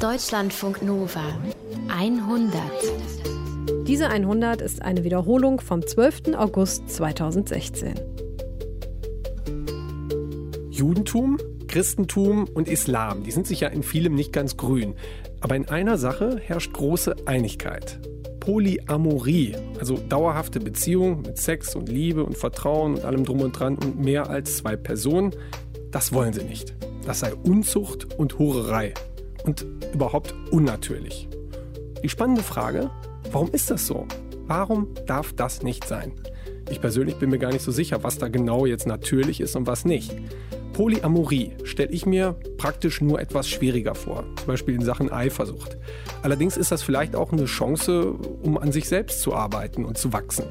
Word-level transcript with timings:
Deutschlandfunk 0.00 0.80
Nova 0.80 1.38
100. 1.88 2.62
Diese 3.86 4.08
100 4.08 4.62
ist 4.62 4.80
eine 4.80 5.04
Wiederholung 5.04 5.60
vom 5.60 5.86
12. 5.86 6.36
August 6.38 6.88
2016. 6.88 8.00
Judentum, 10.70 11.36
Christentum 11.68 12.48
und 12.54 12.66
Islam, 12.66 13.24
die 13.24 13.30
sind 13.30 13.46
sich 13.46 13.60
ja 13.60 13.68
in 13.68 13.82
vielem 13.82 14.14
nicht 14.14 14.32
ganz 14.32 14.56
grün. 14.56 14.94
Aber 15.42 15.54
in 15.54 15.68
einer 15.68 15.98
Sache 15.98 16.38
herrscht 16.42 16.72
große 16.72 17.14
Einigkeit. 17.26 18.00
Polyamorie, 18.40 19.54
also 19.78 19.98
dauerhafte 20.08 20.60
Beziehung 20.60 21.20
mit 21.20 21.36
Sex 21.36 21.76
und 21.76 21.90
Liebe 21.90 22.24
und 22.24 22.38
Vertrauen 22.38 22.94
und 22.94 23.04
allem 23.04 23.26
drum 23.26 23.42
und 23.42 23.52
dran 23.52 23.76
und 23.76 24.00
mehr 24.00 24.30
als 24.30 24.56
zwei 24.56 24.76
Personen, 24.76 25.36
das 25.90 26.14
wollen 26.14 26.32
sie 26.32 26.44
nicht. 26.44 26.74
Das 27.04 27.20
sei 27.20 27.34
Unzucht 27.34 28.14
und 28.18 28.38
Hurerei 28.38 28.94
und 29.44 29.66
überhaupt 29.92 30.34
unnatürlich. 30.50 31.28
Die 32.02 32.08
spannende 32.08 32.42
Frage, 32.42 32.90
warum 33.30 33.50
ist 33.52 33.70
das 33.70 33.86
so? 33.86 34.06
Warum 34.46 34.88
darf 35.06 35.32
das 35.32 35.62
nicht 35.62 35.86
sein? 35.86 36.12
Ich 36.70 36.80
persönlich 36.80 37.16
bin 37.16 37.30
mir 37.30 37.38
gar 37.38 37.52
nicht 37.52 37.62
so 37.62 37.72
sicher, 37.72 38.02
was 38.02 38.18
da 38.18 38.28
genau 38.28 38.66
jetzt 38.66 38.86
natürlich 38.86 39.40
ist 39.40 39.56
und 39.56 39.66
was 39.66 39.84
nicht. 39.84 40.14
Polyamorie 40.72 41.52
stelle 41.64 41.90
ich 41.90 42.06
mir 42.06 42.36
praktisch 42.56 43.00
nur 43.00 43.20
etwas 43.20 43.48
schwieriger 43.48 43.94
vor, 43.94 44.24
zum 44.36 44.46
Beispiel 44.46 44.74
in 44.74 44.84
Sachen 44.84 45.10
Eifersucht. 45.10 45.76
Allerdings 46.22 46.56
ist 46.56 46.72
das 46.72 46.82
vielleicht 46.82 47.16
auch 47.16 47.32
eine 47.32 47.46
Chance, 47.46 48.12
um 48.42 48.58
an 48.58 48.72
sich 48.72 48.88
selbst 48.88 49.20
zu 49.20 49.34
arbeiten 49.34 49.84
und 49.84 49.98
zu 49.98 50.12
wachsen. 50.12 50.44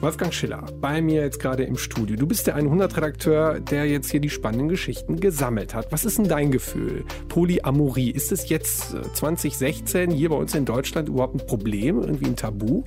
Wolfgang 0.00 0.34
Schiller, 0.34 0.64
bei 0.80 1.00
mir 1.00 1.22
jetzt 1.22 1.38
gerade 1.38 1.62
im 1.62 1.76
Studio. 1.76 2.16
Du 2.16 2.26
bist 2.26 2.48
der 2.48 2.58
100-Redakteur, 2.58 3.60
der 3.60 3.86
jetzt 3.86 4.10
hier 4.10 4.18
die 4.18 4.30
spannenden 4.30 4.68
Geschichten 4.68 5.20
gesammelt 5.20 5.74
hat. 5.74 5.92
Was 5.92 6.04
ist 6.04 6.18
denn 6.18 6.26
dein 6.26 6.50
Gefühl? 6.50 7.04
Polyamorie, 7.28 8.10
ist 8.10 8.32
es 8.32 8.48
jetzt 8.48 8.96
2016 9.14 10.10
äh, 10.10 10.14
hier 10.14 10.30
bei 10.30 10.36
uns 10.36 10.56
in 10.56 10.64
Deutschland 10.64 11.08
überhaupt 11.08 11.36
ein 11.36 11.46
Problem, 11.46 12.00
irgendwie 12.00 12.26
ein 12.26 12.36
Tabu? 12.36 12.82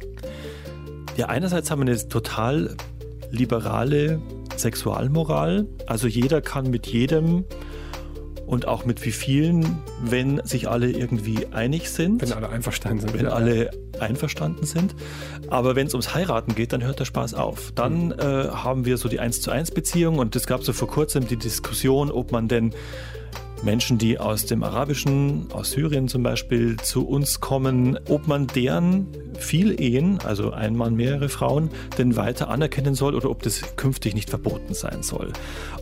Ja, 1.16 1.28
einerseits 1.28 1.72
haben 1.72 1.86
wir 1.86 1.92
eine 1.94 2.10
total 2.10 2.76
liberale 3.32 4.22
Sexualmoral. 4.60 5.68
Also 5.88 6.08
jeder 6.08 6.42
kann 6.42 6.70
mit 6.70 6.88
jedem 6.88 7.46
und 8.46 8.68
auch 8.68 8.86
mit 8.86 9.04
wie 9.06 9.12
vielen, 9.12 9.80
wenn 10.04 10.42
sich 10.46 10.70
alle 10.70 10.92
irgendwie 10.92 11.48
einig 11.52 11.90
sind. 11.90 12.22
Wenn 12.22 12.34
alle 12.34 12.50
einverstanden 12.50 13.00
sind. 13.00 13.14
Wenn 13.14 13.28
alle 13.28 13.72
einverstanden 14.00 14.66
sind. 14.66 14.96
Aber 15.50 15.76
wenn 15.76 15.88
es 15.88 15.94
ums 15.94 16.14
Heiraten 16.14 16.54
geht, 16.54 16.74
dann 16.74 16.84
hört 16.84 17.00
der 17.00 17.06
Spaß 17.06 17.34
auf. 17.34 17.72
Dann 17.74 18.12
äh, 18.12 18.50
haben 18.52 18.86
wir 18.86 18.98
so 18.98 19.10
die 19.10 19.20
1 19.20 19.42
zu 19.42 19.52
1 19.52 19.72
Beziehung 19.72 20.20
und 20.20 20.36
es 20.36 20.46
gab 20.46 20.64
so 20.64 20.74
vor 20.74 20.88
kurzem 20.88 21.28
die 21.28 21.38
Diskussion, 21.38 22.12
ob 22.12 22.32
man 22.32 22.48
denn 22.48 22.74
Menschen, 23.66 23.98
die 23.98 24.20
aus 24.20 24.46
dem 24.46 24.64
Arabischen, 24.64 25.48
aus 25.52 25.72
Syrien 25.72 26.08
zum 26.08 26.24
Beispiel, 26.24 26.78
zu 26.78 27.06
uns 27.06 27.42
kommen, 27.42 28.00
ob 28.08 28.28
man 28.28 28.48
deren 28.48 29.08
viel 29.38 29.82
Ehen, 29.82 30.20
also 30.24 30.52
ein 30.52 30.76
Mann, 30.76 30.96
mehrere 30.96 31.28
Frauen, 31.28 31.70
denn 31.98 32.16
weiter 32.16 32.50
anerkennen 32.50 32.96
soll 32.96 33.16
oder 33.16 33.30
ob 33.30 33.44
das 33.44 33.76
künftig 33.76 34.14
nicht 34.14 34.30
verboten 34.30 34.74
sein 34.74 35.04
soll. 35.04 35.34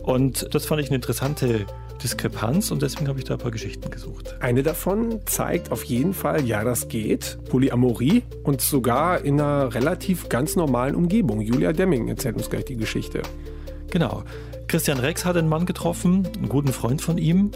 Und 0.02 0.52
das 0.54 0.66
fand 0.66 0.80
ich 0.80 0.88
eine 0.88 0.96
interessante 0.96 1.66
Diskrepanz 2.02 2.70
und 2.70 2.82
deswegen 2.82 3.08
habe 3.08 3.18
ich 3.18 3.24
da 3.24 3.34
ein 3.34 3.40
paar 3.40 3.50
Geschichten 3.50 3.90
gesucht. 3.90 4.34
Eine 4.40 4.62
davon 4.62 5.20
zeigt 5.26 5.70
auf 5.70 5.84
jeden 5.84 6.14
Fall, 6.14 6.44
ja, 6.44 6.64
das 6.64 6.88
geht. 6.88 7.38
Polyamorie 7.48 8.22
und 8.42 8.60
sogar 8.60 9.24
in 9.24 9.40
einer 9.40 9.74
relativ 9.74 10.28
ganz 10.28 10.56
normalen 10.56 10.94
Umgebung. 10.94 11.40
Julia 11.40 11.72
Demming 11.72 12.08
erzählt 12.08 12.36
uns 12.36 12.50
gleich 12.50 12.64
die 12.64 12.76
Geschichte. 12.76 13.22
Genau. 13.90 14.24
Christian 14.74 14.98
Rex 14.98 15.24
hat 15.24 15.36
einen 15.36 15.48
Mann 15.48 15.66
getroffen, 15.66 16.26
einen 16.34 16.48
guten 16.48 16.72
Freund 16.72 17.00
von 17.00 17.16
ihm, 17.16 17.52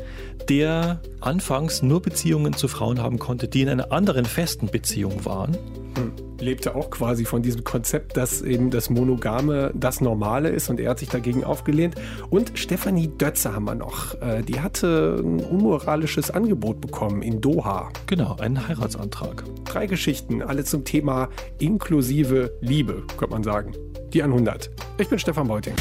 der 0.48 1.00
anfangs 1.20 1.82
nur 1.82 2.00
Beziehungen 2.00 2.52
zu 2.52 2.68
Frauen 2.68 3.02
haben 3.02 3.18
konnte, 3.18 3.48
die 3.48 3.62
in 3.62 3.68
einer 3.68 3.90
anderen 3.90 4.24
festen 4.24 4.68
Beziehung 4.68 5.24
waren. 5.24 5.54
Hm. 5.96 6.12
Lebte 6.38 6.76
auch 6.76 6.90
quasi 6.90 7.24
von 7.24 7.42
diesem 7.42 7.64
Konzept, 7.64 8.16
dass 8.16 8.40
eben 8.40 8.70
das 8.70 8.88
Monogame 8.88 9.72
das 9.74 10.00
Normale 10.00 10.50
ist 10.50 10.70
und 10.70 10.78
er 10.78 10.90
hat 10.90 11.00
sich 11.00 11.08
dagegen 11.08 11.42
aufgelehnt. 11.42 11.96
Und 12.30 12.56
Stefanie 12.56 13.08
Dötze 13.08 13.52
haben 13.52 13.64
wir 13.64 13.74
noch. 13.74 14.14
Äh, 14.22 14.42
die 14.42 14.60
hatte 14.60 15.16
ein 15.18 15.40
unmoralisches 15.40 16.30
Angebot 16.30 16.80
bekommen 16.80 17.22
in 17.22 17.40
Doha. 17.40 17.88
Genau, 18.06 18.36
einen 18.36 18.68
Heiratsantrag. 18.68 19.42
Drei 19.64 19.88
Geschichten, 19.88 20.40
alle 20.40 20.62
zum 20.62 20.84
Thema 20.84 21.30
inklusive 21.58 22.52
Liebe, 22.60 23.02
könnte 23.16 23.34
man 23.34 23.42
sagen. 23.42 23.72
Die 24.12 24.22
100. 24.22 24.70
Ich 24.98 25.08
bin 25.08 25.18
Stefan 25.18 25.48
Beuting. 25.48 25.74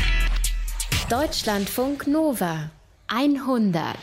Deutschlandfunk 1.09 2.05
Nova 2.05 2.69
100. 3.07 3.95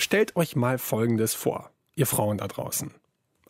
Stellt 0.00 0.34
euch 0.34 0.56
mal 0.56 0.78
Folgendes 0.78 1.32
vor, 1.32 1.70
ihr 1.94 2.04
Frauen 2.04 2.38
da 2.38 2.48
draußen. 2.48 2.90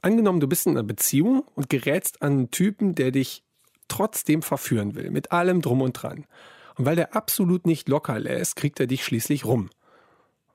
Angenommen, 0.03 0.41
du 0.41 0.47
bist 0.47 0.67
in 0.67 0.73
einer 0.73 0.83
Beziehung 0.83 1.43
und 1.55 1.71
gerätst 1.71 2.21
an 2.21 2.33
einen 2.33 2.51
Typen, 2.51 2.95
der 2.95 3.11
dich 3.11 3.45
trotzdem 3.89 4.43
verführen 4.43 4.95
will, 4.95 5.11
mit 5.11 5.33
allem 5.33 5.63
drum 5.63 5.81
und 5.81 5.95
dran. 5.95 6.27
Und 6.77 6.85
weil 6.85 6.97
der 6.97 7.17
absolut 7.17 7.67
nicht 7.67 7.89
locker 7.89 8.21
lässt, 8.21 8.57
kriegt 8.57 8.79
er 8.79 8.87
dich 8.87 9.03
schließlich 9.07 9.47
rum. 9.47 9.71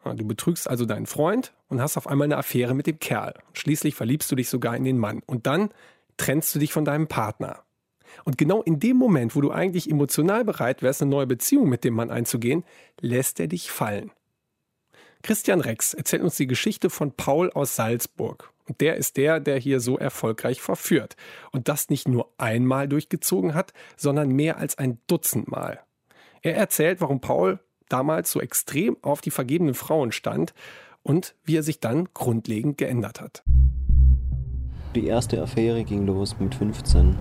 Du 0.03 0.27
betrügst 0.27 0.69
also 0.69 0.85
deinen 0.85 1.07
Freund 1.07 1.53
und 1.69 1.81
hast 1.81 1.97
auf 1.97 2.05
einmal 2.05 2.25
eine 2.25 2.37
Affäre 2.37 2.75
mit 2.75 2.85
dem 2.85 2.99
Kerl. 2.99 3.33
Schließlich 3.53 3.95
verliebst 3.95 4.31
du 4.31 4.35
dich 4.35 4.49
sogar 4.49 4.77
in 4.77 4.83
den 4.83 4.99
Mann. 4.99 5.23
Und 5.25 5.47
dann 5.47 5.71
trennst 6.17 6.53
du 6.53 6.59
dich 6.59 6.71
von 6.71 6.85
deinem 6.85 7.07
Partner. 7.07 7.63
Und 8.23 8.37
genau 8.37 8.61
in 8.61 8.79
dem 8.79 8.97
Moment, 8.97 9.35
wo 9.35 9.41
du 9.41 9.51
eigentlich 9.51 9.89
emotional 9.89 10.45
bereit 10.45 10.81
wärst, 10.81 11.01
eine 11.01 11.11
neue 11.11 11.27
Beziehung 11.27 11.69
mit 11.69 11.83
dem 11.83 11.93
Mann 11.93 12.09
einzugehen, 12.09 12.63
lässt 12.99 13.39
er 13.39 13.47
dich 13.47 13.71
fallen. 13.71 14.11
Christian 15.21 15.61
Rex 15.61 15.93
erzählt 15.93 16.21
uns 16.21 16.35
die 16.35 16.47
Geschichte 16.47 16.89
von 16.89 17.13
Paul 17.13 17.49
aus 17.51 17.75
Salzburg. 17.75 18.51
Und 18.67 18.81
der 18.81 18.95
ist 18.95 19.17
der, 19.17 19.39
der 19.39 19.57
hier 19.57 19.79
so 19.79 19.97
erfolgreich 19.97 20.61
verführt. 20.61 21.15
Und 21.51 21.67
das 21.67 21.89
nicht 21.89 22.07
nur 22.07 22.29
einmal 22.37 22.87
durchgezogen 22.87 23.53
hat, 23.53 23.73
sondern 23.97 24.29
mehr 24.29 24.57
als 24.57 24.77
ein 24.77 24.99
Dutzend 25.07 25.49
Mal. 25.49 25.81
Er 26.41 26.55
erzählt, 26.55 27.01
warum 27.01 27.21
Paul 27.21 27.59
damals 27.89 28.31
so 28.31 28.41
extrem 28.41 28.97
auf 29.01 29.21
die 29.21 29.31
vergebenen 29.31 29.73
Frauen 29.73 30.11
stand 30.11 30.53
und 31.03 31.35
wie 31.43 31.57
er 31.57 31.63
sich 31.63 31.79
dann 31.79 32.09
grundlegend 32.13 32.77
geändert 32.77 33.21
hat. 33.21 33.43
Die 34.95 35.07
erste 35.07 35.41
Affäre 35.41 35.83
ging 35.83 36.05
los 36.05 36.35
mit 36.39 36.53
15 36.55 37.17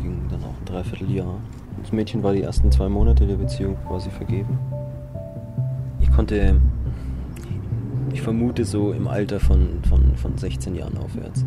ging 0.00 0.22
dann 0.30 0.42
auch 0.42 0.54
ein 0.58 0.64
Dreivierteljahr. 0.64 1.34
Das 1.82 1.92
Mädchen 1.92 2.22
war 2.22 2.32
die 2.32 2.42
ersten 2.42 2.70
zwei 2.72 2.88
Monate 2.88 3.26
der 3.26 3.36
Beziehung 3.36 3.76
quasi 3.86 4.10
vergeben. 4.10 4.58
Ich 6.00 6.10
konnte, 6.10 6.60
ich 8.12 8.22
vermute 8.22 8.64
so 8.64 8.92
im 8.92 9.08
Alter 9.08 9.40
von, 9.40 9.80
von, 9.88 10.16
von 10.16 10.36
16 10.36 10.74
Jahren 10.74 10.98
aufwärts, 10.98 11.44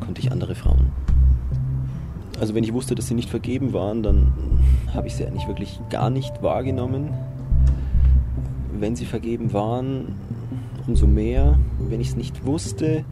konnte 0.00 0.20
ich 0.20 0.30
andere 0.30 0.54
Frauen. 0.54 0.92
Also 2.40 2.54
wenn 2.54 2.62
ich 2.62 2.72
wusste, 2.72 2.94
dass 2.94 3.08
sie 3.08 3.14
nicht 3.14 3.30
vergeben 3.30 3.72
waren, 3.72 4.02
dann 4.02 4.32
habe 4.94 5.08
ich 5.08 5.16
sie 5.16 5.26
eigentlich 5.26 5.48
wirklich 5.48 5.80
gar 5.90 6.10
nicht 6.10 6.42
wahrgenommen. 6.42 7.10
Wenn 8.78 8.94
sie 8.94 9.06
vergeben 9.06 9.52
waren, 9.52 10.14
umso 10.86 11.06
mehr. 11.06 11.58
Wenn 11.78 12.00
ich 12.00 12.08
es 12.08 12.16
nicht 12.16 12.46
wusste, 12.46 13.04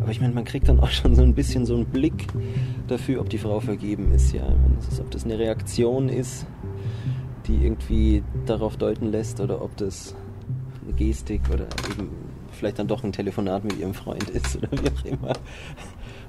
aber 0.00 0.10
ich 0.10 0.20
meine, 0.20 0.34
man 0.34 0.44
kriegt 0.44 0.68
dann 0.68 0.80
auch 0.80 0.90
schon 0.90 1.14
so 1.14 1.22
ein 1.22 1.34
bisschen 1.34 1.66
so 1.66 1.74
einen 1.74 1.86
Blick 1.86 2.26
dafür, 2.86 3.20
ob 3.20 3.28
die 3.28 3.38
Frau 3.38 3.60
vergeben 3.60 4.12
ist. 4.12 4.32
Ja, 4.32 4.46
ist, 4.90 5.00
ob 5.00 5.10
das 5.10 5.24
eine 5.24 5.38
Reaktion 5.38 6.08
ist, 6.08 6.46
die 7.46 7.64
irgendwie 7.64 8.22
darauf 8.46 8.76
deuten 8.76 9.10
lässt, 9.10 9.40
oder 9.40 9.62
ob 9.62 9.76
das 9.76 10.14
eine 10.84 10.92
Gestik 10.94 11.42
oder 11.52 11.66
eben 11.90 12.10
vielleicht 12.52 12.78
dann 12.78 12.88
doch 12.88 13.02
ein 13.04 13.12
Telefonat 13.12 13.64
mit 13.64 13.78
ihrem 13.78 13.94
Freund 13.94 14.30
ist 14.30 14.56
oder 14.56 14.68
wie 14.72 14.88
auch 14.88 15.04
immer. 15.04 15.32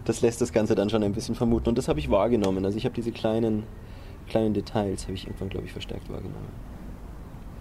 Das 0.06 0.22
lässt 0.22 0.42
das 0.42 0.52
Ganze 0.52 0.76
dann 0.76 0.90
schon 0.90 1.04
ein 1.04 1.14
bisschen 1.14 1.36
vermuten. 1.36 1.70
Und 1.70 1.78
das 1.78 1.88
habe 1.88 2.00
ich 2.00 2.10
wahrgenommen. 2.10 2.64
Also 2.66 2.78
ich 2.78 2.86
habe 2.86 2.94
diese 2.94 3.12
kleinen, 3.12 3.64
kleinen 4.28 4.54
Details, 4.54 5.04
habe 5.04 5.14
ich 5.14 5.26
irgendwann, 5.26 5.50
glaube 5.50 5.66
ich, 5.66 5.72
verstärkt 5.72 6.10
wahrgenommen. 6.10 6.50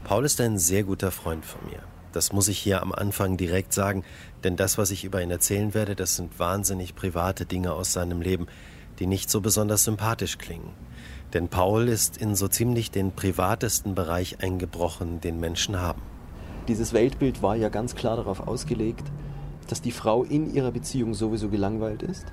Paul 0.05 0.25
ist 0.25 0.41
ein 0.41 0.59
sehr 0.59 0.84
guter 0.84 1.11
Freund 1.11 1.45
von 1.45 1.61
mir. 1.71 1.81
Das 2.12 2.33
muss 2.33 2.49
ich 2.49 2.59
hier 2.59 2.83
am 2.83 2.93
Anfang 2.93 3.37
direkt 3.37 3.72
sagen, 3.72 4.05
denn 4.44 4.56
das, 4.56 4.78
was 4.78 4.91
ich 4.91 5.05
über 5.05 5.22
ihn 5.22 5.31
erzählen 5.31 5.74
werde, 5.74 5.97
das 5.97 6.16
sind 6.16 6.39
wahnsinnig 6.39 6.95
private 6.95 7.47
Dinge 7.47 7.72
aus 7.72 7.92
seinem 7.92 8.21
Leben, 8.21 8.47
die 8.98 9.07
nicht 9.07 9.30
so 9.30 9.41
besonders 9.41 9.84
sympathisch 9.84 10.39
klingen. 10.39 10.71
Denn 11.33 11.48
Paul 11.48 11.89
ist 11.89 12.16
in 12.16 12.36
so 12.36 12.47
ziemlich 12.47 12.91
den 12.91 13.13
privatesten 13.13 13.95
Bereich 13.95 14.41
eingebrochen, 14.41 15.21
den 15.21 15.41
Menschen 15.41 15.80
haben. 15.80 16.03
Dieses 16.69 16.92
Weltbild 16.92 17.42
war 17.42 17.57
ja 17.57 17.69
ganz 17.69 17.95
klar 17.95 18.16
darauf 18.16 18.47
ausgelegt, 18.47 19.04
dass 19.69 19.83
die 19.83 19.92
Frau 19.92 20.24
in 20.24 20.54
ihrer 20.54 20.71
Beziehung 20.71 21.15
sowieso 21.15 21.48
gelangweilt 21.48 22.03
ist. 22.03 22.27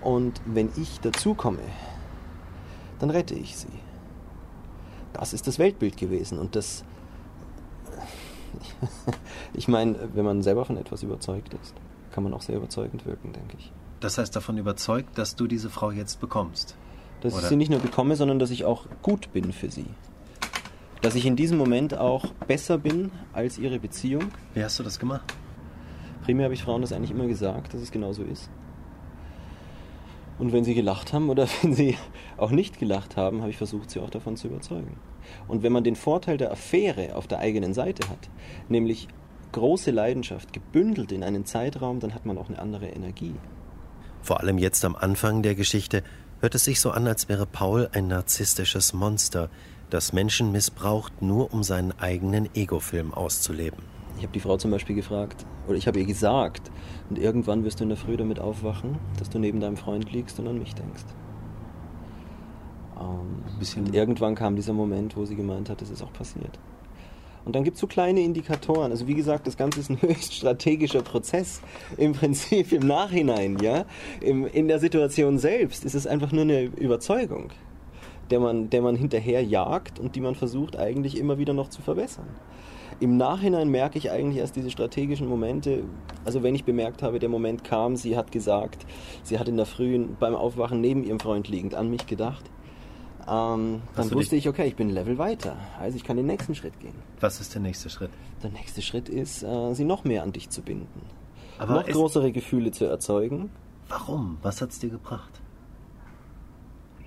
Und 0.00 0.40
wenn 0.46 0.70
ich 0.76 1.00
dazukomme, 1.00 1.62
dann 3.00 3.10
rette 3.10 3.34
ich 3.34 3.56
sie. 3.56 3.68
Das 5.12 5.32
ist 5.32 5.46
das 5.46 5.58
Weltbild 5.58 5.96
gewesen 5.96 6.38
und 6.38 6.56
das 6.56 6.84
ich 9.54 9.68
meine, 9.68 9.96
wenn 10.14 10.24
man 10.24 10.42
selber 10.42 10.64
von 10.64 10.76
etwas 10.76 11.02
überzeugt 11.02 11.54
ist, 11.62 11.74
kann 12.12 12.24
man 12.24 12.34
auch 12.34 12.42
sehr 12.42 12.56
überzeugend 12.56 13.06
wirken, 13.06 13.32
denke 13.32 13.56
ich. 13.58 13.72
Das 14.00 14.18
heißt 14.18 14.34
davon 14.36 14.58
überzeugt, 14.58 15.16
dass 15.18 15.36
du 15.36 15.46
diese 15.46 15.70
Frau 15.70 15.90
jetzt 15.90 16.20
bekommst? 16.20 16.76
Dass 17.20 17.32
oder? 17.32 17.42
ich 17.42 17.48
sie 17.48 17.56
nicht 17.56 17.70
nur 17.70 17.80
bekomme, 17.80 18.16
sondern 18.16 18.38
dass 18.38 18.50
ich 18.50 18.64
auch 18.64 18.86
gut 19.02 19.32
bin 19.32 19.52
für 19.52 19.70
sie. 19.70 19.86
Dass 21.00 21.14
ich 21.14 21.26
in 21.26 21.36
diesem 21.36 21.58
Moment 21.58 21.96
auch 21.96 22.26
besser 22.46 22.78
bin 22.78 23.10
als 23.32 23.58
ihre 23.58 23.78
Beziehung. 23.78 24.24
Wie 24.52 24.62
hast 24.62 24.78
du 24.78 24.82
das 24.82 24.98
gemacht? 24.98 25.34
Primär 26.24 26.44
habe 26.44 26.54
ich 26.54 26.62
Frauen 26.62 26.82
das 26.82 26.92
eigentlich 26.92 27.10
immer 27.10 27.26
gesagt, 27.26 27.74
dass 27.74 27.80
es 27.80 27.90
genauso 27.90 28.22
ist. 28.22 28.50
Und 30.38 30.52
wenn 30.52 30.64
sie 30.64 30.74
gelacht 30.74 31.12
haben 31.12 31.30
oder 31.30 31.46
wenn 31.62 31.74
sie 31.74 31.96
auch 32.36 32.50
nicht 32.50 32.78
gelacht 32.78 33.16
haben, 33.16 33.40
habe 33.40 33.50
ich 33.50 33.56
versucht, 33.56 33.90
sie 33.90 34.00
auch 34.00 34.10
davon 34.10 34.36
zu 34.36 34.48
überzeugen. 34.48 34.96
Und 35.48 35.62
wenn 35.62 35.72
man 35.72 35.84
den 35.84 35.96
Vorteil 35.96 36.36
der 36.36 36.52
Affäre 36.52 37.16
auf 37.16 37.26
der 37.26 37.38
eigenen 37.38 37.74
Seite 37.74 38.08
hat, 38.08 38.30
nämlich 38.68 39.08
große 39.52 39.90
Leidenschaft 39.90 40.52
gebündelt 40.52 41.12
in 41.12 41.22
einen 41.22 41.44
Zeitraum, 41.44 42.00
dann 42.00 42.14
hat 42.14 42.26
man 42.26 42.38
auch 42.38 42.48
eine 42.48 42.58
andere 42.58 42.88
Energie. 42.88 43.34
Vor 44.22 44.40
allem 44.40 44.58
jetzt 44.58 44.84
am 44.84 44.96
Anfang 44.96 45.42
der 45.42 45.54
Geschichte 45.54 46.02
hört 46.40 46.54
es 46.54 46.64
sich 46.64 46.80
so 46.80 46.90
an, 46.90 47.06
als 47.06 47.28
wäre 47.28 47.46
Paul 47.46 47.88
ein 47.92 48.08
narzisstisches 48.08 48.92
Monster, 48.92 49.50
das 49.90 50.12
Menschen 50.12 50.50
missbraucht, 50.50 51.22
nur 51.22 51.52
um 51.52 51.62
seinen 51.62 51.92
eigenen 52.00 52.48
Ego-Film 52.54 53.14
auszuleben. 53.14 53.80
Ich 54.16 54.22
habe 54.22 54.32
die 54.32 54.40
Frau 54.40 54.56
zum 54.56 54.70
Beispiel 54.70 54.96
gefragt, 54.96 55.44
oder 55.66 55.76
ich 55.76 55.86
habe 55.86 56.00
ihr 56.00 56.06
gesagt, 56.06 56.70
und 57.10 57.18
irgendwann 57.18 57.64
wirst 57.64 57.80
du 57.80 57.84
in 57.84 57.90
der 57.90 57.98
Früh 57.98 58.16
damit 58.16 58.40
aufwachen, 58.40 58.98
dass 59.18 59.30
du 59.30 59.38
neben 59.38 59.60
deinem 59.60 59.76
Freund 59.76 60.10
liegst 60.12 60.38
und 60.38 60.48
an 60.48 60.58
mich 60.58 60.74
denkst. 60.74 61.04
Ähm, 62.98 63.42
und 63.76 63.94
irgendwann 63.94 64.34
kam 64.34 64.56
dieser 64.56 64.72
Moment, 64.72 65.16
wo 65.16 65.24
sie 65.24 65.36
gemeint 65.36 65.70
hat, 65.70 65.82
es 65.82 65.90
ist 65.90 66.02
auch 66.02 66.12
passiert. 66.12 66.58
Und 67.44 67.54
dann 67.54 67.64
gibt 67.64 67.74
es 67.74 67.80
so 67.80 67.86
kleine 67.86 68.22
Indikatoren. 68.22 68.90
Also 68.90 69.06
wie 69.06 69.14
gesagt, 69.14 69.46
das 69.46 69.56
Ganze 69.56 69.80
ist 69.80 69.90
ein 69.90 70.00
höchst 70.02 70.34
strategischer 70.34 71.02
Prozess. 71.02 71.60
Im 71.96 72.12
Prinzip 72.12 72.72
im 72.72 72.86
Nachhinein, 72.86 73.58
ja. 73.60 73.84
Im, 74.20 74.46
in 74.46 74.68
der 74.68 74.78
Situation 74.78 75.38
selbst 75.38 75.84
ist 75.84 75.94
es 75.94 76.06
einfach 76.06 76.32
nur 76.32 76.42
eine 76.42 76.64
Überzeugung, 76.64 77.50
der 78.30 78.40
man, 78.40 78.70
der 78.70 78.82
man 78.82 78.96
hinterher 78.96 79.42
jagt 79.42 79.98
und 79.98 80.16
die 80.16 80.20
man 80.20 80.34
versucht 80.34 80.76
eigentlich 80.76 81.18
immer 81.18 81.38
wieder 81.38 81.52
noch 81.52 81.68
zu 81.68 81.82
verbessern. 81.82 82.28
Im 83.00 83.16
Nachhinein 83.16 83.68
merke 83.68 83.98
ich 83.98 84.12
eigentlich 84.12 84.38
erst 84.38 84.54
diese 84.54 84.70
strategischen 84.70 85.28
Momente. 85.28 85.82
Also 86.24 86.42
wenn 86.44 86.54
ich 86.54 86.64
bemerkt 86.64 87.02
habe, 87.02 87.18
der 87.18 87.28
Moment 87.28 87.64
kam, 87.64 87.96
sie 87.96 88.16
hat 88.16 88.30
gesagt, 88.30 88.86
sie 89.24 89.38
hat 89.38 89.48
in 89.48 89.56
der 89.56 89.66
Früh 89.66 89.98
beim 90.20 90.34
Aufwachen 90.34 90.80
neben 90.80 91.02
ihrem 91.02 91.18
Freund 91.18 91.48
liegend 91.48 91.74
an 91.74 91.90
mich 91.90 92.06
gedacht. 92.06 92.48
Ähm, 93.28 93.82
dann 93.96 94.10
wusste 94.12 94.36
ich, 94.36 94.48
okay, 94.48 94.66
ich 94.66 94.76
bin 94.76 94.90
Level 94.90 95.18
weiter. 95.18 95.56
Also 95.80 95.96
ich 95.96 96.04
kann 96.04 96.16
den 96.16 96.26
nächsten 96.26 96.54
Schritt 96.54 96.78
gehen. 96.80 96.94
Was 97.20 97.40
ist 97.40 97.54
der 97.54 97.62
nächste 97.62 97.88
Schritt? 97.88 98.10
Der 98.42 98.50
nächste 98.50 98.82
Schritt 98.82 99.08
ist, 99.08 99.42
äh, 99.42 99.74
sie 99.74 99.84
noch 99.84 100.04
mehr 100.04 100.22
an 100.22 100.32
dich 100.32 100.50
zu 100.50 100.62
binden. 100.62 101.02
Aber 101.58 101.74
noch 101.74 101.86
größere 101.86 102.32
Gefühle 102.32 102.72
zu 102.72 102.84
erzeugen. 102.84 103.50
Warum? 103.88 104.38
Was 104.42 104.60
hat 104.60 104.70
es 104.70 104.78
dir 104.78 104.90
gebracht? 104.90 105.40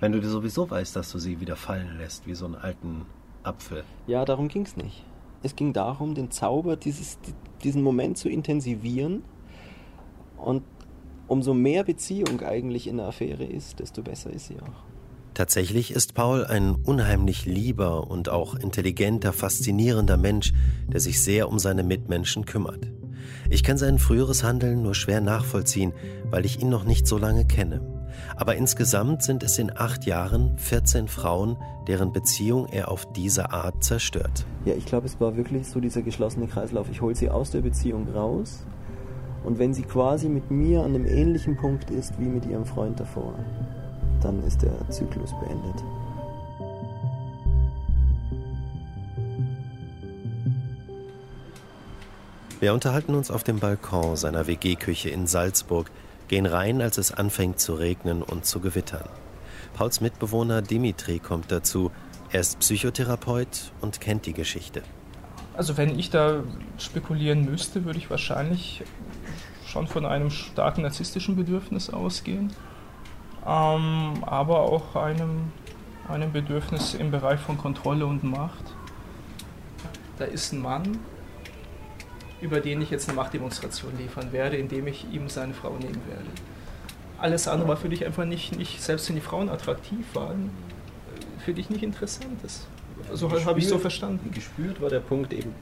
Wenn 0.00 0.12
du 0.12 0.20
dir 0.20 0.28
sowieso 0.28 0.70
weißt, 0.70 0.94
dass 0.96 1.10
du 1.10 1.18
sie 1.18 1.40
wieder 1.40 1.56
fallen 1.56 1.98
lässt, 1.98 2.26
wie 2.26 2.34
so 2.34 2.46
einen 2.46 2.54
alten 2.54 3.06
Apfel. 3.42 3.84
Ja, 4.06 4.24
darum 4.24 4.48
ging 4.48 4.62
es 4.62 4.76
nicht. 4.76 5.04
Es 5.42 5.54
ging 5.56 5.72
darum, 5.72 6.14
den 6.14 6.30
Zauber, 6.30 6.76
dieses, 6.76 7.18
diesen 7.62 7.82
Moment 7.82 8.18
zu 8.18 8.28
intensivieren. 8.28 9.22
Und 10.36 10.62
umso 11.26 11.54
mehr 11.54 11.84
Beziehung 11.84 12.40
eigentlich 12.42 12.86
in 12.86 12.98
der 12.98 13.06
Affäre 13.06 13.44
ist, 13.44 13.80
desto 13.80 14.02
besser 14.02 14.30
ist 14.30 14.46
sie 14.46 14.56
auch. 14.60 14.82
Tatsächlich 15.38 15.92
ist 15.92 16.14
Paul 16.14 16.44
ein 16.46 16.74
unheimlich 16.74 17.46
lieber 17.46 18.10
und 18.10 18.28
auch 18.28 18.56
intelligenter, 18.56 19.32
faszinierender 19.32 20.16
Mensch, 20.16 20.52
der 20.88 20.98
sich 20.98 21.22
sehr 21.22 21.48
um 21.48 21.60
seine 21.60 21.84
Mitmenschen 21.84 22.44
kümmert. 22.44 22.90
Ich 23.48 23.62
kann 23.62 23.78
sein 23.78 24.00
früheres 24.00 24.42
Handeln 24.42 24.82
nur 24.82 24.96
schwer 24.96 25.20
nachvollziehen, 25.20 25.92
weil 26.28 26.44
ich 26.44 26.60
ihn 26.60 26.70
noch 26.70 26.82
nicht 26.82 27.06
so 27.06 27.18
lange 27.18 27.46
kenne. 27.46 27.80
Aber 28.34 28.56
insgesamt 28.56 29.22
sind 29.22 29.44
es 29.44 29.60
in 29.60 29.70
acht 29.76 30.06
Jahren 30.06 30.58
14 30.58 31.06
Frauen, 31.06 31.56
deren 31.86 32.12
Beziehung 32.12 32.66
er 32.72 32.90
auf 32.90 33.06
diese 33.12 33.52
Art 33.52 33.84
zerstört. 33.84 34.44
Ja, 34.64 34.74
ich 34.74 34.86
glaube, 34.86 35.06
es 35.06 35.20
war 35.20 35.36
wirklich 35.36 35.68
so 35.68 35.78
dieser 35.78 36.02
geschlossene 36.02 36.48
Kreislauf. 36.48 36.90
Ich 36.90 37.00
hole 37.00 37.14
sie 37.14 37.30
aus 37.30 37.52
der 37.52 37.60
Beziehung 37.60 38.08
raus 38.08 38.66
und 39.44 39.60
wenn 39.60 39.72
sie 39.72 39.82
quasi 39.82 40.28
mit 40.28 40.50
mir 40.50 40.80
an 40.80 40.96
einem 40.96 41.06
ähnlichen 41.06 41.56
Punkt 41.56 41.92
ist 41.92 42.18
wie 42.18 42.26
mit 42.26 42.44
ihrem 42.44 42.64
Freund 42.64 42.98
davor, 42.98 43.34
dann 44.20 44.42
ist 44.44 44.62
der 44.62 44.88
Zyklus 44.90 45.30
beendet. 45.40 45.84
Wir 52.60 52.74
unterhalten 52.74 53.14
uns 53.14 53.30
auf 53.30 53.44
dem 53.44 53.60
Balkon 53.60 54.16
seiner 54.16 54.48
WG-Küche 54.48 55.10
in 55.10 55.28
Salzburg, 55.28 55.90
gehen 56.26 56.44
rein, 56.44 56.82
als 56.82 56.98
es 56.98 57.12
anfängt 57.12 57.60
zu 57.60 57.74
regnen 57.74 58.22
und 58.22 58.46
zu 58.46 58.58
gewittern. 58.58 59.08
Pauls 59.74 60.00
Mitbewohner 60.00 60.60
Dimitri 60.60 61.20
kommt 61.20 61.52
dazu. 61.52 61.92
Er 62.30 62.40
ist 62.40 62.58
Psychotherapeut 62.58 63.72
und 63.80 64.00
kennt 64.00 64.26
die 64.26 64.32
Geschichte. 64.32 64.82
Also 65.54 65.76
wenn 65.76 65.98
ich 65.98 66.10
da 66.10 66.42
spekulieren 66.78 67.44
müsste, 67.44 67.84
würde 67.84 67.98
ich 67.98 68.10
wahrscheinlich 68.10 68.82
schon 69.66 69.86
von 69.86 70.04
einem 70.04 70.30
starken 70.30 70.82
narzisstischen 70.82 71.36
Bedürfnis 71.36 71.90
ausgehen, 71.90 72.52
ähm, 73.48 74.22
aber 74.24 74.60
auch 74.60 74.94
einem, 74.94 75.52
einem 76.06 76.32
Bedürfnis 76.32 76.94
im 76.94 77.10
Bereich 77.10 77.40
von 77.40 77.56
Kontrolle 77.56 78.04
und 78.04 78.22
Macht. 78.22 78.74
Da 80.18 80.26
ist 80.26 80.52
ein 80.52 80.60
Mann, 80.60 80.98
über 82.40 82.60
den 82.60 82.82
ich 82.82 82.90
jetzt 82.90 83.08
eine 83.08 83.16
Machtdemonstration 83.16 83.96
liefern 83.96 84.32
werde, 84.32 84.56
indem 84.56 84.86
ich 84.86 85.06
ihm 85.10 85.28
seine 85.28 85.54
Frau 85.54 85.70
nehmen 85.70 86.02
werde. 86.08 86.28
Alles 87.18 87.48
andere 87.48 87.68
war 87.68 87.76
für 87.76 87.88
dich 87.88 88.04
einfach 88.04 88.26
nicht, 88.26 88.56
nicht 88.56 88.82
selbst 88.82 89.08
wenn 89.08 89.16
die 89.16 89.22
Frauen 89.22 89.48
attraktiv 89.48 90.06
waren, 90.14 90.50
für 91.44 91.54
dich 91.54 91.70
nicht 91.70 91.82
interessant. 91.82 92.36
Das, 92.42 92.66
so 93.14 93.30
habe 93.46 93.58
ich 93.58 93.66
so 93.66 93.78
verstanden. 93.78 94.30
Gespürt 94.32 94.80
war 94.80 94.90
der 94.90 95.00
Punkt 95.00 95.32
eben 95.32 95.54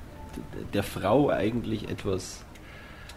der 0.74 0.82
Frau 0.82 1.30
eigentlich 1.30 1.88
etwas 1.88 2.44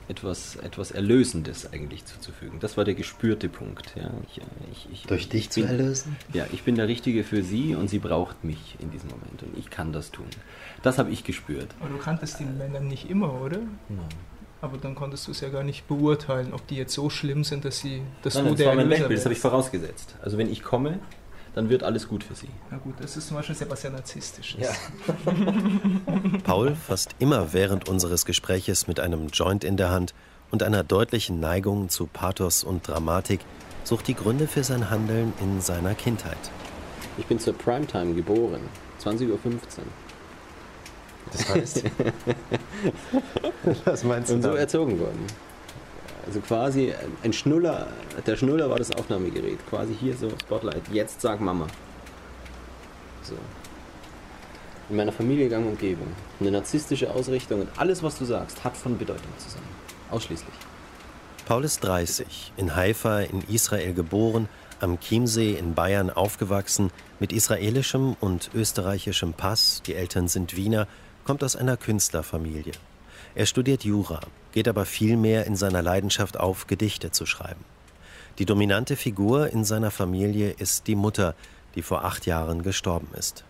etwas, 0.10 0.56
etwas 0.58 0.92
Erlösendes 0.92 1.72
eigentlich 1.72 2.04
zuzufügen. 2.06 2.60
Das 2.60 2.78
war 2.78 2.84
der 2.84 2.96
gespürte 2.96 3.48
Punkt. 3.48 3.94
Ja. 3.96 4.12
Ich, 4.28 4.42
ich, 4.72 4.90
ich, 4.92 5.04
Durch 5.04 5.30
dich 5.30 5.50
zu 5.52 5.62
erlösen? 5.64 6.18
Ja, 6.34 6.46
ich 6.52 6.64
bin 6.64 6.76
der 6.76 6.88
Richtige 6.88 7.24
für 7.24 7.44
sie 7.44 7.76
und 7.76 7.90
sie 7.90 8.00
braucht 8.00 8.44
mich 8.44 8.76
in 8.80 8.92
diesem 8.92 9.10
Moment 9.10 9.44
und 9.44 9.58
ich 9.58 9.70
kann 9.70 9.94
das 9.94 10.12
tun. 10.12 10.26
Das 10.82 10.98
habe 10.98 11.12
ich 11.12 11.24
gespürt. 11.24 11.70
Aber 11.80 11.90
du 11.90 11.98
kanntest 11.98 12.40
die 12.40 12.46
Männer 12.46 12.80
nicht 12.80 13.10
immer, 13.10 13.40
oder? 13.40 13.60
Nein. 13.88 14.00
Aber 14.62 14.78
dann 14.78 14.96
konntest 14.96 15.28
du 15.28 15.32
es 15.32 15.40
ja 15.40 15.50
gar 15.50 15.64
nicht 15.64 15.88
beurteilen, 15.88 16.54
ob 16.54 16.68
die 16.68 16.76
jetzt 16.76 16.94
so 16.94 17.10
schlimm 17.10 17.44
sind, 17.44 17.64
dass 17.64 17.80
sie 17.80 18.02
dass 18.24 18.36
Nein, 18.36 18.44
du 18.44 18.50
das 18.50 18.58
der 18.58 18.68
war 18.68 18.76
mein 18.76 18.90
Weltbild, 18.90 19.18
das 19.20 19.26
habe 19.26 19.34
ich 19.34 19.40
vorausgesetzt. 19.40 20.16
Also 20.22 20.38
wenn 20.38 20.52
ich 20.52 20.64
komme, 20.64 21.00
dann 21.56 21.70
wird 21.70 21.84
alles 21.84 22.08
gut 22.08 22.24
für 22.24 22.36
sie. 22.36 22.50
Na 22.72 22.78
gut, 22.78 22.96
das 23.00 23.18
ist 23.18 23.28
zum 23.28 23.38
Beispiel 23.38 23.56
sehr 23.56 23.70
was 23.70 23.82
sehr 23.82 23.92
Narzisstisches. 23.92 24.62
Ja. 24.62 24.72
Paul 26.44 26.76
fasst 26.76 27.16
immer 27.20 27.54
während 27.54 27.90
unseres 27.90 28.26
Gespräches 28.26 28.88
mit 28.88 29.00
einem 29.00 29.28
Joint 29.28 29.64
in 29.64 29.78
der 29.78 29.90
Hand 29.90 30.14
und 30.52 30.64
einer 30.64 30.84
deutlichen 30.84 31.40
Neigung 31.40 31.90
zu 31.90 32.08
Pathos 32.08 32.64
und 32.64 32.88
Dramatik 32.88 33.42
sucht 33.84 34.08
die 34.08 34.16
Gründe 34.16 34.48
für 34.48 34.64
sein 34.64 34.90
Handeln 34.90 35.34
in 35.42 35.62
seiner 35.62 35.96
Kindheit. 35.96 36.38
Ich 37.18 37.26
bin 37.26 37.40
zur 37.40 37.54
Primetime 37.54 38.14
geboren, 38.14 38.62
20.15 39.04 39.30
Uhr. 39.30 39.40
Das 41.32 41.50
heißt? 41.50 41.84
Was 43.86 44.04
meinst 44.04 44.30
du? 44.30 44.36
Und 44.36 44.42
so 44.42 44.54
erzogen 44.54 45.00
worden. 45.00 45.28
Also 46.30 46.42
quasi 46.42 46.94
ein 47.24 47.34
Schnuller, 47.34 47.88
der 48.28 48.36
Schnuller 48.36 48.70
war 48.70 48.78
das 48.78 48.92
Aufnahmegerät. 48.92 49.58
Quasi 49.68 49.96
hier 50.00 50.16
so 50.16 50.30
Spotlight. 50.40 50.84
Jetzt 50.94 51.22
sag 51.22 51.42
Mama. 51.42 51.66
So. 53.24 53.34
In 54.92 54.98
meiner 54.98 55.12
Familie 55.12 55.50
Gang. 55.50 55.66
Eine 56.40 56.52
narzisstische 56.52 57.10
Ausrichtung 57.10 57.62
und 57.62 57.70
alles, 57.78 58.04
was 58.04 58.20
du 58.20 58.26
sagst, 58.26 58.64
hat 58.64 58.78
von 58.78 58.96
Bedeutung 58.96 59.32
zu 59.40 59.50
sein. 59.50 59.64
Ausschließlich. 60.12 60.54
Paul 61.48 61.64
ist 61.64 61.80
30, 61.80 62.54
in 62.58 62.76
Haifa 62.76 63.22
in 63.22 63.42
Israel 63.50 63.96
geboren, 63.96 64.48
am 64.82 65.00
Chiemsee 65.00 65.56
in 65.56 65.74
Bayern 65.74 66.12
aufgewachsen, 66.12 66.92
mit 67.20 67.34
israelischem 67.34 68.16
und 68.20 68.52
österreichischem 68.54 69.34
Pass, 69.34 69.82
die 69.84 69.96
Eltern 69.96 70.28
sind 70.28 70.56
Wiener, 70.56 70.88
kommt 71.24 71.44
aus 71.44 71.56
einer 71.56 71.76
Künstlerfamilie. 71.76 72.74
Er 73.36 73.46
studiert 73.46 73.84
Jura, 73.84 74.22
geht 74.52 74.68
aber 74.68 74.86
viel 74.86 75.16
mehr 75.18 75.46
in 75.46 75.56
seiner 75.56 75.82
Leidenschaft 75.82 76.40
auf, 76.40 76.68
Gedichte 76.68 77.12
zu 77.12 77.26
schreiben. 77.26 77.64
Die 78.40 78.46
dominante 78.46 78.96
Figur 78.96 79.50
in 79.50 79.66
seiner 79.66 79.92
Familie 79.92 80.52
ist 80.52 80.88
die 80.88 80.96
Mutter, 80.96 81.36
die 81.76 81.82
vor 81.82 82.06
acht 82.06 82.26
Jahren 82.26 82.64
gestorben 82.64 83.10
ist. 83.18 83.44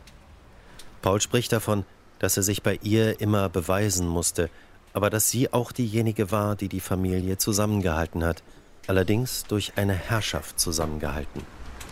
Paul 1.01 1.21
spricht 1.21 1.51
davon, 1.51 1.85
dass 2.19 2.35
er 2.35 2.43
sich 2.43 2.63
bei 2.63 2.79
ihr 2.83 3.21
immer 3.21 3.49
beweisen 3.49 4.07
musste, 4.07 4.49
aber 4.93 5.09
dass 5.09 5.29
sie 5.29 5.53
auch 5.53 5.71
diejenige 5.71 6.31
war, 6.31 6.55
die 6.55 6.67
die 6.67 6.81
Familie 6.81 7.37
zusammengehalten 7.37 8.23
hat, 8.23 8.43
allerdings 8.87 9.45
durch 9.45 9.73
eine 9.75 9.93
Herrschaft 9.93 10.59
zusammengehalten. 10.59 11.43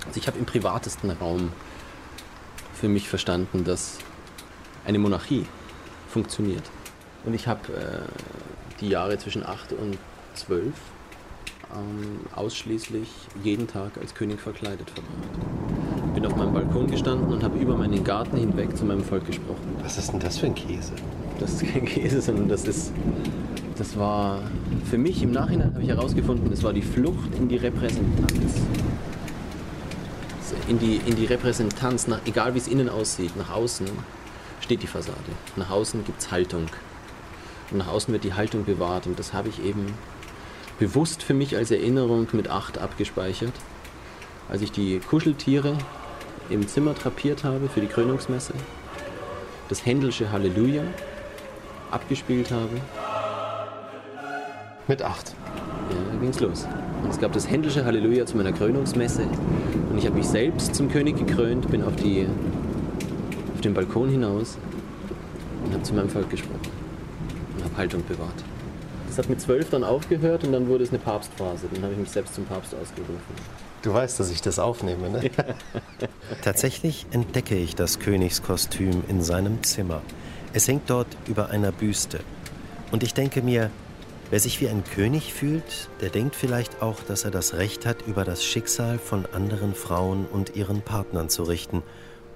Also 0.05 0.19
ich 0.19 0.27
habe 0.27 0.39
im 0.39 0.45
privatesten 0.45 1.11
Raum 1.11 1.51
für 2.73 2.87
mich 2.87 3.07
verstanden, 3.07 3.63
dass 3.63 3.97
eine 4.85 4.99
Monarchie 4.99 5.45
funktioniert. 6.09 6.63
Und 7.27 7.33
ich 7.33 7.45
habe 7.45 7.59
äh, 7.73 8.79
die 8.79 8.87
Jahre 8.87 9.17
zwischen 9.17 9.45
8 9.45 9.73
und 9.73 9.97
12 10.35 10.63
ähm, 11.75 12.21
ausschließlich 12.33 13.09
jeden 13.43 13.67
Tag 13.67 13.97
als 13.99 14.15
König 14.15 14.39
verkleidet 14.39 14.89
verbracht. 14.89 16.13
Bin 16.13 16.25
auf 16.25 16.37
meinem 16.37 16.53
Balkon 16.53 16.87
gestanden 16.89 17.33
und 17.33 17.43
habe 17.43 17.59
über 17.59 17.75
meinen 17.75 18.01
Garten 18.05 18.37
hinweg 18.37 18.77
zu 18.77 18.85
meinem 18.85 19.03
Volk 19.03 19.27
gesprochen. 19.27 19.75
Was 19.81 19.97
ist 19.97 20.13
denn 20.13 20.21
das 20.21 20.37
für 20.37 20.45
ein 20.45 20.55
Käse? 20.55 20.93
Das 21.37 21.61
ist 21.61 21.69
kein 21.69 21.83
Käse, 21.83 22.21
sondern 22.21 22.47
das 22.47 22.63
ist 22.63 22.93
Das 23.77 23.97
war 23.97 24.39
für 24.89 24.97
mich 24.97 25.21
im 25.21 25.31
Nachhinein 25.31 25.73
habe 25.73 25.83
ich 25.83 25.89
herausgefunden, 25.89 26.49
es 26.53 26.63
war 26.63 26.71
die 26.71 26.81
Flucht 26.81 27.35
in 27.35 27.49
die 27.49 27.57
Repräsentanz. 27.57 28.61
In 30.69 30.79
die, 30.79 31.01
in 31.05 31.17
die 31.17 31.25
Repräsentanz, 31.25 32.07
nach, 32.07 32.21
egal 32.25 32.53
wie 32.53 32.59
es 32.59 32.69
innen 32.69 32.87
aussieht, 32.87 33.35
nach 33.35 33.49
außen 33.49 33.85
steht 34.61 34.81
die 34.81 34.87
Fassade. 34.87 35.17
Nach 35.57 35.69
außen 35.69 36.05
gibt 36.05 36.21
es 36.21 36.31
Haltung. 36.31 36.67
Und 37.71 37.79
nach 37.79 37.87
außen 37.87 38.13
wird 38.13 38.23
die 38.23 38.33
Haltung 38.33 38.65
bewahrt. 38.65 39.07
Und 39.07 39.19
das 39.19 39.33
habe 39.33 39.49
ich 39.49 39.63
eben 39.63 39.93
bewusst 40.79 41.23
für 41.23 41.33
mich 41.33 41.55
als 41.55 41.71
Erinnerung 41.71 42.27
mit 42.31 42.49
acht 42.49 42.77
abgespeichert. 42.77 43.53
Als 44.49 44.61
ich 44.61 44.71
die 44.71 44.99
Kuscheltiere 44.99 45.77
im 46.49 46.67
Zimmer 46.67 46.93
drapiert 46.93 47.43
habe 47.43 47.67
für 47.67 47.81
die 47.81 47.87
Krönungsmesse, 47.87 48.53
das 49.67 49.85
Händelsche 49.85 50.31
Halleluja 50.31 50.83
abgespielt 51.91 52.51
habe. 52.51 52.79
Mit 54.87 55.01
acht? 55.01 55.33
Ja, 55.89 56.13
da 56.13 56.19
ging 56.19 56.29
es 56.29 56.39
los. 56.39 56.65
Und 57.03 57.09
es 57.09 57.19
gab 57.19 57.33
das 57.33 57.49
Händelsche 57.49 57.83
Halleluja 57.83 58.25
zu 58.25 58.37
meiner 58.37 58.53
Krönungsmesse. 58.53 59.23
Und 59.89 59.97
ich 59.97 60.05
habe 60.05 60.15
mich 60.15 60.27
selbst 60.27 60.75
zum 60.75 60.89
König 60.89 61.17
gekrönt, 61.17 61.69
bin 61.69 61.83
auf, 61.83 61.95
die, 61.97 62.27
auf 63.53 63.61
den 63.61 63.73
Balkon 63.73 64.09
hinaus 64.09 64.57
und 65.65 65.73
habe 65.73 65.83
zu 65.83 65.93
meinem 65.93 66.09
Volk 66.09 66.29
gesprochen 66.29 66.76
Haltung 67.77 68.03
bewahrt. 68.07 68.43
Das 69.07 69.17
hat 69.17 69.29
mit 69.29 69.39
zwölf 69.39 69.69
dann 69.69 69.83
aufgehört 69.83 70.43
und 70.43 70.51
dann 70.51 70.67
wurde 70.67 70.83
es 70.83 70.89
eine 70.89 70.99
Papstphase. 70.99 71.67
Dann 71.73 71.83
habe 71.83 71.93
ich 71.93 71.99
mich 71.99 72.11
selbst 72.11 72.35
zum 72.35 72.45
Papst 72.45 72.73
ausgerufen. 72.75 73.17
Du 73.81 73.93
weißt, 73.93 74.19
dass 74.19 74.29
ich 74.31 74.41
das 74.41 74.59
aufnehme, 74.59 75.09
ne? 75.09 75.29
Tatsächlich 76.43 77.05
entdecke 77.11 77.55
ich 77.55 77.75
das 77.75 77.99
Königskostüm 77.99 79.03
in 79.07 79.21
seinem 79.21 79.63
Zimmer. 79.63 80.01
Es 80.53 80.67
hängt 80.67 80.89
dort 80.89 81.07
über 81.27 81.49
einer 81.49 81.71
Büste. 81.71 82.19
Und 82.91 83.03
ich 83.03 83.13
denke 83.13 83.41
mir, 83.41 83.69
wer 84.29 84.39
sich 84.39 84.59
wie 84.59 84.67
ein 84.67 84.83
König 84.83 85.33
fühlt, 85.33 85.89
der 86.01 86.09
denkt 86.09 86.35
vielleicht 86.35 86.81
auch, 86.81 87.01
dass 87.03 87.23
er 87.23 87.31
das 87.31 87.53
Recht 87.53 87.85
hat, 87.85 88.01
über 88.07 88.25
das 88.25 88.43
Schicksal 88.43 88.97
von 88.97 89.25
anderen 89.33 89.73
Frauen 89.73 90.25
und 90.25 90.55
ihren 90.55 90.81
Partnern 90.81 91.29
zu 91.29 91.43
richten 91.43 91.83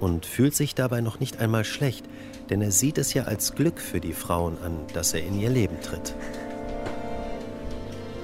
und 0.02 0.26
fühlt 0.26 0.56
sich 0.56 0.76
dabei 0.76 1.00
noch 1.00 1.22
nicht 1.22 1.40
einmal 1.40 1.64
schlecht, 1.64 2.04
denn 2.50 2.62
er 2.62 2.72
sieht 2.72 2.98
es 2.98 3.14
ja 3.14 3.24
als 3.24 3.56
Glück 3.56 3.80
für 3.80 4.02
die 4.02 4.14
Frauen 4.14 4.58
an, 4.66 4.78
dass 4.94 5.14
er 5.14 5.24
in 5.24 5.40
ihr 5.40 5.50
Leben 5.50 5.80
tritt. 5.82 6.14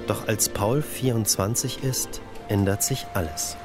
Doch 0.06 0.28
als 0.28 0.48
Paul 0.48 0.82
24 0.82 1.82
ist, 1.84 2.20
ändert 2.48 2.82
sich 2.82 3.06
alles. 3.14 3.56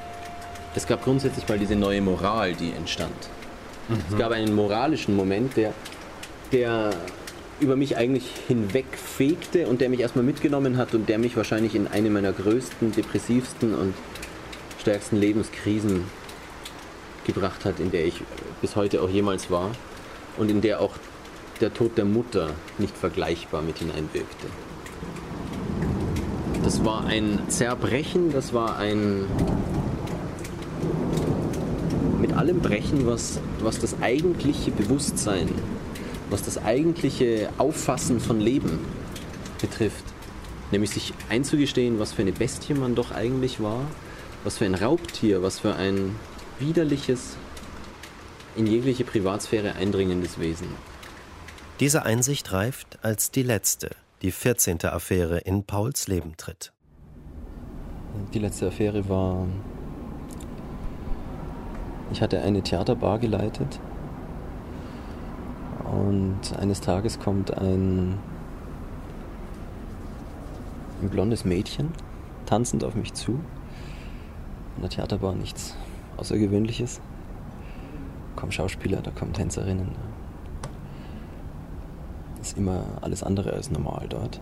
Es 0.76 0.88
gab 0.88 1.04
grundsätzlich 1.04 1.48
mal 1.48 1.60
diese 1.60 1.76
neue 1.76 2.02
Moral, 2.02 2.54
die 2.54 2.72
entstand. 2.72 3.12
Mhm. 3.90 3.98
Es 4.12 4.18
gab 4.18 4.32
einen 4.32 4.54
moralischen 4.56 5.16
Moment, 5.16 5.58
der, 5.58 5.74
der 6.52 6.92
über 7.60 7.76
mich 7.76 7.98
eigentlich 7.98 8.26
hinwegfegte 8.48 9.68
und 9.68 9.82
der 9.82 9.90
mich 9.90 10.02
erstmal 10.02 10.26
mitgenommen 10.26 10.78
hat 10.78 10.94
und 10.94 11.10
der 11.10 11.18
mich 11.18 11.36
wahrscheinlich 11.38 11.76
in 11.76 11.88
eine 11.88 12.10
meiner 12.10 12.34
größten, 12.34 12.92
depressivsten 12.92 13.74
und 13.74 13.94
stärksten 14.80 15.18
Lebenskrisen 15.18 16.04
gebracht 17.26 17.66
hat, 17.66 17.80
in 17.80 17.92
der 17.92 18.06
ich 18.06 18.22
bis 18.62 18.76
heute 18.76 19.02
auch 19.02 19.10
jemals 19.10 19.50
war 19.50 19.72
und 20.38 20.50
in 20.50 20.62
der 20.62 20.80
auch 20.80 20.94
der 21.62 21.74
Tod 21.74 21.98
der 21.98 22.06
Mutter 22.06 22.52
nicht 22.78 22.96
vergleichbar 22.98 23.62
mit 23.62 23.78
hineinwirkte. 23.80 24.48
Das 26.64 26.84
war 26.86 27.06
ein 27.06 27.40
Zerbrechen, 27.50 28.32
das 28.32 28.54
war 28.54 28.78
ein 28.78 29.26
mit 32.20 32.34
allem 32.34 32.62
Brechen, 32.62 33.06
was, 33.06 33.42
was 33.60 33.80
das 33.80 34.02
eigentliche 34.02 34.72
Bewusstsein, 34.72 35.50
was 36.30 36.42
das 36.42 36.58
eigentliche 36.58 37.50
Auffassen 37.58 38.22
von 38.22 38.40
Leben 38.40 38.80
betrifft. 39.60 40.06
Nämlich 40.72 40.92
sich 40.92 41.14
einzugestehen, 41.30 42.00
was 42.00 42.14
für 42.14 42.22
eine 42.22 42.32
Bestie 42.32 42.74
man 42.74 42.96
doch 42.96 43.12
eigentlich 43.12 43.62
war, 43.62 43.82
was 44.46 44.58
für 44.58 44.66
ein 44.66 44.74
Raubtier, 44.74 45.44
was 45.44 45.60
für 45.60 45.76
ein 45.76 46.16
widerliches, 46.60 47.38
in 48.56 48.68
jegliche 48.68 49.04
Privatsphäre 49.04 49.76
eindringendes 49.76 50.40
Wesen. 50.40 50.68
Diese 51.80 52.04
Einsicht 52.04 52.52
reift 52.52 53.00
als 53.02 53.32
die 53.32 53.44
letzte 53.44 53.96
die 54.24 54.32
14. 54.32 54.86
Affäre 54.86 55.40
in 55.40 55.66
Pauls 55.66 56.08
Leben 56.08 56.38
tritt. 56.38 56.72
Die 58.34 58.40
letzte 58.40 58.68
Affäre 58.68 59.10
war, 59.10 59.48
ich 62.12 62.22
hatte 62.22 62.42
eine 62.42 62.62
Theaterbar 62.62 63.20
geleitet 63.20 63.80
und 65.84 66.58
eines 66.58 66.80
Tages 66.80 67.20
kommt 67.20 67.56
ein, 67.58 68.18
ein 71.02 71.10
blondes 71.10 71.44
Mädchen 71.44 71.90
tanzend 72.46 72.84
auf 72.84 72.96
mich 72.96 73.14
zu. 73.14 73.32
In 74.76 74.82
der 74.82 74.90
Theaterbar 74.90 75.36
nichts 75.36 75.76
Außergewöhnliches. 76.18 77.02
Da 78.36 78.40
kommen 78.40 78.52
Schauspieler, 78.52 79.02
da 79.02 79.12
kommen 79.12 79.34
Tänzerinnen, 79.34 79.90
ist 82.42 82.58
immer 82.58 82.84
alles 83.02 83.24
andere 83.24 83.54
als 83.54 83.72
normal 83.72 84.06
dort. 84.10 84.42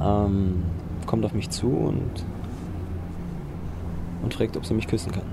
Ähm, 0.00 0.62
kommt 1.06 1.24
auf 1.24 1.32
mich 1.32 1.50
zu 1.50 1.68
und, 1.68 2.24
und 4.22 4.34
fragt, 4.34 4.56
ob 4.56 4.64
sie 4.64 4.74
mich 4.74 4.86
küssen 4.86 5.12
kann. 5.12 5.26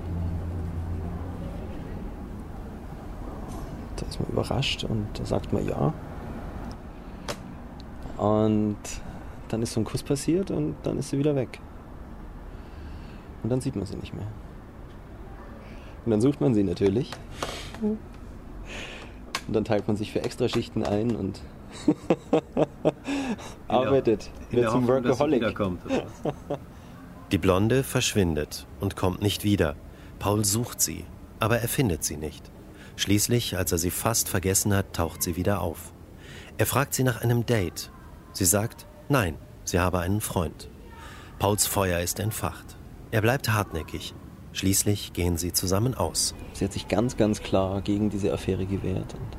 Da 3.96 4.06
ist 4.06 4.18
man 4.20 4.28
überrascht 4.30 4.84
und 4.84 5.06
da 5.14 5.24
sagt 5.24 5.52
man 5.52 5.66
ja. 5.66 5.92
Und 8.16 8.76
dann 9.48 9.62
ist 9.62 9.72
so 9.72 9.80
ein 9.80 9.84
Kuss 9.84 10.02
passiert 10.02 10.50
und 10.50 10.76
dann 10.82 10.98
ist 10.98 11.10
sie 11.10 11.18
wieder 11.18 11.34
weg. 11.34 11.60
Und 13.42 13.50
dann 13.50 13.60
sieht 13.60 13.76
man 13.76 13.86
sie 13.86 13.96
nicht 13.96 14.14
mehr. 14.14 14.26
Und 16.10 16.14
dann 16.14 16.22
sucht 16.22 16.40
man 16.40 16.54
sie 16.54 16.64
natürlich. 16.64 17.12
Und 17.80 18.00
dann 19.46 19.64
teilt 19.64 19.86
man 19.86 19.96
sich 19.96 20.10
für 20.10 20.24
Extraschichten 20.24 20.82
ein 20.82 21.14
und 21.14 21.40
arbeitet. 23.68 24.28
Wird 24.50 24.72
zum 24.72 24.88
Workaholic. 24.88 25.56
Die 27.30 27.38
Blonde 27.38 27.84
verschwindet 27.84 28.66
und 28.80 28.96
kommt 28.96 29.22
nicht 29.22 29.44
wieder. 29.44 29.76
Paul 30.18 30.44
sucht 30.44 30.80
sie, 30.80 31.04
aber 31.38 31.60
er 31.60 31.68
findet 31.68 32.02
sie 32.02 32.16
nicht. 32.16 32.50
Schließlich, 32.96 33.56
als 33.56 33.70
er 33.70 33.78
sie 33.78 33.92
fast 33.92 34.28
vergessen 34.28 34.74
hat, 34.74 34.92
taucht 34.92 35.22
sie 35.22 35.36
wieder 35.36 35.60
auf. 35.60 35.92
Er 36.58 36.66
fragt 36.66 36.92
sie 36.92 37.04
nach 37.04 37.22
einem 37.22 37.46
Date. 37.46 37.92
Sie 38.32 38.46
sagt, 38.46 38.84
nein, 39.08 39.36
sie 39.62 39.78
habe 39.78 40.00
einen 40.00 40.20
Freund. 40.20 40.68
Pauls 41.38 41.68
Feuer 41.68 42.00
ist 42.00 42.18
entfacht. 42.18 42.76
Er 43.12 43.20
bleibt 43.20 43.52
hartnäckig. 43.52 44.12
Schließlich 44.52 45.12
gehen 45.12 45.36
sie 45.36 45.52
zusammen 45.52 45.94
aus. 45.94 46.34
Sie 46.54 46.64
hat 46.64 46.72
sich 46.72 46.88
ganz, 46.88 47.16
ganz 47.16 47.42
klar 47.42 47.80
gegen 47.82 48.10
diese 48.10 48.32
Affäre 48.32 48.66
gewehrt. 48.66 49.14
Und 49.14 49.38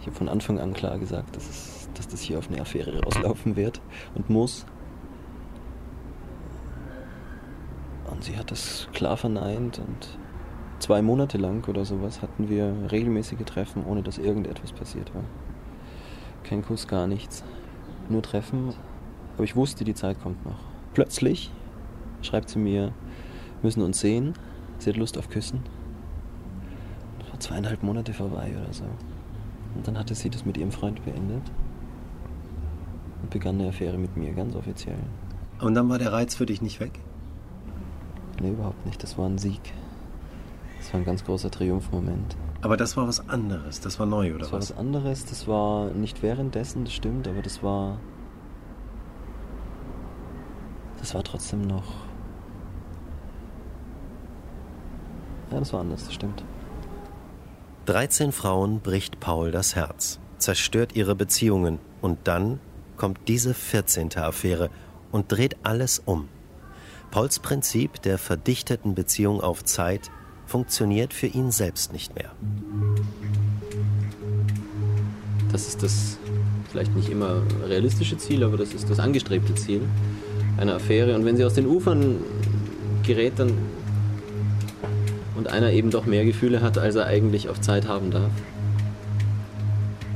ich 0.00 0.06
habe 0.06 0.16
von 0.16 0.28
Anfang 0.28 0.58
an 0.58 0.72
klar 0.72 0.98
gesagt, 0.98 1.36
dass, 1.36 1.48
es, 1.48 1.88
dass 1.94 2.08
das 2.08 2.20
hier 2.20 2.38
auf 2.38 2.48
eine 2.48 2.60
Affäre 2.60 3.02
rauslaufen 3.02 3.56
wird 3.56 3.80
und 4.14 4.30
muss. 4.30 4.64
Und 8.10 8.24
sie 8.24 8.36
hat 8.36 8.50
das 8.50 8.88
klar 8.92 9.16
verneint 9.16 9.78
und 9.78 10.18
zwei 10.78 11.02
Monate 11.02 11.38
lang 11.38 11.66
oder 11.68 11.84
sowas 11.84 12.22
hatten 12.22 12.48
wir 12.48 12.74
regelmäßige 12.90 13.44
Treffen, 13.44 13.84
ohne 13.84 14.02
dass 14.02 14.18
irgendetwas 14.18 14.72
passiert 14.72 15.14
war. 15.14 15.24
Kein 16.44 16.62
Kuss, 16.62 16.86
gar 16.86 17.06
nichts. 17.06 17.42
Nur 18.08 18.22
Treffen. 18.22 18.74
Aber 19.34 19.44
ich 19.44 19.56
wusste, 19.56 19.84
die 19.84 19.94
Zeit 19.94 20.20
kommt 20.22 20.44
noch. 20.44 20.60
Plötzlich 20.92 21.50
schreibt 22.22 22.50
sie 22.50 22.58
mir, 22.58 22.92
müssen 23.64 23.82
uns 23.82 23.98
sehen. 23.98 24.34
Sie 24.78 24.90
hat 24.90 24.96
Lust 24.96 25.18
auf 25.18 25.28
Küssen. 25.28 25.62
Das 27.18 27.30
war 27.30 27.40
zweieinhalb 27.40 27.82
Monate 27.82 28.12
vorbei 28.12 28.52
oder 28.56 28.72
so. 28.72 28.84
Und 29.74 29.88
dann 29.88 29.98
hatte 29.98 30.14
sie 30.14 30.30
das 30.30 30.44
mit 30.44 30.56
ihrem 30.56 30.70
Freund 30.70 31.04
beendet 31.04 31.42
und 33.22 33.30
begann 33.30 33.58
eine 33.58 33.70
Affäre 33.70 33.98
mit 33.98 34.16
mir, 34.16 34.32
ganz 34.32 34.54
offiziell. 34.54 34.98
Und 35.60 35.74
dann 35.74 35.88
war 35.88 35.98
der 35.98 36.12
Reiz 36.12 36.36
für 36.36 36.46
dich 36.46 36.62
nicht 36.62 36.78
weg? 36.78 37.00
Nee, 38.40 38.50
überhaupt 38.50 38.84
nicht. 38.86 39.02
Das 39.02 39.18
war 39.18 39.26
ein 39.26 39.38
Sieg. 39.38 39.60
Das 40.78 40.92
war 40.92 41.00
ein 41.00 41.06
ganz 41.06 41.24
großer 41.24 41.50
Triumphmoment. 41.50 42.36
Aber 42.60 42.76
das 42.76 42.96
war 42.96 43.06
was 43.06 43.28
anderes, 43.28 43.80
das 43.80 43.98
war 43.98 44.06
neu, 44.06 44.30
oder 44.30 44.40
das 44.40 44.52
was? 44.52 44.68
Das 44.68 44.70
war 44.70 44.76
was 44.76 44.86
anderes, 44.86 45.24
das 45.26 45.48
war 45.48 45.90
nicht 45.90 46.22
währenddessen, 46.22 46.84
das 46.84 46.94
stimmt, 46.94 47.28
aber 47.28 47.42
das 47.42 47.62
war. 47.62 47.98
Das 50.98 51.14
war 51.14 51.22
trotzdem 51.22 51.62
noch. 51.62 51.84
Ja, 55.50 55.58
das 55.58 55.72
war 55.72 55.80
anders, 55.80 56.04
das 56.04 56.14
stimmt. 56.14 56.42
13 57.86 58.32
Frauen 58.32 58.80
bricht 58.80 59.20
Paul 59.20 59.50
das 59.50 59.74
Herz, 59.76 60.18
zerstört 60.38 60.96
ihre 60.96 61.14
Beziehungen 61.14 61.78
und 62.00 62.18
dann 62.24 62.60
kommt 62.96 63.28
diese 63.28 63.52
14. 63.52 64.16
Affäre 64.16 64.70
und 65.12 65.30
dreht 65.30 65.56
alles 65.64 66.00
um. 66.04 66.28
Pauls 67.10 67.38
Prinzip 67.38 68.02
der 68.02 68.18
verdichteten 68.18 68.94
Beziehung 68.94 69.40
auf 69.40 69.64
Zeit 69.64 70.10
funktioniert 70.46 71.12
für 71.12 71.26
ihn 71.26 71.50
selbst 71.50 71.92
nicht 71.92 72.14
mehr. 72.14 72.32
Das 75.52 75.68
ist 75.68 75.82
das 75.82 76.18
vielleicht 76.70 76.96
nicht 76.96 77.08
immer 77.10 77.42
realistische 77.68 78.18
Ziel, 78.18 78.42
aber 78.42 78.56
das 78.56 78.74
ist 78.74 78.90
das 78.90 78.98
angestrebte 78.98 79.54
Ziel 79.54 79.82
einer 80.56 80.74
Affäre. 80.74 81.14
Und 81.14 81.24
wenn 81.24 81.36
sie 81.36 81.44
aus 81.44 81.54
den 81.54 81.66
Ufern 81.66 82.16
gerät 83.04 83.34
dann 83.36 83.52
und 85.36 85.48
einer 85.48 85.72
eben 85.72 85.90
doch 85.90 86.06
mehr 86.06 86.24
Gefühle 86.24 86.62
hat, 86.62 86.78
als 86.78 86.94
er 86.94 87.06
eigentlich 87.06 87.48
auf 87.48 87.60
Zeit 87.60 87.88
haben 87.88 88.10
darf, 88.10 88.30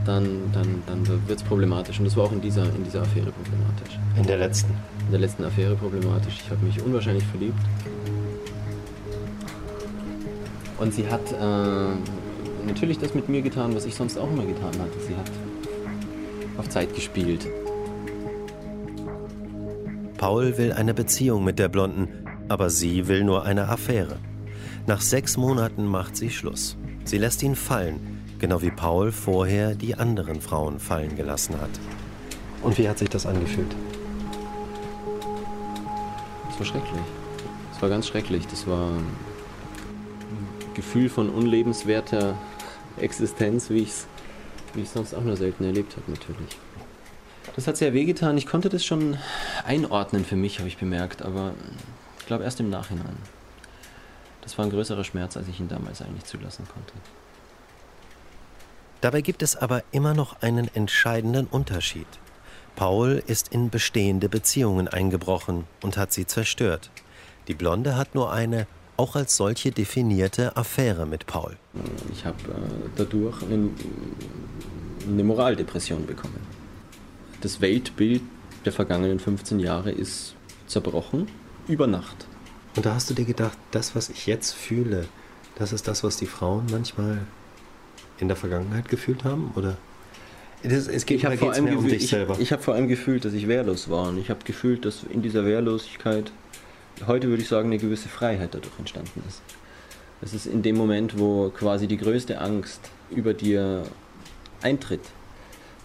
dann, 0.05 0.51
dann, 0.53 0.83
dann 0.87 1.07
wird 1.07 1.39
es 1.39 1.43
problematisch. 1.43 1.99
Und 1.99 2.07
das 2.07 2.17
war 2.17 2.25
auch 2.25 2.33
in 2.33 2.41
dieser, 2.41 2.65
in 2.65 2.85
dieser 2.85 3.03
Affäre 3.03 3.31
problematisch. 3.31 3.99
In 4.17 4.27
der 4.27 4.39
letzten? 4.39 4.73
In 5.07 5.11
der 5.11 5.21
letzten 5.21 5.45
Affäre 5.45 5.75
problematisch. 5.75 6.41
Ich 6.45 6.51
habe 6.51 6.65
mich 6.65 6.83
unwahrscheinlich 6.83 7.25
verliebt. 7.25 7.59
Und 10.79 10.95
sie 10.95 11.07
hat 11.09 11.33
äh, 11.33 12.67
natürlich 12.67 12.99
das 12.99 13.15
mit 13.15 13.29
mir 13.29 13.43
getan, 13.43 13.75
was 13.75 13.85
ich 13.85 13.95
sonst 13.95 14.17
auch 14.17 14.31
immer 14.31 14.45
getan 14.45 14.73
hatte. 14.79 14.99
Sie 15.07 15.15
hat 15.15 15.31
auf 16.57 16.69
Zeit 16.69 16.95
gespielt. 16.95 17.47
Paul 20.17 20.57
will 20.57 20.73
eine 20.73 20.95
Beziehung 20.95 21.45
mit 21.45 21.59
der 21.59 21.69
Blonden, 21.69 22.09
aber 22.49 22.71
sie 22.71 23.09
will 23.09 23.25
nur 23.25 23.45
eine 23.45 23.69
Affäre. 23.69 24.17
Nach 24.89 25.03
sechs 25.03 25.37
Monaten 25.37 25.85
macht 25.85 26.17
sie 26.17 26.31
Schluss. 26.31 26.79
Sie 27.05 27.19
lässt 27.19 27.43
ihn 27.43 27.57
fallen, 27.57 28.23
genau 28.39 28.63
wie 28.63 28.71
Paul 28.71 29.13
vorher 29.13 29.75
die 29.75 29.95
anderen 29.95 30.41
Frauen 30.41 30.81
fallen 30.81 31.15
gelassen 31.15 31.61
hat. 31.61 31.69
Und 32.63 32.79
wie 32.79 32.89
hat 32.89 32.99
sich 32.99 33.11
das 33.11 33.27
angefühlt? 33.27 33.77
Das 36.49 36.59
war 36.59 36.65
schrecklich. 36.65 37.03
Das 37.71 37.83
war 37.83 37.91
ganz 37.91 38.07
schrecklich. 38.07 38.47
Das 38.47 38.67
war 38.67 38.89
ein 38.89 40.73
Gefühl 40.73 41.11
von 41.11 41.29
unlebenswerter 41.29 42.39
Existenz, 42.97 43.69
wie 43.69 43.81
ich 43.81 43.91
es 43.91 44.07
wie 44.73 44.81
ich 44.81 44.89
sonst 44.89 45.13
auch 45.13 45.23
nur 45.23 45.37
selten 45.37 45.65
erlebt 45.65 45.97
habe, 45.97 46.11
natürlich. 46.11 46.57
Das 47.57 47.67
hat 47.67 47.77
sehr 47.77 47.93
wehgetan. 47.93 48.39
Ich 48.39 48.47
konnte 48.47 48.71
das 48.71 48.87
schon 48.87 49.19
einordnen 49.67 50.25
für 50.25 50.37
mich, 50.37 50.61
habe 50.61 50.69
ich 50.69 50.79
bemerkt, 50.79 51.21
aber 51.21 51.53
ich 52.21 52.25
glaube 52.25 52.45
erst 52.45 52.59
im 52.61 52.71
Nachhinein. 52.71 53.19
Das 54.49 54.57
war 54.57 54.65
ein 54.65 54.71
größerer 54.71 55.05
Schmerz, 55.05 55.37
als 55.37 55.47
ich 55.47 55.61
ihn 55.61 55.69
damals 55.69 56.01
eigentlich 56.01 56.25
zulassen 56.25 56.67
konnte. 56.73 56.95
Dabei 59.03 59.21
gibt 59.21 59.43
es 59.43 59.57
aber 59.57 59.85
immer 59.93 60.15
noch 60.15 60.41
einen 60.41 60.75
entscheidenden 60.75 61.47
Unterschied. 61.47 62.07
Paul 62.75 63.23
ist 63.27 63.49
in 63.49 63.69
bestehende 63.69 64.31
Beziehungen 64.31 64.89
eingebrochen 64.89 65.65
und 65.83 65.99
hat 65.99 66.15
sie 66.15 66.25
zerstört. 66.25 66.89
Die 67.47 67.53
Blonde 67.53 67.99
hat 67.99 68.15
nur 68.15 68.33
eine 68.33 68.67
auch 68.97 69.17
als 69.17 69.37
solche 69.37 69.71
definierte 69.71 70.57
Affäre 70.57 71.05
mit 71.05 71.27
Paul. 71.27 71.59
Ich 72.11 72.25
habe 72.25 72.39
äh, 72.45 72.89
dadurch 72.97 73.43
eine, 73.43 73.69
eine 75.07 75.25
Moraldepression 75.25 76.07
bekommen. 76.07 76.41
Das 77.43 77.61
Weltbild 77.61 78.23
der 78.65 78.73
vergangenen 78.73 79.21
15 79.21 79.61
Jahre 79.61 79.91
ist 79.91 80.35
zerbrochen 80.67 81.29
über 81.69 81.87
Nacht. 81.87 82.27
Und 82.79 82.87
da 82.87 82.95
hast 82.95 83.11
du 83.11 83.15
dir 83.15 83.25
gedacht, 83.25 83.59
das, 83.73 83.97
was 83.97 84.09
ich 84.09 84.29
jetzt 84.29 84.53
fühle, 84.53 85.09
das 85.57 85.73
ist 85.73 85.89
das, 85.89 86.05
was 86.05 86.17
die 86.17 86.27
Frauen 86.27 86.67
manchmal 86.71 87.23
in 88.21 88.29
der 88.29 88.37
Vergangenheit 88.37 88.89
gefühlt 88.89 89.25
haben? 89.25 89.53
Oder? 89.57 89.77
Das, 90.63 90.87
es 90.87 91.05
geht, 91.05 91.19
ich 91.19 91.25
habe 91.25 91.37
vor, 91.37 91.53
allem 91.53 91.77
um 91.77 91.85
ich, 91.89 92.13
ich 92.13 92.53
hab 92.53 92.63
vor 92.63 92.75
allem 92.75 92.87
gefühlt, 92.87 93.25
dass 93.25 93.33
ich 93.33 93.49
wehrlos 93.49 93.91
war. 93.91 94.11
Und 94.11 94.19
ich 94.19 94.31
habe 94.31 94.45
gefühlt, 94.45 94.85
dass 94.85 95.03
in 95.03 95.23
dieser 95.23 95.45
Wehrlosigkeit 95.45 96.31
heute 97.09 97.27
würde 97.27 97.43
ich 97.43 97.49
sagen, 97.49 97.67
eine 97.67 97.79
gewisse 97.79 98.09
Freiheit 98.09 98.55
dadurch 98.55 98.79
entstanden 98.79 99.25
ist. 99.27 99.43
Es 100.21 100.33
ist 100.33 100.47
in 100.47 100.63
dem 100.63 100.77
Moment, 100.77 101.19
wo 101.19 101.51
quasi 101.51 101.89
die 101.89 101.97
größte 101.97 102.41
Angst 102.41 102.93
über 103.11 103.35
dir 103.35 103.83
eintritt, 104.63 105.03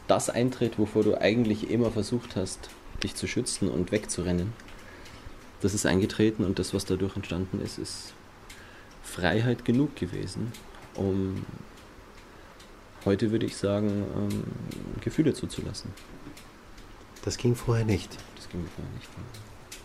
das 0.07 0.29
eintritt, 0.29 0.77
wovor 0.77 1.01
du 1.01 1.19
eigentlich 1.19 1.71
immer 1.71 1.89
versucht 1.89 2.35
hast, 2.35 2.69
dich 3.01 3.15
zu 3.15 3.25
schützen 3.25 3.67
und 3.67 3.91
wegzurennen. 3.91 4.53
Das 5.63 5.73
ist 5.73 5.85
eingetreten 5.85 6.43
und 6.43 6.59
das, 6.59 6.73
was 6.73 6.83
dadurch 6.83 7.15
entstanden 7.15 7.61
ist, 7.61 7.77
ist 7.77 8.13
Freiheit 9.01 9.63
genug 9.63 9.95
gewesen, 9.95 10.51
um 10.93 11.45
heute 13.05 13.31
würde 13.31 13.45
ich 13.45 13.55
sagen, 13.55 14.03
ähm, 14.13 14.43
Gefühle 14.99 15.33
zuzulassen. 15.33 15.89
Das 17.23 17.37
ging 17.37 17.55
vorher 17.55 17.85
nicht. 17.85 18.17
Das 18.35 18.49
ging 18.49 18.65
vorher 18.75 18.93
nicht. 18.93 19.07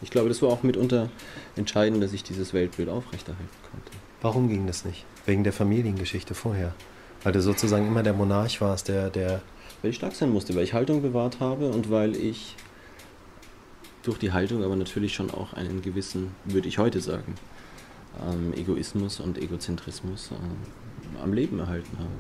Ich 0.03 0.11
glaube, 0.11 0.29
das 0.29 0.43
war 0.43 0.49
auch 0.49 0.65
mitunter 0.65 1.11
entscheidend, 1.55 2.03
dass 2.03 2.13
ich 2.13 2.25
dieses 2.25 2.53
Weltbild 2.53 2.89
aufrechterhalten 2.89 3.49
konnte. 3.71 3.93
Warum 4.21 4.49
ging 4.49 4.67
das 4.67 4.85
nicht? 4.85 5.05
Wegen 5.27 5.45
der 5.45 5.53
Familiengeschichte 5.53 6.35
vorher. 6.35 6.75
Weil 7.23 7.33
du 7.33 7.41
sozusagen 7.41 7.87
immer 7.87 8.03
der 8.03 8.15
Monarch 8.15 8.61
warst, 8.61 8.89
der, 8.89 9.11
der. 9.11 9.43
Weil 9.83 9.93
ich 9.93 9.97
stark 9.97 10.17
sein 10.17 10.31
musste, 10.31 10.57
weil 10.57 10.65
ich 10.65 10.75
Haltung 10.75 11.03
bewahrt 11.03 11.39
habe 11.39 11.71
und 11.71 11.89
weil 11.89 12.17
ich 12.17 12.57
durch 14.03 14.19
die 14.19 14.33
Haltung 14.33 14.65
aber 14.65 14.77
natürlich 14.77 15.15
schon 15.15 15.31
auch 15.31 15.53
einen 15.53 15.83
gewissen, 15.83 16.35
würde 16.45 16.69
ich 16.69 16.79
heute 16.79 17.01
sagen, 17.01 17.35
ähm, 18.27 18.53
Egoismus 18.55 19.21
und 19.21 19.39
Egozentrismus 19.39 20.31
ähm, 20.33 21.23
am 21.23 21.33
Leben 21.33 21.59
erhalten 21.59 21.99
habe 21.99 22.11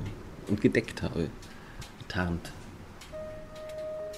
und 0.49 0.61
gedeckt 0.61 1.03
habe, 1.03 1.31
getarnt. 1.99 2.53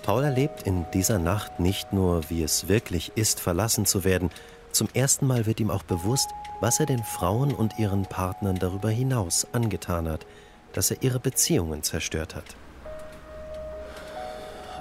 Paul 0.03 0.25
erlebt 0.25 0.63
in 0.67 0.87
dieser 0.95 1.19
Nacht 1.19 1.61
nicht 1.61 1.93
nur, 1.93 2.29
wie 2.31 2.43
es 2.43 2.69
wirklich 2.69 3.13
ist, 3.17 3.41
verlassen 3.41 3.87
zu 3.87 4.05
werden, 4.05 4.31
zum 4.73 4.89
ersten 4.95 5.27
Mal 5.27 5.47
wird 5.47 5.61
ihm 5.61 5.71
auch 5.71 5.83
bewusst, 5.83 6.31
was 6.61 6.81
er 6.81 6.87
den 6.87 7.03
Frauen 7.03 7.53
und 7.53 7.79
ihren 7.79 8.07
Partnern 8.07 8.57
darüber 8.59 8.89
hinaus 8.89 9.47
angetan 9.53 10.09
hat, 10.09 10.27
dass 10.73 10.91
er 10.91 11.03
ihre 11.03 11.19
Beziehungen 11.19 11.83
zerstört 11.83 12.35
hat. 12.35 12.45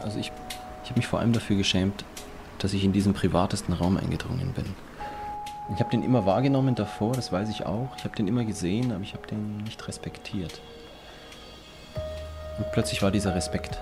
Also 0.04 0.20
ich, 0.20 0.32
ich 0.84 0.90
habe 0.90 1.00
mich 1.00 1.08
vor 1.08 1.20
allem 1.20 1.34
dafür 1.34 1.58
geschämt, 1.58 2.06
dass 2.64 2.74
ich 2.74 2.84
in 2.84 2.94
diesen 2.94 3.14
privatesten 3.14 3.74
Raum 3.74 3.98
eingedrungen 3.98 4.54
bin. 4.54 4.66
Ich 5.74 5.80
habe 5.80 5.92
den 5.92 6.04
immer 6.04 6.26
wahrgenommen 6.26 6.76
davor, 6.76 7.14
das 7.14 7.32
weiß 7.32 7.50
ich 7.50 7.66
auch. 7.66 7.90
Ich 7.98 8.04
habe 8.04 8.16
den 8.16 8.28
immer 8.28 8.44
gesehen, 8.44 8.92
aber 8.92 9.04
ich 9.04 9.14
habe 9.14 9.28
den 9.28 9.58
nicht 9.58 9.88
respektiert. 9.88 10.62
Und 12.58 12.72
plötzlich 12.72 13.02
war 13.02 13.12
dieser 13.12 13.36
Respekt 13.36 13.78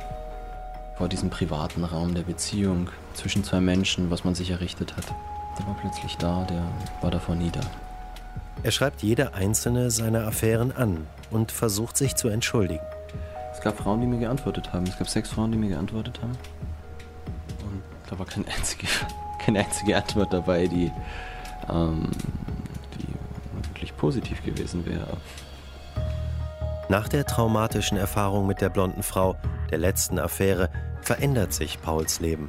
vor 0.98 1.08
diesem 1.08 1.30
privaten 1.30 1.84
Raum 1.84 2.16
der 2.16 2.24
Beziehung 2.24 2.90
zwischen 3.14 3.44
zwei 3.44 3.62
Menschen, 3.62 4.10
was 4.10 4.24
man 4.24 4.36
sich 4.36 4.50
errichtet 4.50 4.98
hat. 4.98 5.06
Der 5.58 5.68
war 5.68 5.76
plötzlich 5.80 6.18
da, 6.18 6.46
der 6.50 6.64
war 7.02 7.12
davor 7.12 7.36
nieder. 7.36 7.62
Er 8.64 8.72
schreibt 8.72 9.04
jede 9.04 9.34
einzelne 9.34 9.92
seiner 9.92 10.26
Affären 10.28 10.72
an 10.72 11.06
und 11.30 11.52
versucht 11.52 11.96
sich 11.96 12.16
zu 12.16 12.28
entschuldigen. 12.28 12.84
Es 13.54 13.62
gab 13.62 13.78
Frauen, 13.78 14.02
die 14.02 14.08
mir 14.08 14.20
geantwortet 14.20 14.74
haben. 14.74 14.86
Es 14.86 14.98
gab 14.98 15.08
sechs 15.08 15.30
Frauen, 15.30 15.52
die 15.52 15.58
mir 15.58 15.70
geantwortet 15.70 16.20
haben. 16.22 16.34
Da 18.10 18.18
war 18.18 18.26
keine 18.26 18.46
einzige, 18.48 18.88
keine 19.46 19.60
einzige 19.60 19.98
Antwort 19.98 20.34
dabei, 20.34 20.68
die, 20.68 20.92
ähm, 21.70 22.10
die 22.96 23.66
wirklich 23.68 23.96
positiv 23.98 24.44
gewesen 24.44 24.86
wäre. 24.86 25.18
Nach 26.90 27.10
der 27.10 27.26
traumatischen 27.26 27.98
Erfahrung 27.98 28.48
mit 28.48 28.62
der 28.62 28.70
blonden 28.70 29.04
Frau, 29.04 29.36
der 29.72 29.78
letzten 29.78 30.20
Affäre, 30.20 30.70
verändert 31.02 31.54
sich 31.54 31.82
Pauls 31.82 32.22
Leben. 32.22 32.48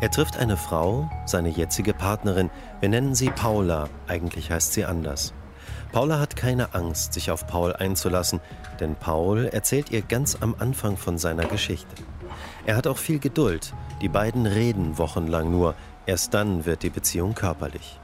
Er 0.00 0.10
trifft 0.10 0.38
eine 0.38 0.56
Frau, 0.56 1.10
seine 1.26 1.50
jetzige 1.50 1.92
Partnerin. 1.92 2.50
Wir 2.80 2.88
nennen 2.88 3.14
sie 3.14 3.28
Paula, 3.28 3.88
eigentlich 4.08 4.50
heißt 4.50 4.72
sie 4.72 4.86
anders. 4.86 5.34
Paula 5.92 6.18
hat 6.18 6.36
keine 6.36 6.74
Angst, 6.74 7.12
sich 7.12 7.30
auf 7.30 7.46
Paul 7.46 7.74
einzulassen, 7.74 8.40
denn 8.80 8.96
Paul 8.96 9.46
erzählt 9.46 9.90
ihr 9.90 10.02
ganz 10.02 10.38
am 10.40 10.54
Anfang 10.58 10.96
von 10.96 11.18
seiner 11.18 11.44
Geschichte. 11.44 11.94
Er 12.66 12.76
hat 12.76 12.88
auch 12.88 12.98
viel 12.98 13.20
Geduld. 13.20 13.72
Die 14.02 14.08
beiden 14.08 14.44
reden 14.44 14.98
wochenlang 14.98 15.52
nur. 15.52 15.76
Erst 16.04 16.34
dann 16.34 16.66
wird 16.66 16.82
die 16.82 16.90
Beziehung 16.90 17.34
körperlich. 17.34 18.00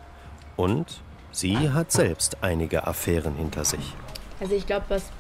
Und 0.57 1.03
sie 1.33 1.71
hat 1.71 1.91
selbst 1.91 2.37
einige 2.43 2.87
Affären 2.87 3.35
hinter 3.35 3.65
sich. 3.65 3.93
Also 4.39 4.55
ich 4.55 4.65
glaube, 4.65 4.87
was 4.89 5.11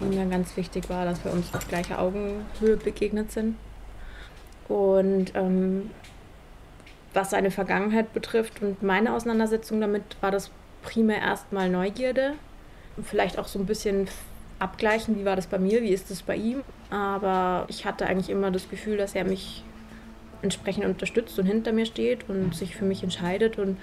mir 0.00 0.26
ganz 0.26 0.56
wichtig 0.56 0.90
war, 0.90 1.04
dass 1.04 1.24
wir 1.24 1.32
uns 1.32 1.54
auf 1.54 1.68
gleicher 1.68 2.00
Augenhöhe 2.00 2.76
begegnet 2.76 3.30
sind. 3.30 3.56
Und 4.66 5.32
ähm, 5.36 5.90
was 7.14 7.30
seine 7.30 7.52
Vergangenheit 7.52 8.12
betrifft 8.12 8.60
und 8.62 8.82
meine 8.82 9.14
Auseinandersetzung 9.14 9.80
damit, 9.80 10.16
war 10.20 10.32
das 10.32 10.50
primär 10.82 11.20
erstmal 11.20 11.70
Neugierde. 11.70 12.34
Vielleicht 13.04 13.38
auch 13.38 13.46
so 13.46 13.60
ein 13.60 13.66
bisschen 13.66 14.08
abgleichen, 14.58 15.18
wie 15.18 15.24
war 15.24 15.36
das 15.36 15.46
bei 15.46 15.58
mir, 15.58 15.82
wie 15.82 15.90
ist 15.90 16.10
das 16.10 16.22
bei 16.22 16.36
ihm. 16.36 16.62
Aber 16.90 17.64
ich 17.68 17.84
hatte 17.84 18.06
eigentlich 18.06 18.30
immer 18.30 18.50
das 18.50 18.68
Gefühl, 18.68 18.96
dass 18.96 19.14
er 19.14 19.24
mich 19.24 19.62
entsprechend 20.42 20.84
unterstützt 20.84 21.38
und 21.38 21.46
hinter 21.46 21.72
mir 21.72 21.86
steht 21.86 22.28
und 22.28 22.54
sich 22.54 22.76
für 22.76 22.84
mich 22.84 23.02
entscheidet. 23.02 23.58
Und 23.58 23.76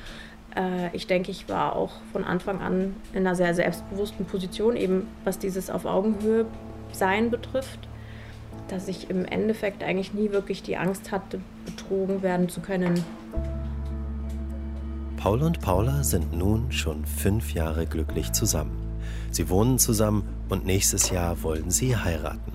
äh, 0.56 0.96
ich 0.96 1.08
denke, 1.08 1.32
ich 1.32 1.50
war 1.50 1.76
auch 1.76 1.92
von 2.12 2.24
Anfang 2.24 2.62
an 2.62 2.96
in 3.14 3.20
einer 3.20 3.36
sehr 3.36 3.54
selbstbewussten 3.54 4.26
Position, 4.26 4.76
eben 4.76 5.08
was 5.24 5.40
dieses 5.40 5.70
auf 5.70 5.86
Augenhöhe 5.86 6.46
sein 6.92 7.30
betrifft, 7.30 7.80
dass 8.70 8.88
ich 8.88 9.10
im 9.10 9.26
Endeffekt 9.26 9.84
eigentlich 9.84 10.14
nie 10.14 10.32
wirklich 10.32 10.64
die 10.64 10.78
Angst 10.78 11.12
hatte, 11.12 11.40
betrogen 11.66 12.22
werden 12.22 12.50
zu 12.50 12.62
können. 12.62 13.04
Paul 15.18 15.42
und 15.42 15.60
Paula 15.60 16.04
sind 16.04 16.34
nun 16.34 16.72
schon 16.72 17.06
fünf 17.06 17.54
Jahre 17.54 17.86
glücklich 17.88 18.32
zusammen. 18.32 18.85
Sie 19.36 19.50
wohnen 19.50 19.78
zusammen 19.80 20.24
und 20.48 20.66
nächstes 20.66 21.10
Jahr 21.10 21.44
wollen 21.44 21.70
sie 21.70 21.98
heiraten. 21.98 22.54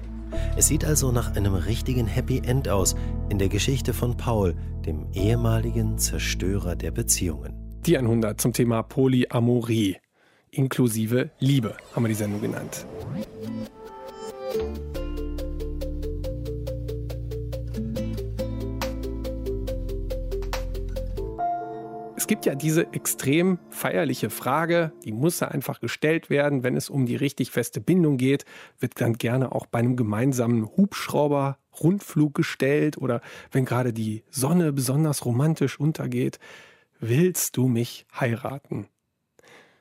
Es 0.56 0.68
sieht 0.68 0.82
also 0.82 1.12
nach 1.12 1.36
einem 1.36 1.52
richtigen 1.54 2.06
Happy 2.06 2.38
End 2.38 2.70
aus 2.70 2.96
in 3.28 3.38
der 3.38 3.50
Geschichte 3.50 3.92
von 3.92 4.16
Paul, 4.16 4.54
dem 4.86 5.04
ehemaligen 5.12 5.98
Zerstörer 5.98 6.76
der 6.76 6.90
Beziehungen. 6.90 7.52
Die 7.84 7.98
100 7.98 8.40
zum 8.40 8.54
Thema 8.54 8.82
Polyamorie, 8.82 9.98
inklusive 10.50 11.30
Liebe, 11.38 11.76
haben 11.94 12.04
wir 12.04 12.08
die 12.08 12.14
Sendung 12.14 12.40
genannt. 12.40 12.86
Gibt 22.30 22.46
ja 22.46 22.54
diese 22.54 22.92
extrem 22.92 23.58
feierliche 23.70 24.30
Frage, 24.30 24.92
die 25.04 25.10
muss 25.10 25.40
ja 25.40 25.48
einfach 25.48 25.80
gestellt 25.80 26.30
werden, 26.30 26.62
wenn 26.62 26.76
es 26.76 26.88
um 26.88 27.04
die 27.04 27.16
richtig 27.16 27.50
feste 27.50 27.80
Bindung 27.80 28.18
geht, 28.18 28.44
wird 28.78 29.00
dann 29.00 29.14
gerne 29.14 29.50
auch 29.50 29.66
bei 29.66 29.80
einem 29.80 29.96
gemeinsamen 29.96 30.64
Hubschrauber 30.64 31.58
Rundflug 31.82 32.32
gestellt 32.32 32.98
oder 32.98 33.20
wenn 33.50 33.64
gerade 33.64 33.92
die 33.92 34.22
Sonne 34.30 34.72
besonders 34.72 35.24
romantisch 35.24 35.80
untergeht. 35.80 36.38
Willst 37.00 37.56
du 37.56 37.66
mich 37.66 38.06
heiraten? 38.14 38.86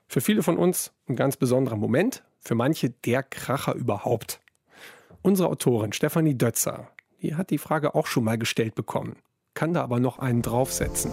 Für 0.08 0.20
viele 0.20 0.42
von 0.42 0.58
uns 0.58 0.92
ein 1.08 1.16
ganz 1.16 1.38
besonderer 1.38 1.78
Moment, 1.78 2.24
für 2.40 2.56
manche 2.56 2.90
der 2.90 3.22
Kracher 3.22 3.76
überhaupt. 3.76 4.42
Unsere 5.22 5.50
Autorin 5.50 5.94
Stefanie 5.94 6.36
Dötzer, 6.36 6.90
die 7.22 7.36
hat 7.36 7.52
die 7.52 7.60
Frage 7.60 7.94
auch 7.94 8.08
schon 8.08 8.24
mal 8.24 8.40
gestellt 8.40 8.74
bekommen, 8.74 9.18
kann 9.54 9.76
da 9.76 9.84
aber 9.84 10.00
noch 10.00 10.18
einen 10.18 10.42
draufsetzen. 10.42 11.12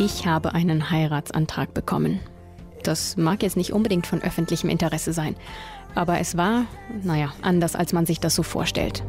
Ich 0.00 0.26
habe 0.26 0.54
einen 0.54 0.90
Heiratsantrag 0.90 1.74
bekommen. 1.74 2.20
Das 2.82 3.16
mag 3.16 3.42
jetzt 3.42 3.56
nicht 3.56 3.72
unbedingt 3.72 4.06
von 4.06 4.22
öffentlichem 4.22 4.70
Interesse 4.70 5.12
sein, 5.12 5.36
aber 5.94 6.20
es 6.20 6.36
war, 6.36 6.66
naja, 7.02 7.32
anders 7.42 7.74
als 7.74 7.92
man 7.92 8.06
sich 8.06 8.20
das 8.20 8.34
so 8.34 8.42
vorstellt. 8.42 9.02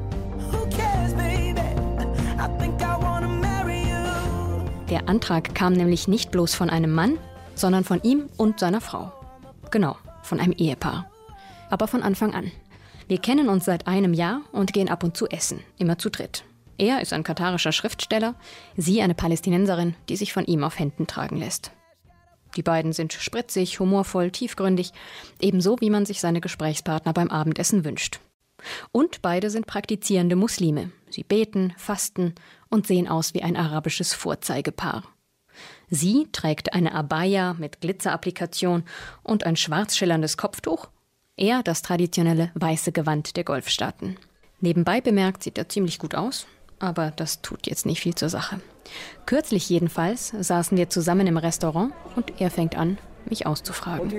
Der 4.89 5.08
Antrag 5.08 5.54
kam 5.54 5.74
nämlich 5.74 6.08
nicht 6.08 6.32
bloß 6.32 6.56
von 6.56 6.70
einem 6.70 6.92
Mann, 6.92 7.18
sondern 7.56 7.84
von 7.84 8.02
ihm 8.02 8.28
und 8.38 8.60
seiner 8.60 8.82
Frau. 8.82 9.12
Genau, 9.72 9.96
von 10.30 10.39
einem 10.39 10.54
Ehepaar. 10.54 11.12
Aber 11.70 11.88
von 11.88 12.04
Anfang 12.04 12.34
an. 12.34 12.52
Wir 13.08 13.18
kennen 13.18 13.50
uns 13.50 13.65
seit 13.65 13.88
einem 13.88 14.13
Jahr 14.13 14.42
und 14.52 14.72
gehen 14.72 14.89
ab 14.89 15.04
und 15.04 15.18
zu 15.18 15.28
essen, 15.28 15.60
immer 15.78 15.98
zu 15.98 16.10
dritt. 16.10 16.44
Er 16.78 17.02
ist 17.02 17.12
ein 17.12 17.24
katarischer 17.24 17.74
Schriftsteller, 17.74 18.36
sie 18.78 19.02
eine 19.02 19.15
Palästinenserin, 19.15 19.96
die 20.08 20.15
sich 20.15 20.32
von 20.32 20.46
ihm 20.46 20.63
auf 20.63 20.80
Händen 20.80 21.08
tragen 21.08 21.36
lässt. 21.36 21.72
Die 22.56 22.63
beiden 22.63 22.94
sind 22.94 23.13
spritzig, 23.13 23.80
humorvoll, 23.80 24.32
tiefgründig, 24.32 24.92
ebenso 25.42 25.78
wie 25.82 25.89
man 25.89 26.06
sich 26.06 26.22
seine 26.22 26.42
Gesprächspartner 26.42 27.13
beim 27.13 27.30
Abendessen 27.30 27.84
wünscht. 27.84 28.20
Und 28.92 29.22
beide 29.22 29.50
sind 29.50 29.68
praktizierende 29.68 30.36
Muslime. 30.36 30.92
Sie 31.10 31.24
beten, 31.24 31.74
fasten 31.78 32.36
und 32.70 32.88
sehen 32.88 33.08
aus 33.08 33.34
wie 33.34 33.44
ein 33.44 33.58
arabisches 33.58 34.13
Vorzeigepaar. 34.13 35.04
Sie 35.89 36.28
trägt 36.32 36.73
eine 36.73 36.93
Abaya 36.93 37.56
mit 37.58 37.82
Glitzerapplikation 37.82 38.84
und 39.23 39.45
ein 39.45 39.56
schwarz 39.56 39.95
schillerndes 39.95 40.38
Kopftuch, 40.38 40.88
er 41.36 41.63
das 41.63 41.82
traditionelle 41.82 42.52
weiße 42.56 42.91
Gewand 42.91 43.38
der 43.38 43.43
Golfstaaten. 43.43 44.17
Nebenbei 44.62 45.02
bemerkt 45.02 45.43
sieht 45.43 45.58
er 45.58 45.69
ziemlich 45.69 45.97
gut 45.97 46.15
aus, 46.15 46.45
aber 46.80 47.12
das 47.12 47.41
tut 47.41 47.65
jetzt 47.65 47.86
nicht 47.86 48.02
viel 48.02 48.13
zur 48.13 48.30
Sache. 48.30 48.60
Kürzlich 49.25 49.69
jedenfalls 49.69 50.34
saßen 50.38 50.78
wir 50.78 50.89
zusammen 50.89 51.28
im 51.28 51.38
Restaurant 51.38 51.93
und 52.15 52.39
er 52.41 52.52
fängt 52.52 52.78
an, 52.78 52.97
mich 53.25 53.45
auszufragen. 53.45 54.12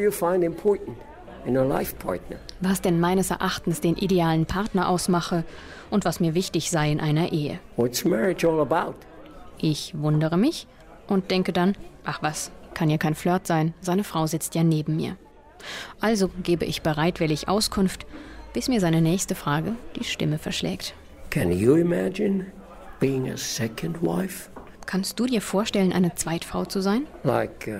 Was 2.61 2.83
denn 2.83 3.00
meines 3.00 3.30
Erachtens 3.30 3.80
den 3.80 3.96
idealen 3.96 4.46
Partner 4.46 4.88
ausmache 4.88 5.44
und 5.90 6.04
was 6.04 6.20
mir 6.20 6.35
wichtig 6.35 6.70
sei 6.70 6.90
in 6.90 7.00
einer 7.00 7.33
Ehe. 7.33 7.59
Ich 9.59 9.98
wundere 9.98 10.37
mich 10.37 10.66
und 11.11 11.31
denke 11.31 11.53
dann, 11.53 11.77
ach 12.05 12.23
was, 12.23 12.51
kann 12.73 12.88
ja 12.88 12.96
kein 12.96 13.14
Flirt 13.14 13.46
sein, 13.46 13.75
seine 13.83 14.05
Frau 14.05 14.27
sitzt 14.27 14.55
ja 14.55 14.62
neben 14.62 14.96
mir. 14.96 15.16
Also 16.01 16.29
gebe 16.42 16.64
ich 16.64 16.81
bereitwillig 16.81 17.49
Auskunft, 17.49 18.07
bis 18.55 18.68
mir 18.68 18.81
seine 18.81 19.03
nächste 19.03 19.35
Frage 19.35 19.75
die 19.96 20.05
Stimme 20.05 20.38
verschlägt. 20.38 20.94
Can 21.29 21.53
you 21.53 21.77
imagine 21.77 22.46
being 22.99 23.31
a 23.31 23.37
second 23.37 24.01
wife? 24.01 24.51
Kannst 24.87 25.20
du 25.20 25.27
dir 25.27 25.40
vorstellen, 25.40 25.92
eine 25.92 26.14
Zweitfrau 26.14 26.64
zu 26.64 26.81
sein? 26.81 27.07
Like, 27.23 27.68
uh, 27.68 27.79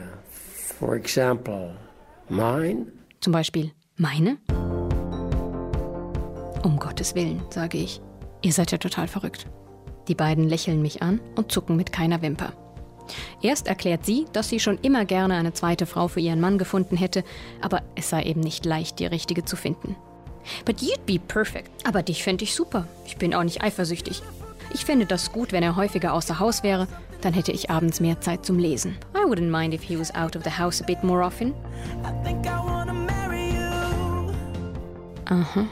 for 0.79 0.95
example, 0.95 1.75
mine? 2.29 2.87
Zum 3.21 3.33
Beispiel 3.33 3.73
meine? 3.97 4.39
Um 6.63 6.79
Gottes 6.79 7.15
Willen, 7.15 7.43
sage 7.51 7.79
ich. 7.79 8.01
Ihr 8.43 8.53
seid 8.53 8.71
ja 8.71 8.79
total 8.79 9.09
verrückt. 9.09 9.47
Die 10.09 10.15
beiden 10.15 10.49
lächeln 10.49 10.83
mich 10.83 11.03
an 11.03 11.21
und 11.37 11.51
zucken 11.51 11.77
mit 11.77 11.93
keiner 11.93 12.23
Wimper. 12.23 12.53
Erst 13.43 13.67
erklärt 13.67 14.05
sie, 14.05 14.27
dass 14.33 14.49
sie 14.49 14.61
schon 14.61 14.79
immer 14.83 15.05
gerne 15.05 15.35
eine 15.35 15.53
zweite 15.53 15.87
Frau 15.87 16.09
für 16.09 16.21
ihren 16.21 16.41
Mann 16.41 16.59
gefunden 16.59 16.97
hätte, 16.97 17.25
aber 17.61 17.83
es 17.95 18.11
sei 18.11 18.23
eben 18.23 18.41
nicht 18.41 18.65
leicht, 18.65 18.99
die 18.99 19.07
richtige 19.07 19.45
zu 19.45 19.57
finden. 19.57 19.97
But 20.65 20.81
you'd 20.81 21.05
be 21.07 21.19
perfect. 21.19 21.71
Aber 21.87 22.03
dich 22.03 22.23
fände 22.23 22.45
ich 22.45 22.55
super. 22.55 22.87
Ich 23.07 23.17
bin 23.17 23.35
auch 23.35 23.45
nicht 23.45 23.63
eifersüchtig. 23.63 24.23
Ich 24.73 24.85
finde 24.85 25.07
das 25.07 25.33
gut, 25.33 25.53
wenn 25.53 25.63
er 25.63 25.77
häufiger 25.77 26.13
außer 26.13 26.39
Haus 26.39 26.63
wäre. 26.63 26.87
Dann 27.21 27.35
hätte 27.35 27.53
ich 27.53 27.71
abends 27.71 28.01
mehr 28.01 28.21
Zeit 28.21 28.47
zum 28.47 28.59
Lesen. 28.59 28.97
I 29.15 29.25
wouldn't 29.25 29.51
mind 29.51 29.75
if 29.75 29.83
he 29.83 29.99
was 29.99 30.15
out 30.15 30.37
of 30.37 30.45
the 30.45 30.51
house 30.51 30.81
a 30.81 30.87
bit 30.87 31.03
more 31.03 31.25
often. 31.25 31.53
Aha, 35.27 35.67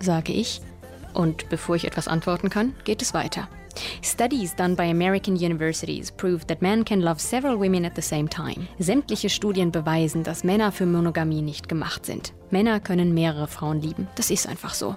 sage 0.00 0.32
ich. 0.32 0.60
Und 1.14 1.48
bevor 1.48 1.76
ich 1.76 1.86
etwas 1.86 2.06
antworten 2.06 2.50
kann, 2.50 2.74
geht 2.84 3.02
es 3.02 3.14
weiter. 3.14 3.48
Studies 4.02 4.54
done 4.54 4.74
by 4.74 4.84
American 4.84 5.36
universities 5.36 6.10
prove 6.10 6.46
that 6.46 6.62
men 6.62 6.84
can 6.84 7.00
love 7.00 7.20
several 7.20 7.58
women 7.58 7.84
at 7.84 7.94
the 7.96 8.02
same 8.02 8.28
time. 8.28 8.68
Sämtliche 8.78 9.28
Studien 9.28 9.72
beweisen, 9.72 10.22
dass 10.22 10.44
Männer 10.44 10.72
für 10.72 10.86
Monogamie 10.86 11.42
nicht 11.42 11.68
gemacht 11.68 12.06
sind. 12.06 12.32
Männer 12.50 12.80
können 12.80 13.14
mehrere 13.14 13.46
Frauen 13.46 13.80
lieben. 13.80 14.08
Das 14.16 14.30
ist 14.30 14.48
einfach 14.48 14.74
so. 14.74 14.96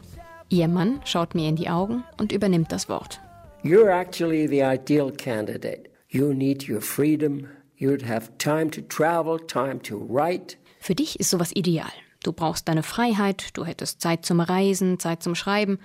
Ihr 0.49 0.67
Mann 0.67 1.01
schaut 1.05 1.35
mir 1.35 1.49
in 1.49 1.55
die 1.55 1.69
Augen 1.69 2.03
und 2.19 2.31
übernimmt 2.31 2.71
das 2.71 2.89
Wort. 2.89 3.19
You're 3.63 3.89
actually 3.89 4.47
the 4.47 4.61
ideal 4.61 5.11
candidate. 5.11 5.89
You 6.09 6.33
need 6.33 6.69
your 6.69 6.81
freedom. 6.81 7.47
You'd 7.77 8.07
have 8.07 8.29
time 8.37 8.69
to 8.71 8.81
travel, 8.81 9.39
time 9.39 9.81
to 9.83 9.97
write. 10.09 10.57
Für 10.79 10.95
dich 10.95 11.19
ist 11.19 11.29
sowas 11.29 11.55
ideal. 11.55 11.91
Du 12.23 12.33
brauchst 12.33 12.67
deine 12.67 12.83
Freiheit, 12.83 13.57
du 13.57 13.65
hättest 13.65 14.01
Zeit 14.01 14.25
zum 14.25 14.39
Reisen, 14.39 14.99
Zeit 14.99 15.23
zum 15.23 15.35
Schreiben 15.35 15.79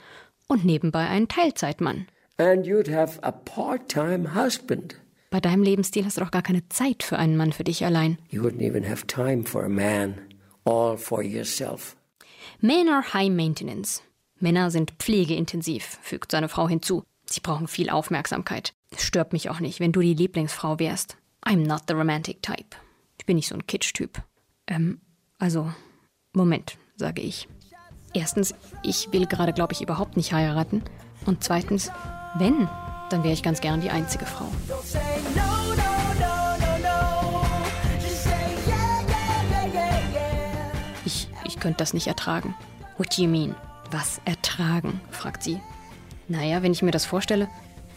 und 0.49 0.65
nebenbei 0.65 1.07
einen 1.07 1.29
Teilzeitmann. 1.29 2.07
And 2.39 2.65
you'd 2.65 2.89
have 2.89 3.19
a 3.23 3.33
part-time 3.33 4.35
husband. 4.35 4.95
Bei 5.31 5.41
deinem 5.41 5.63
Lebensstil 5.63 6.05
hast 6.05 6.17
du 6.17 6.21
doch 6.23 6.31
gar 6.31 6.43
keine 6.43 6.67
Zeit 6.69 7.03
für 7.03 7.19
einen 7.19 7.37
Mann 7.37 7.53
für 7.53 7.65
dich 7.65 7.85
allein. 7.85 8.19
You 8.31 8.43
wouldn't 8.43 8.63
even 8.63 8.89
have 8.89 9.07
time 9.07 9.45
for 9.45 9.65
a 9.65 9.69
man, 9.69 10.15
all 10.65 10.97
for 10.97 11.23
yourself. 11.23 11.97
Men 12.61 12.89
are 12.89 13.13
high 13.13 13.29
maintenance. 13.29 14.03
Männer 14.41 14.71
sind 14.71 14.93
pflegeintensiv, 14.99 15.99
fügt 16.01 16.31
seine 16.31 16.49
Frau 16.49 16.69
hinzu. 16.69 17.03
Sie 17.27 17.41
brauchen 17.41 17.69
viel 17.69 17.91
Aufmerksamkeit. 17.91 18.73
Es 18.91 19.03
stört 19.03 19.33
mich 19.33 19.51
auch 19.51 19.61
nicht, 19.61 19.81
wenn 19.81 19.93
du 19.93 20.01
die 20.01 20.15
Lieblingsfrau 20.15 20.79
wärst. 20.79 21.17
I'm 21.45 21.67
not 21.67 21.83
the 21.89 21.95
romantic 21.95 22.43
type. 22.43 22.77
Ich 23.19 23.27
bin 23.27 23.37
nicht 23.37 23.49
so 23.49 23.55
ein 23.55 23.67
Kitsch-Typ. 23.67 24.23
Ähm, 24.67 25.01
also, 25.39 25.73
Moment, 26.33 26.79
sage 26.97 27.21
ich. 27.21 27.49
Erstens, 28.15 28.55
ich 28.83 29.13
will 29.13 29.27
gerade, 29.27 29.53
glaube 29.53 29.73
ich, 29.73 29.83
überhaupt 29.83 30.17
nicht 30.17 30.33
heiraten. 30.33 30.83
Und 31.27 31.45
zweitens, 31.45 31.91
wenn, 32.39 32.69
dann 33.11 33.23
wäre 33.23 33.35
ich 33.35 33.43
ganz 33.43 33.61
gern 33.61 33.81
die 33.81 33.91
einzige 33.91 34.27
Frau. 34.27 34.47
Ich, 41.05 41.29
ich 41.45 41.59
könnte 41.61 41.79
das 41.79 41.95
nicht 41.95 42.07
ertragen. 42.07 42.55
What 42.99 43.17
do 43.17 43.23
you 43.23 43.29
mean? 43.29 43.55
Was 43.91 44.21
ertragen? 44.25 45.01
fragt 45.11 45.43
sie. 45.43 45.61
Naja, 46.29 46.63
wenn 46.63 46.73
ich 46.73 46.83
mir 46.83 46.91
das 46.91 47.07
vorstelle, 47.07 47.49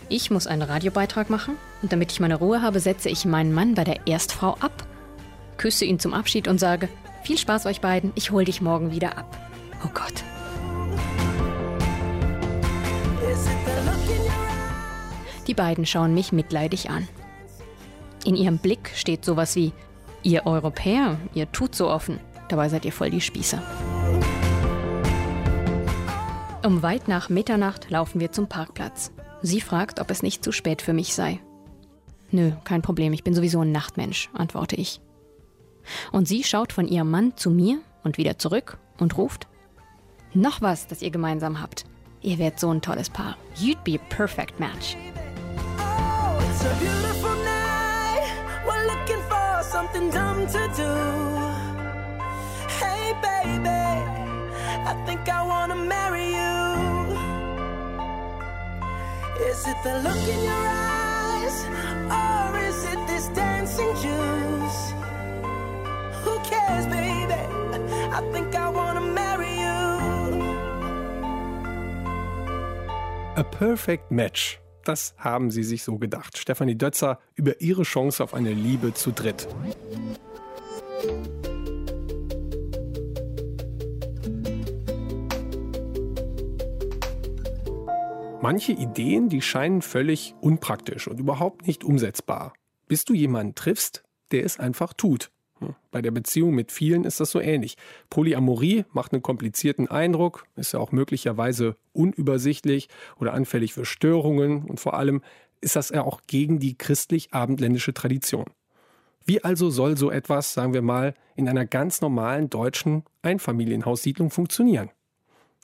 ich 0.08 0.32
muss 0.32 0.48
einen 0.48 0.62
Radiobeitrag 0.62 1.30
machen 1.30 1.56
und 1.82 1.92
damit 1.92 2.12
ich 2.12 2.20
meine 2.20 2.36
Ruhe 2.36 2.62
habe, 2.62 2.80
setze 2.80 3.10
ich 3.10 3.26
meinen 3.26 3.54
Mann 3.54 3.76
bei 3.76 3.84
der 3.84 4.08
Erstfrau 4.08 4.56
ab, 4.60 4.86
küsse 5.58 5.86
ihn 5.86 6.00
zum 6.00 6.14
Abschied 6.14 6.48
und 6.48 6.60
sage, 6.60 6.90
viel 7.24 7.38
Spaß 7.38 7.66
euch 7.66 7.82
beiden, 7.82 8.12
ich 8.16 8.32
hol 8.32 8.46
dich 8.46 8.62
morgen 8.62 8.92
wieder 8.92 9.18
ab. 9.18 9.38
Oh 9.86 9.90
Gott. 9.94 10.24
Die 15.52 15.56
beiden 15.56 15.86
schauen 15.86 16.14
mich 16.14 16.32
mitleidig 16.32 16.90
an. 16.90 17.10
In 18.24 18.38
ihrem 18.38 18.58
Blick 18.58 18.94
steht 18.96 19.26
sowas 19.26 19.58
wie, 19.58 19.74
ihr 20.24 20.46
Europäer, 20.46 21.18
ihr 21.34 21.52
tut 21.52 21.76
so 21.76 21.90
offen, 21.90 22.22
dabei 22.48 22.70
seid 22.70 22.86
ihr 22.86 22.94
voll 22.94 23.10
die 23.10 23.20
Spießer. 23.20 23.62
Um 26.66 26.82
weit 26.82 27.10
nach 27.10 27.28
Mitternacht 27.28 27.90
laufen 27.90 28.22
wir 28.22 28.32
zum 28.32 28.48
Parkplatz. 28.48 29.12
Sie 29.42 29.60
fragt, 29.60 30.00
ob 30.00 30.10
es 30.10 30.24
nicht 30.24 30.42
zu 30.42 30.54
spät 30.54 30.82
für 30.82 30.94
mich 30.94 31.14
sei. 31.14 31.42
Nö, 32.30 32.54
kein 32.64 32.82
Problem, 32.82 33.12
ich 33.12 33.26
bin 33.26 33.34
sowieso 33.34 33.60
ein 33.60 33.74
Nachtmensch, 33.74 34.30
antworte 34.32 34.78
ich. 34.78 35.02
Und 36.14 36.30
sie 36.30 36.46
schaut 36.46 36.72
von 36.72 36.88
ihrem 36.88 37.12
Mann 37.12 37.36
zu 37.36 37.50
mir 37.50 37.80
und 38.06 38.18
wieder 38.18 38.38
zurück 38.38 38.78
und 39.00 39.18
ruft: 39.18 39.50
Noch 40.34 40.62
was, 40.62 40.88
das 40.88 41.02
ihr 41.02 41.12
gemeinsam 41.12 41.62
habt. 41.62 41.84
Ihr 42.22 42.38
werdet 42.38 42.62
so 42.62 42.70
ein 42.70 42.82
tolles 42.82 43.10
Paar. 43.10 43.36
You'd 43.58 43.84
be 43.84 43.96
a 43.96 44.16
perfect 44.16 44.58
match. 44.58 44.96
It's 46.64 46.70
a 46.70 46.76
beautiful 46.80 47.36
night. 47.38 48.24
We're 48.68 48.86
looking 48.86 49.22
for 49.24 49.64
something 49.64 50.12
dumb 50.12 50.46
to 50.46 50.62
do. 50.78 50.94
Hey, 52.78 53.14
baby, 53.28 53.82
I 54.92 54.94
think 55.08 55.28
I 55.28 55.42
wanna 55.42 55.76
marry 55.76 56.28
you. 56.40 56.62
Is 59.50 59.66
it 59.66 59.78
the 59.84 59.94
look 60.06 60.24
in 60.36 60.44
your 60.52 60.66
eyes, 60.68 61.58
or 62.22 62.60
is 62.70 62.80
it 62.94 63.08
this 63.08 63.28
dancing 63.30 63.94
juice? 64.04 64.82
Who 66.24 66.34
cares, 66.52 66.86
baby? 66.86 67.42
I 68.18 68.22
think 68.32 68.54
I 68.54 68.70
wanna 68.70 69.02
marry 69.02 69.54
you. 69.66 69.82
A 73.36 73.44
perfect 73.44 74.12
match. 74.12 74.60
Das 74.84 75.14
haben 75.18 75.52
sie 75.52 75.64
sich 75.64 75.84
so 75.84 75.98
gedacht. 75.98 76.38
Stefanie 76.38 76.76
Dötzer 76.76 77.20
über 77.36 77.62
ihre 77.62 77.84
Chance 77.84 78.24
auf 78.24 78.34
eine 78.34 78.54
Liebe 78.54 78.94
zu 78.94 79.12
dritt. 79.12 79.48
Manche 88.42 88.72
Ideen, 88.72 89.30
die 89.30 89.42
scheinen 89.42 89.84
völlig 89.84 90.34
unpraktisch 90.42 91.08
und 91.08 91.20
überhaupt 91.20 91.68
nicht 91.68 91.84
umsetzbar. 91.84 92.54
Bis 92.88 93.06
du 93.06 93.14
jemanden 93.14 93.54
triffst, 93.54 94.04
der 94.32 94.46
es 94.46 94.60
einfach 94.60 94.94
tut. 94.94 95.32
Hm, 95.62 95.76
Bei 95.92 96.02
der 96.02 96.12
Beziehung 96.12 96.54
mit 96.54 96.72
vielen 96.72 97.06
ist 97.06 97.20
das 97.20 97.32
so 97.32 97.40
ähnlich. 97.40 97.78
Polyamorie 98.10 98.86
macht 98.92 99.14
einen 99.14 99.22
komplizierten 99.22 99.88
Eindruck, 99.88 100.46
ist 100.56 100.74
ja 100.74 100.80
auch 100.80 100.92
möglicherweise 100.92 101.76
unübersichtlich 101.94 102.90
oder 103.20 103.34
anfällig 103.34 103.74
für 103.74 103.86
Störungen 103.86 104.64
und 104.66 104.80
vor 104.80 104.96
allem 104.96 105.22
ist 105.62 105.76
das 105.76 105.90
ja 105.90 106.04
auch 106.04 106.22
gegen 106.26 106.60
die 106.60 106.76
christlich-abendländische 106.76 107.94
Tradition. 107.94 108.46
Wie 109.24 109.44
also 109.44 109.70
soll 109.70 109.98
so 109.98 110.10
etwas, 110.10 110.54
sagen 110.54 110.74
wir 110.74 110.82
mal, 110.82 111.14
in 111.36 111.48
einer 111.48 111.68
ganz 111.68 112.02
normalen 112.02 112.50
deutschen 112.50 113.04
Einfamilienhaussiedlung 113.22 114.32
funktionieren? 114.32 114.90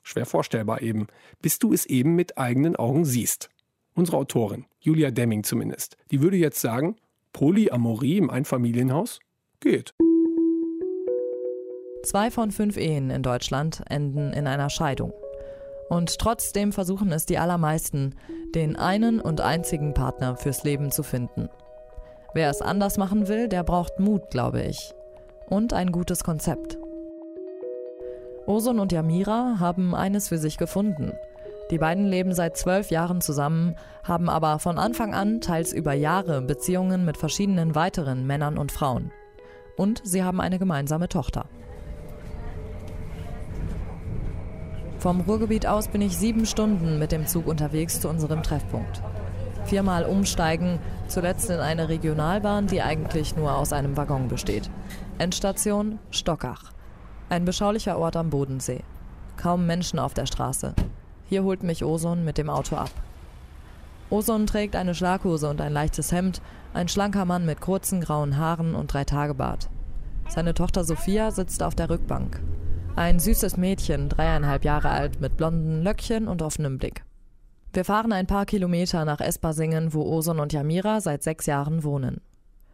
Schwer 0.04 0.26
vorstellbar 0.26 0.80
eben, 0.80 1.08
bis 1.42 1.58
du 1.58 1.72
es 1.72 1.84
eben 1.84 2.14
mit 2.14 2.38
eigenen 2.38 2.76
Augen 2.76 3.04
siehst. 3.04 3.50
Unsere 3.94 4.16
Autorin, 4.16 4.66
Julia 4.78 5.10
Demming 5.10 5.42
zumindest, 5.42 5.96
die 6.12 6.22
würde 6.22 6.36
jetzt 6.36 6.60
sagen, 6.60 6.94
Polyamorie 7.32 8.18
im 8.18 8.30
Einfamilienhaus 8.30 9.18
geht. 9.60 9.94
Zwei 12.04 12.30
von 12.30 12.50
fünf 12.50 12.76
Ehen 12.76 13.10
in 13.10 13.22
Deutschland 13.22 13.82
enden 13.88 14.32
in 14.32 14.46
einer 14.46 14.70
Scheidung. 14.70 15.12
Und 15.88 16.18
trotzdem 16.18 16.72
versuchen 16.72 17.12
es 17.12 17.26
die 17.26 17.38
allermeisten, 17.38 18.14
den 18.54 18.76
einen 18.76 19.20
und 19.20 19.40
einzigen 19.40 19.94
Partner 19.94 20.36
fürs 20.36 20.64
Leben 20.64 20.90
zu 20.90 21.02
finden. 21.02 21.48
Wer 22.34 22.50
es 22.50 22.62
anders 22.62 22.98
machen 22.98 23.28
will, 23.28 23.48
der 23.48 23.64
braucht 23.64 23.98
Mut, 23.98 24.30
glaube 24.30 24.62
ich. 24.62 24.94
Und 25.46 25.72
ein 25.72 25.92
gutes 25.92 26.24
Konzept. 26.24 26.78
Oson 28.46 28.78
und 28.78 28.92
Yamira 28.92 29.56
haben 29.58 29.94
eines 29.94 30.28
für 30.28 30.38
sich 30.38 30.56
gefunden. 30.56 31.12
Die 31.70 31.78
beiden 31.78 32.06
leben 32.06 32.32
seit 32.32 32.56
zwölf 32.56 32.90
Jahren 32.90 33.20
zusammen, 33.20 33.76
haben 34.02 34.30
aber 34.30 34.58
von 34.58 34.78
Anfang 34.78 35.14
an 35.14 35.40
teils 35.40 35.72
über 35.72 35.92
Jahre 35.92 36.40
Beziehungen 36.40 37.04
mit 37.04 37.18
verschiedenen 37.18 37.74
weiteren 37.74 38.26
Männern 38.26 38.56
und 38.56 38.72
Frauen. 38.72 39.10
Und 39.78 40.02
sie 40.04 40.22
haben 40.22 40.40
eine 40.42 40.58
gemeinsame 40.58 41.08
Tochter. 41.08 41.46
Vom 44.98 45.20
Ruhrgebiet 45.20 45.66
aus 45.66 45.86
bin 45.86 46.02
ich 46.02 46.18
sieben 46.18 46.44
Stunden 46.44 46.98
mit 46.98 47.12
dem 47.12 47.26
Zug 47.26 47.46
unterwegs 47.46 48.00
zu 48.00 48.08
unserem 48.08 48.42
Treffpunkt. 48.42 49.00
Viermal 49.64 50.04
umsteigen, 50.04 50.80
zuletzt 51.06 51.48
in 51.50 51.60
eine 51.60 51.88
Regionalbahn, 51.88 52.66
die 52.66 52.82
eigentlich 52.82 53.36
nur 53.36 53.56
aus 53.56 53.72
einem 53.72 53.96
Waggon 53.96 54.26
besteht. 54.26 54.68
Endstation 55.18 56.00
Stockach. 56.10 56.72
Ein 57.28 57.44
beschaulicher 57.44 57.98
Ort 57.98 58.16
am 58.16 58.30
Bodensee. 58.30 58.82
Kaum 59.36 59.66
Menschen 59.66 60.00
auf 60.00 60.14
der 60.14 60.26
Straße. 60.26 60.74
Hier 61.28 61.44
holt 61.44 61.62
mich 61.62 61.84
Oson 61.84 62.24
mit 62.24 62.36
dem 62.36 62.50
Auto 62.50 62.74
ab. 62.74 62.90
Oson 64.10 64.46
trägt 64.46 64.74
eine 64.74 64.94
Schlaghose 64.94 65.48
und 65.48 65.60
ein 65.60 65.72
leichtes 65.72 66.10
Hemd, 66.10 66.40
ein 66.74 66.88
schlanker 66.88 67.24
Mann 67.24 67.46
mit 67.46 67.60
kurzen 67.60 68.00
grauen 68.00 68.36
Haaren 68.36 68.74
und 68.74 68.92
drei 68.92 69.04
Tagebart. 69.04 69.68
Seine 70.28 70.54
Tochter 70.54 70.84
Sophia 70.84 71.30
sitzt 71.30 71.62
auf 71.62 71.74
der 71.74 71.90
Rückbank. 71.90 72.40
Ein 72.96 73.18
süßes 73.18 73.56
Mädchen, 73.56 74.08
dreieinhalb 74.08 74.64
Jahre 74.64 74.90
alt, 74.90 75.20
mit 75.20 75.36
blonden 75.36 75.82
Löckchen 75.82 76.28
und 76.28 76.42
offenem 76.42 76.78
Blick. 76.78 77.04
Wir 77.72 77.84
fahren 77.84 78.12
ein 78.12 78.26
paar 78.26 78.44
Kilometer 78.44 79.04
nach 79.04 79.20
Espasingen, 79.20 79.94
wo 79.94 80.02
Oson 80.02 80.40
und 80.40 80.52
Yamira 80.52 81.00
seit 81.00 81.22
sechs 81.22 81.46
Jahren 81.46 81.84
wohnen. 81.84 82.20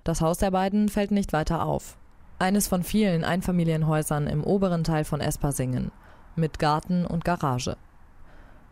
Das 0.03 0.21
Haus 0.21 0.39
der 0.39 0.51
beiden 0.51 0.89
fällt 0.89 1.11
nicht 1.11 1.33
weiter 1.33 1.65
auf. 1.65 1.97
Eines 2.39 2.69
von 2.69 2.83
vielen 2.83 3.25
Einfamilienhäusern 3.25 4.27
im 4.27 4.45
oberen 4.45 4.85
Teil 4.85 5.05
von 5.05 5.21
Espasingen, 5.21 5.93
mit 6.37 6.59
Garten 6.59 7.07
und 7.07 7.25
Garage. 7.25 7.77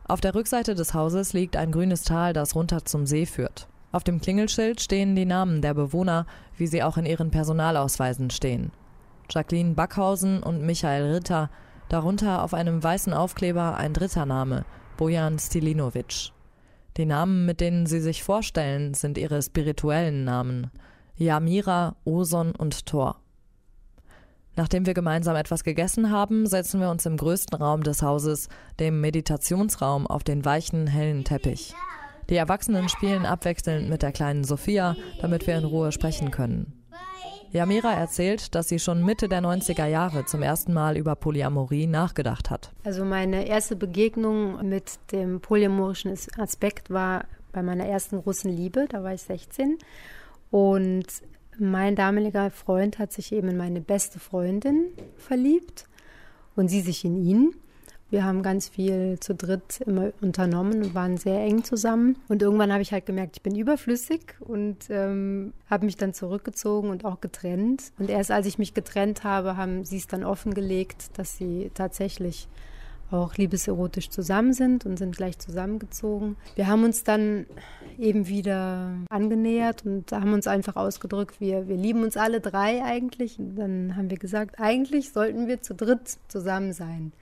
Auf 0.07 0.21
der 0.21 0.35
Rückseite 0.35 0.75
des 0.75 0.95
Hauses 0.95 1.33
liegt 1.33 1.57
ein 1.57 1.71
grünes 1.71 2.03
Tal, 2.03 2.33
das 2.33 2.55
runter 2.55 2.85
zum 2.85 3.07
See 3.07 3.25
führt. 3.25 3.69
Auf 3.92 4.05
dem 4.05 4.22
Klingelschild 4.22 4.81
stehen 4.81 5.14
die 5.14 5.26
Namen 5.26 5.61
der 5.61 5.74
Bewohner, 5.74 6.26
wie 6.57 6.66
sie 6.66 6.83
auch 6.83 6.96
in 6.96 7.05
ihren 7.05 7.31
Personalausweisen 7.31 8.31
stehen. 8.31 8.72
Jacqueline 9.31 9.74
Backhausen 9.74 10.42
und 10.42 10.62
Michael 10.62 11.12
Ritter, 11.12 11.50
darunter 11.90 12.42
auf 12.42 12.55
einem 12.55 12.83
weißen 12.83 13.12
Aufkleber 13.12 13.76
ein 13.76 13.92
dritter 13.92 14.24
Name, 14.24 14.64
Bojan 14.96 15.38
Stilinovic. 15.38 16.33
Die 16.96 17.05
Namen, 17.05 17.44
mit 17.44 17.61
denen 17.61 17.87
sie 17.87 18.00
sich 18.00 18.22
vorstellen, 18.22 18.94
sind 18.94 19.18
ihre 19.18 19.42
spirituellen 19.42 20.24
Namen. 20.24 20.70
Yamira, 21.16 21.96
Oson 22.05 22.52
und 22.57 22.87
Thor. 22.87 23.16
Nachdem 24.57 24.85
wir 24.85 24.92
gemeinsam 24.92 25.37
etwas 25.37 25.64
gegessen 25.64 26.11
haben, 26.11 26.46
setzen 26.46 26.81
wir 26.81 26.90
uns 26.90 27.07
im 27.07 27.16
größten 27.16 27.59
Raum 27.59 27.83
des 27.83 28.02
Hauses, 28.02 28.48
dem 28.81 29.00
Meditationsraum, 29.00 30.07
auf 30.07 30.24
den 30.24 30.44
weichen, 30.44 30.87
hellen 30.87 31.24
Teppich. 31.24 31.74
Die 32.33 32.38
Erwachsenen 32.38 32.88
spielen 32.88 33.27
abwechselnd 33.27 33.90
mit 33.90 34.01
der 34.01 34.11
kleinen 34.11 34.42
Sophia, 34.42 34.97
damit 35.21 35.47
wir 35.47 35.55
in 35.59 35.66
Ruhe 35.66 35.92
sprechen 35.92 36.31
können. 36.31 36.83
Yamira 37.51 37.92
erzählt, 37.92 38.55
dass 38.55 38.71
sie 38.71 38.79
schon 38.79 39.05
Mitte 39.05 39.29
der 39.29 39.42
90er 39.42 39.85
Jahre 39.85 40.25
zum 40.25 40.40
ersten 40.40 40.73
Mal 40.73 40.97
über 40.97 41.14
Polyamorie 41.14 41.87
nachgedacht 41.87 42.49
hat. 42.49 42.73
Also 42.85 43.05
meine 43.05 43.47
erste 43.47 43.77
Begegnung 43.77 44.66
mit 44.66 44.99
dem 45.12 45.42
polyamorischen 45.42 46.16
Aspekt 46.38 46.88
war 46.88 47.27
bei 47.53 47.62
meiner 47.62 47.85
ersten 47.85 48.23
großen 48.23 48.51
Liebe, 48.51 48.87
da 48.88 49.05
war 49.05 49.12
ich 49.12 49.21
16. 49.25 49.77
Und 50.51 51.05
mein 51.59 51.97
damaliger 51.97 52.51
Freund 52.51 52.99
hat 52.99 53.12
sich 53.12 53.33
eben 53.33 53.49
in 53.49 53.59
meine 53.59 53.83
beste 53.83 54.18
Freundin 54.18 54.87
verliebt 55.18 55.87
und 56.57 56.68
sie 56.68 56.81
sich 56.81 57.05
in 57.05 57.23
ihn. 57.23 57.55
Wir 58.12 58.27
haben 58.27 58.42
ganz 58.42 58.68
viel 58.68 59.18
zu 59.20 59.35
dritt 59.35 59.81
immer 59.87 60.12
unternommen 60.20 60.83
und 60.83 60.94
waren 60.94 61.16
sehr 61.16 61.40
eng 61.40 61.64
zusammen. 61.64 62.18
Und 62.29 62.42
irgendwann 62.42 62.70
habe 62.70 62.83
ich 62.83 62.92
halt 62.92 63.07
gemerkt, 63.07 63.37
ich 63.37 63.42
bin 63.42 63.57
überflüssig 63.57 64.35
und 64.40 64.77
ähm, 64.90 65.55
habe 65.70 65.87
mich 65.87 65.96
dann 65.96 66.12
zurückgezogen 66.12 66.90
und 66.90 67.07
auch 67.07 67.22
getrennt. 67.22 67.85
Und 67.98 68.11
erst 68.11 68.31
als 68.31 68.46
ich 68.46 68.59
mich 68.59 68.75
getrennt 68.75 69.25
habe, 69.25 69.57
haben 69.57 69.87
sie 69.87 69.96
es 69.96 70.09
dann 70.09 70.25
offengelegt, 70.25 71.18
dass 71.18 71.38
sie 71.38 71.70
tatsächlich 71.72 72.48
auch 73.11 73.35
liebeserotisch 73.37 74.11
zusammen 74.11 74.53
sind 74.53 74.85
und 74.85 74.98
sind 74.98 75.16
gleich 75.16 75.38
zusammengezogen. 75.38 76.37
Wir 76.55 76.66
haben 76.66 76.85
uns 76.85 77.05
dann 77.05 77.46
eben 77.98 78.29
wieder 78.29 78.94
angenähert 79.09 79.87
und 79.87 80.12
haben 80.12 80.35
uns 80.35 80.46
einfach 80.46 80.77
ausgedrückt, 80.77 81.40
wir, 81.40 81.66
wir 81.66 81.77
lieben 81.79 82.03
uns 82.03 82.18
alle 82.18 82.42
drei 82.42 82.85
eigentlich. 82.85 83.38
Und 83.38 83.57
dann 83.57 83.96
haben 83.96 84.11
wir 84.11 84.18
gesagt, 84.18 84.61
eigentlich 84.61 85.12
sollten 85.12 85.46
wir 85.46 85.62
zu 85.62 85.75
dritt 85.75 86.18
zusammen 86.29 86.75
sein. 86.75 87.12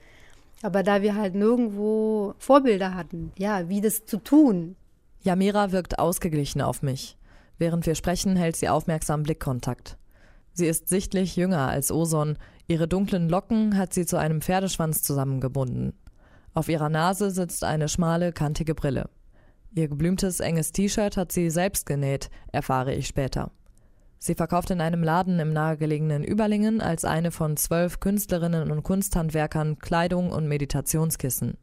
Aber 0.61 0.83
da 0.83 1.01
wir 1.01 1.15
halt 1.15 1.35
nirgendwo 1.35 2.35
Vorbilder 2.37 2.93
hatten, 2.93 3.31
ja, 3.37 3.67
wie 3.69 3.81
das 3.81 4.05
zu 4.05 4.17
tun. 4.17 4.75
Yamira 5.23 5.71
wirkt 5.71 5.99
ausgeglichen 5.99 6.61
auf 6.61 6.81
mich. 6.81 7.17
Während 7.57 7.85
wir 7.85 7.95
sprechen, 7.95 8.35
hält 8.35 8.55
sie 8.55 8.69
aufmerksam 8.69 9.23
Blickkontakt. 9.23 9.97
Sie 10.53 10.67
ist 10.67 10.89
sichtlich 10.89 11.35
jünger 11.35 11.67
als 11.69 11.91
Oson, 11.91 12.37
ihre 12.67 12.87
dunklen 12.87 13.29
Locken 13.29 13.77
hat 13.77 13.93
sie 13.93 14.05
zu 14.05 14.17
einem 14.17 14.41
Pferdeschwanz 14.41 15.01
zusammengebunden. 15.03 15.93
Auf 16.53 16.69
ihrer 16.69 16.89
Nase 16.89 17.31
sitzt 17.31 17.63
eine 17.63 17.87
schmale, 17.87 18.33
kantige 18.33 18.75
Brille. 18.75 19.09
Ihr 19.73 19.87
geblümtes, 19.87 20.41
enges 20.41 20.73
T-Shirt 20.73 21.15
hat 21.15 21.31
sie 21.31 21.49
selbst 21.49 21.85
genäht, 21.85 22.29
erfahre 22.51 22.93
ich 22.93 23.07
später. 23.07 23.51
Sie 24.23 24.35
verkauft 24.35 24.69
in 24.69 24.81
einem 24.81 25.01
Laden 25.01 25.39
im 25.39 25.51
nahegelegenen 25.51 26.23
Überlingen 26.23 26.79
als 26.79 27.05
eine 27.05 27.31
von 27.31 27.57
zwölf 27.57 27.99
Künstlerinnen 27.99 28.69
und 28.69 28.83
Kunsthandwerkern 28.83 29.79
Kleidung 29.79 30.29
und 30.29 30.47
Meditationskissen. 30.47 31.57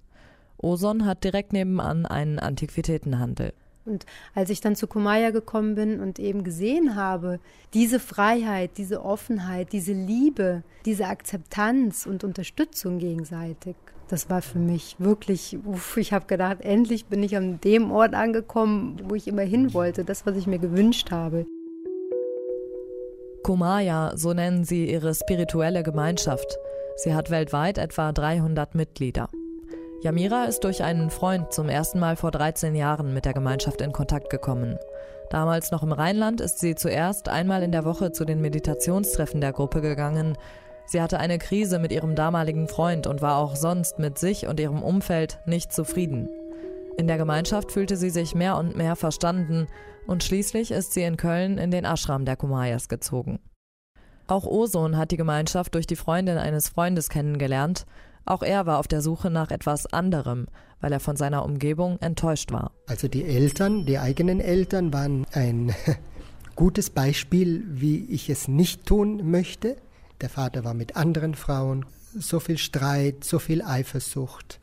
Oson 0.56 1.06
hat 1.06 1.22
direkt 1.22 1.52
nebenan 1.52 2.04
einen 2.04 2.40
Antiquitätenhandel. 2.40 3.52
Und 3.84 4.06
als 4.34 4.50
ich 4.50 4.60
dann 4.60 4.74
zu 4.74 4.88
Kumaya 4.88 5.30
gekommen 5.30 5.76
bin 5.76 6.00
und 6.00 6.18
eben 6.18 6.42
gesehen 6.42 6.96
habe, 6.96 7.38
diese 7.74 8.00
Freiheit, 8.00 8.72
diese 8.76 9.04
Offenheit, 9.04 9.72
diese 9.72 9.92
Liebe, 9.92 10.64
diese 10.84 11.06
Akzeptanz 11.06 12.06
und 12.06 12.24
Unterstützung 12.24 12.98
gegenseitig, 12.98 13.76
das 14.08 14.30
war 14.30 14.42
für 14.42 14.58
mich 14.58 14.96
wirklich, 14.98 15.56
uff, 15.64 15.96
ich 15.96 16.12
habe 16.12 16.26
gedacht, 16.26 16.62
endlich 16.62 17.06
bin 17.06 17.22
ich 17.22 17.36
an 17.36 17.60
dem 17.60 17.92
Ort 17.92 18.14
angekommen, 18.14 18.96
wo 19.04 19.14
ich 19.14 19.28
immer 19.28 19.42
hin 19.42 19.74
wollte, 19.74 20.04
das, 20.04 20.26
was 20.26 20.36
ich 20.36 20.48
mir 20.48 20.58
gewünscht 20.58 21.12
habe. 21.12 21.46
Kumaya, 23.42 24.12
so 24.16 24.32
nennen 24.32 24.64
sie 24.64 24.90
ihre 24.90 25.14
spirituelle 25.14 25.82
Gemeinschaft. 25.82 26.58
Sie 26.96 27.14
hat 27.14 27.30
weltweit 27.30 27.78
etwa 27.78 28.12
300 28.12 28.74
Mitglieder. 28.74 29.28
Yamira 30.02 30.44
ist 30.44 30.64
durch 30.64 30.82
einen 30.82 31.10
Freund 31.10 31.52
zum 31.52 31.68
ersten 31.68 31.98
Mal 31.98 32.16
vor 32.16 32.30
13 32.30 32.74
Jahren 32.74 33.14
mit 33.14 33.24
der 33.24 33.34
Gemeinschaft 33.34 33.80
in 33.80 33.92
Kontakt 33.92 34.30
gekommen. 34.30 34.78
Damals 35.30 35.70
noch 35.70 35.82
im 35.82 35.92
Rheinland 35.92 36.40
ist 36.40 36.58
sie 36.58 36.74
zuerst 36.74 37.28
einmal 37.28 37.62
in 37.62 37.72
der 37.72 37.84
Woche 37.84 38.12
zu 38.12 38.24
den 38.24 38.40
Meditationstreffen 38.40 39.40
der 39.40 39.52
Gruppe 39.52 39.80
gegangen. 39.80 40.36
Sie 40.86 41.02
hatte 41.02 41.18
eine 41.18 41.38
Krise 41.38 41.78
mit 41.78 41.92
ihrem 41.92 42.14
damaligen 42.14 42.68
Freund 42.68 43.06
und 43.06 43.20
war 43.22 43.38
auch 43.38 43.56
sonst 43.56 43.98
mit 43.98 44.18
sich 44.18 44.46
und 44.46 44.58
ihrem 44.60 44.82
Umfeld 44.82 45.38
nicht 45.46 45.72
zufrieden. 45.72 46.28
In 46.96 47.06
der 47.06 47.18
Gemeinschaft 47.18 47.72
fühlte 47.72 47.96
sie 47.96 48.10
sich 48.10 48.34
mehr 48.34 48.56
und 48.56 48.76
mehr 48.76 48.96
verstanden 48.96 49.68
und 50.08 50.24
schließlich 50.24 50.70
ist 50.70 50.94
sie 50.94 51.02
in 51.02 51.18
Köln 51.18 51.58
in 51.58 51.70
den 51.70 51.84
Ashram 51.84 52.24
der 52.24 52.36
Kumayas 52.36 52.88
gezogen. 52.88 53.40
Auch 54.26 54.44
Oson 54.44 54.96
hat 54.96 55.10
die 55.10 55.16
Gemeinschaft 55.18 55.74
durch 55.74 55.86
die 55.86 55.96
Freundin 55.96 56.38
eines 56.38 56.70
Freundes 56.70 57.10
kennengelernt. 57.10 57.86
Auch 58.24 58.42
er 58.42 58.64
war 58.66 58.78
auf 58.78 58.88
der 58.88 59.02
Suche 59.02 59.30
nach 59.30 59.50
etwas 59.50 59.86
anderem, 59.86 60.46
weil 60.80 60.92
er 60.92 61.00
von 61.00 61.16
seiner 61.16 61.44
Umgebung 61.44 61.98
enttäuscht 62.00 62.52
war. 62.52 62.72
Also 62.86 63.06
die 63.08 63.24
Eltern, 63.24 63.84
die 63.84 63.98
eigenen 63.98 64.40
Eltern 64.40 64.92
waren 64.94 65.26
ein 65.32 65.74
gutes 66.56 66.88
Beispiel, 66.88 67.64
wie 67.68 68.06
ich 68.06 68.30
es 68.30 68.48
nicht 68.48 68.86
tun 68.86 69.30
möchte. 69.30 69.76
Der 70.22 70.30
Vater 70.30 70.64
war 70.64 70.74
mit 70.74 70.96
anderen 70.96 71.34
Frauen, 71.34 71.84
so 72.18 72.40
viel 72.40 72.56
Streit, 72.56 73.24
so 73.24 73.38
viel 73.38 73.62
Eifersucht 73.62 74.58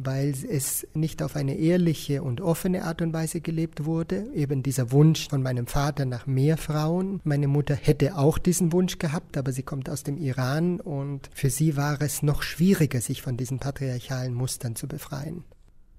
weil 0.00 0.32
es 0.48 0.86
nicht 0.94 1.22
auf 1.24 1.34
eine 1.34 1.56
ehrliche 1.56 2.22
und 2.22 2.40
offene 2.40 2.84
Art 2.84 3.02
und 3.02 3.12
Weise 3.12 3.40
gelebt 3.40 3.84
wurde. 3.84 4.28
Eben 4.32 4.62
dieser 4.62 4.92
Wunsch 4.92 5.28
von 5.28 5.42
meinem 5.42 5.66
Vater 5.66 6.04
nach 6.04 6.26
mehr 6.26 6.56
Frauen. 6.56 7.20
Meine 7.24 7.48
Mutter 7.48 7.74
hätte 7.74 8.16
auch 8.16 8.38
diesen 8.38 8.72
Wunsch 8.72 8.98
gehabt, 8.98 9.36
aber 9.36 9.50
sie 9.50 9.64
kommt 9.64 9.90
aus 9.90 10.04
dem 10.04 10.16
Iran 10.16 10.80
und 10.80 11.28
für 11.34 11.50
sie 11.50 11.76
war 11.76 12.00
es 12.00 12.22
noch 12.22 12.42
schwieriger, 12.42 13.00
sich 13.00 13.22
von 13.22 13.36
diesen 13.36 13.58
patriarchalen 13.58 14.34
Mustern 14.34 14.76
zu 14.76 14.86
befreien. 14.86 15.42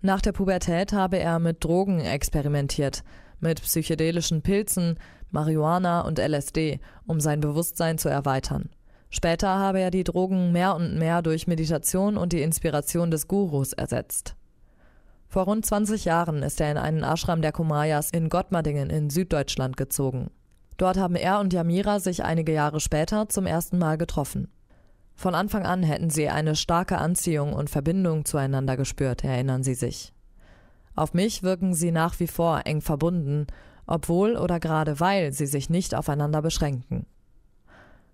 Nach 0.02 0.22
der 0.22 0.32
Pubertät 0.32 0.94
habe 0.94 1.20
er 1.20 1.40
mit 1.40 1.62
Drogen 1.62 2.00
experimentiert, 2.00 3.04
mit 3.42 3.62
psychedelischen 3.62 4.42
Pilzen, 4.42 4.98
Marihuana 5.30 6.02
und 6.02 6.20
LSD, 6.20 6.80
um 7.06 7.20
sein 7.20 7.42
Bewusstsein 7.42 7.98
zu 7.98 8.08
erweitern. 8.08 8.70
Später 9.10 9.50
habe 9.50 9.80
er 9.80 9.92
die 9.92 10.04
Drogen 10.04 10.52
mehr 10.52 10.76
und 10.76 10.98
mehr 10.98 11.22
durch 11.22 11.48
Meditation 11.48 12.16
und 12.16 12.32
die 12.32 12.42
Inspiration 12.42 13.10
des 13.10 13.28
Gurus 13.28 13.74
ersetzt. 13.74 14.36
Vor 15.28 15.44
rund 15.44 15.66
20 15.66 16.06
Jahren 16.06 16.44
ist 16.44 16.62
er 16.62 16.72
in 16.72 16.78
einen 16.78 17.04
Ashram 17.04 17.42
der 17.42 17.52
Kumayas 17.52 18.12
in 18.12 18.30
Gottmardingen 18.30 18.90
in 18.90 19.10
Süddeutschland 19.10 19.78
gezogen. 19.78 20.32
Dort 20.78 20.98
haben 20.98 21.16
er 21.16 21.40
und 21.40 21.54
Yamira 21.54 22.00
sich 22.00 22.24
einige 22.24 22.54
Jahre 22.54 22.80
später 22.80 23.30
zum 23.30 23.46
ersten 23.46 23.78
Mal 23.78 23.98
getroffen. 23.98 24.48
Von 25.16 25.36
Anfang 25.36 25.66
an 25.66 25.84
hätten 25.84 26.10
sie 26.10 26.30
eine 26.30 26.56
starke 26.56 26.98
Anziehung 26.98 27.54
und 27.54 27.70
Verbindung 27.70 28.26
zueinander 28.26 28.78
gespürt, 28.78 29.24
erinnern 29.24 29.64
sie 29.64 29.74
sich. 29.74 30.14
Auf 30.96 31.14
mich 31.14 31.44
wirken 31.44 31.74
sie 31.74 31.92
nach 31.92 32.20
wie 32.20 32.28
vor 32.28 32.62
eng 32.66 32.82
verbunden, 32.82 33.48
obwohl 33.86 34.38
oder 34.38 34.60
gerade 34.60 35.00
weil 35.00 35.34
sie 35.34 35.46
sich 35.46 35.70
nicht 35.70 35.94
aufeinander 35.94 36.42
beschränken. 36.42 37.06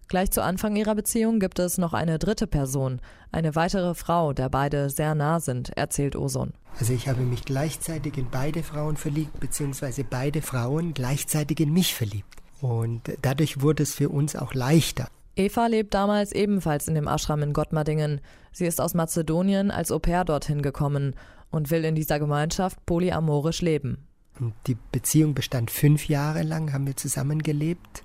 Gleich 0.08 0.30
zu 0.30 0.44
Anfang 0.44 0.76
ihrer 0.76 0.94
Beziehung 0.94 1.40
gibt 1.40 1.58
es 1.58 1.80
noch 1.80 1.94
eine 1.94 2.20
dritte 2.20 2.46
Person, 2.46 3.02
eine 3.32 3.56
weitere 3.56 3.96
Frau, 3.96 4.34
der 4.34 4.50
beide 4.50 4.92
sehr 4.92 5.16
nah 5.16 5.40
sind, 5.40 5.76
erzählt 5.76 6.16
Oson. 6.16 6.54
Also 6.80 6.94
ich 6.94 7.08
habe 7.08 7.22
mich 7.22 7.44
gleichzeitig 7.44 8.18
in 8.18 8.30
beide 8.30 8.62
Frauen 8.62 8.98
verliebt, 8.98 9.40
beziehungsweise 9.40 10.04
beide 10.04 10.44
Frauen 10.44 10.94
gleichzeitig 10.94 11.60
in 11.60 11.74
mich 11.74 11.96
verliebt. 11.96 12.44
Und 12.62 13.02
dadurch 13.24 13.62
wurde 13.62 13.84
es 13.84 13.96
für 13.96 14.10
uns 14.10 14.36
auch 14.36 14.54
leichter. 14.54 15.08
Eva 15.36 15.66
lebt 15.68 15.94
damals 15.96 16.32
ebenfalls 16.32 16.88
in 16.88 16.96
dem 16.96 17.08
Ashram 17.08 17.42
in 17.42 17.54
Gottmardingen. 17.54 18.22
Sie 18.52 18.66
ist 18.66 18.80
aus 18.80 18.94
Mazedonien 18.94 19.72
als 19.72 19.92
Au 19.92 20.00
pair 20.00 20.24
dorthin 20.24 20.62
gekommen 20.62 21.16
und 21.50 21.72
will 21.72 21.84
in 21.84 21.96
dieser 21.96 22.20
Gemeinschaft 22.20 22.86
polyamorisch 22.86 23.62
leben. 23.62 24.06
Und 24.40 24.54
die 24.68 24.78
Beziehung 24.92 25.34
bestand 25.34 25.72
fünf 25.72 26.08
Jahre 26.08 26.44
lang, 26.44 26.72
haben 26.74 26.86
wir 26.86 26.96
zusammengelebt 26.96 28.05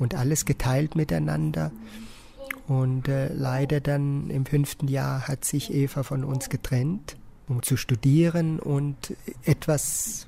und 0.00 0.16
alles 0.16 0.44
geteilt 0.44 0.96
miteinander. 0.96 1.70
Und 2.66 3.06
äh, 3.06 3.32
leider 3.32 3.80
dann 3.80 4.30
im 4.30 4.46
fünften 4.46 4.88
Jahr 4.88 5.28
hat 5.28 5.44
sich 5.44 5.72
Eva 5.72 6.02
von 6.02 6.24
uns 6.24 6.48
getrennt, 6.48 7.16
um 7.48 7.62
zu 7.62 7.76
studieren 7.76 8.58
und 8.58 9.14
etwas 9.44 10.26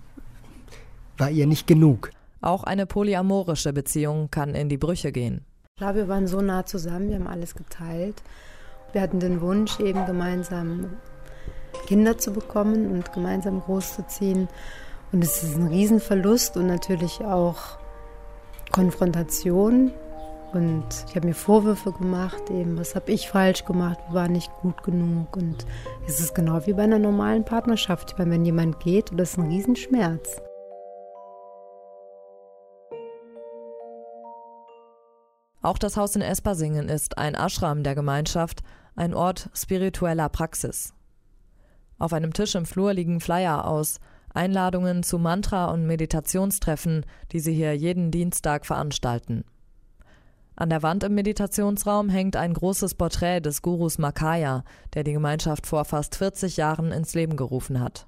war 1.18 1.30
ihr 1.30 1.46
nicht 1.46 1.66
genug. 1.66 2.10
Auch 2.40 2.64
eine 2.64 2.86
polyamorische 2.86 3.72
Beziehung 3.72 4.30
kann 4.30 4.54
in 4.54 4.68
die 4.68 4.76
Brüche 4.76 5.12
gehen. 5.12 5.44
Klar, 5.78 5.94
wir 5.94 6.08
waren 6.08 6.26
so 6.26 6.40
nah 6.40 6.66
zusammen, 6.66 7.08
wir 7.08 7.16
haben 7.16 7.28
alles 7.28 7.54
geteilt. 7.54 8.22
Wir 8.92 9.00
hatten 9.00 9.20
den 9.20 9.40
Wunsch, 9.40 9.80
eben 9.80 10.04
gemeinsam 10.04 10.90
Kinder 11.86 12.18
zu 12.18 12.32
bekommen 12.32 12.90
und 12.90 13.12
gemeinsam 13.12 13.60
großzuziehen. 13.60 14.48
Und 15.12 15.22
es 15.24 15.42
ist 15.42 15.56
ein 15.56 15.68
Riesenverlust 15.68 16.56
und 16.56 16.66
natürlich 16.66 17.20
auch 17.20 17.78
Konfrontation 18.72 19.92
und 20.52 20.84
ich 21.08 21.16
habe 21.16 21.28
mir 21.28 21.34
Vorwürfe 21.34 21.92
gemacht, 21.92 22.50
eben, 22.50 22.78
was 22.78 22.94
habe 22.94 23.10
ich 23.12 23.28
falsch 23.28 23.64
gemacht, 23.64 23.98
war 24.10 24.28
nicht 24.28 24.50
gut 24.60 24.82
genug. 24.82 25.36
Und 25.36 25.66
es 26.06 26.20
ist 26.20 26.34
genau 26.34 26.66
wie 26.66 26.72
bei 26.74 26.82
einer 26.82 26.98
normalen 26.98 27.44
Partnerschaft. 27.44 28.12
Ich 28.12 28.18
wenn 28.18 28.44
jemand 28.44 28.80
geht, 28.80 29.10
das 29.14 29.32
ist 29.32 29.38
ein 29.38 29.48
Riesenschmerz. 29.48 30.42
Auch 35.62 35.78
das 35.78 35.96
Haus 35.96 36.16
in 36.16 36.22
Espersingen 36.22 36.88
ist 36.88 37.18
ein 37.18 37.34
Ashram 37.34 37.82
der 37.82 37.94
Gemeinschaft, 37.94 38.62
ein 38.96 39.14
Ort 39.14 39.48
spiritueller 39.54 40.28
Praxis. 40.28 40.92
Auf 41.98 42.12
einem 42.12 42.32
Tisch 42.32 42.54
im 42.56 42.66
Flur 42.66 42.92
liegen 42.92 43.20
Flyer 43.20 43.66
aus 43.66 44.00
Einladungen 44.34 45.02
zu 45.02 45.18
Mantra- 45.18 45.70
und 45.70 45.86
Meditationstreffen, 45.86 47.04
die 47.32 47.40
sie 47.40 47.52
hier 47.52 47.76
jeden 47.76 48.10
Dienstag 48.10 48.66
veranstalten. 48.66 49.44
An 50.54 50.70
der 50.70 50.82
Wand 50.82 51.02
im 51.04 51.14
Meditationsraum 51.14 52.08
hängt 52.08 52.36
ein 52.36 52.52
großes 52.52 52.94
Porträt 52.94 53.40
des 53.40 53.62
Gurus 53.62 53.98
Makaya, 53.98 54.64
der 54.94 55.02
die 55.02 55.12
Gemeinschaft 55.12 55.66
vor 55.66 55.84
fast 55.84 56.16
40 56.16 56.56
Jahren 56.56 56.92
ins 56.92 57.14
Leben 57.14 57.36
gerufen 57.36 57.80
hat. 57.80 58.06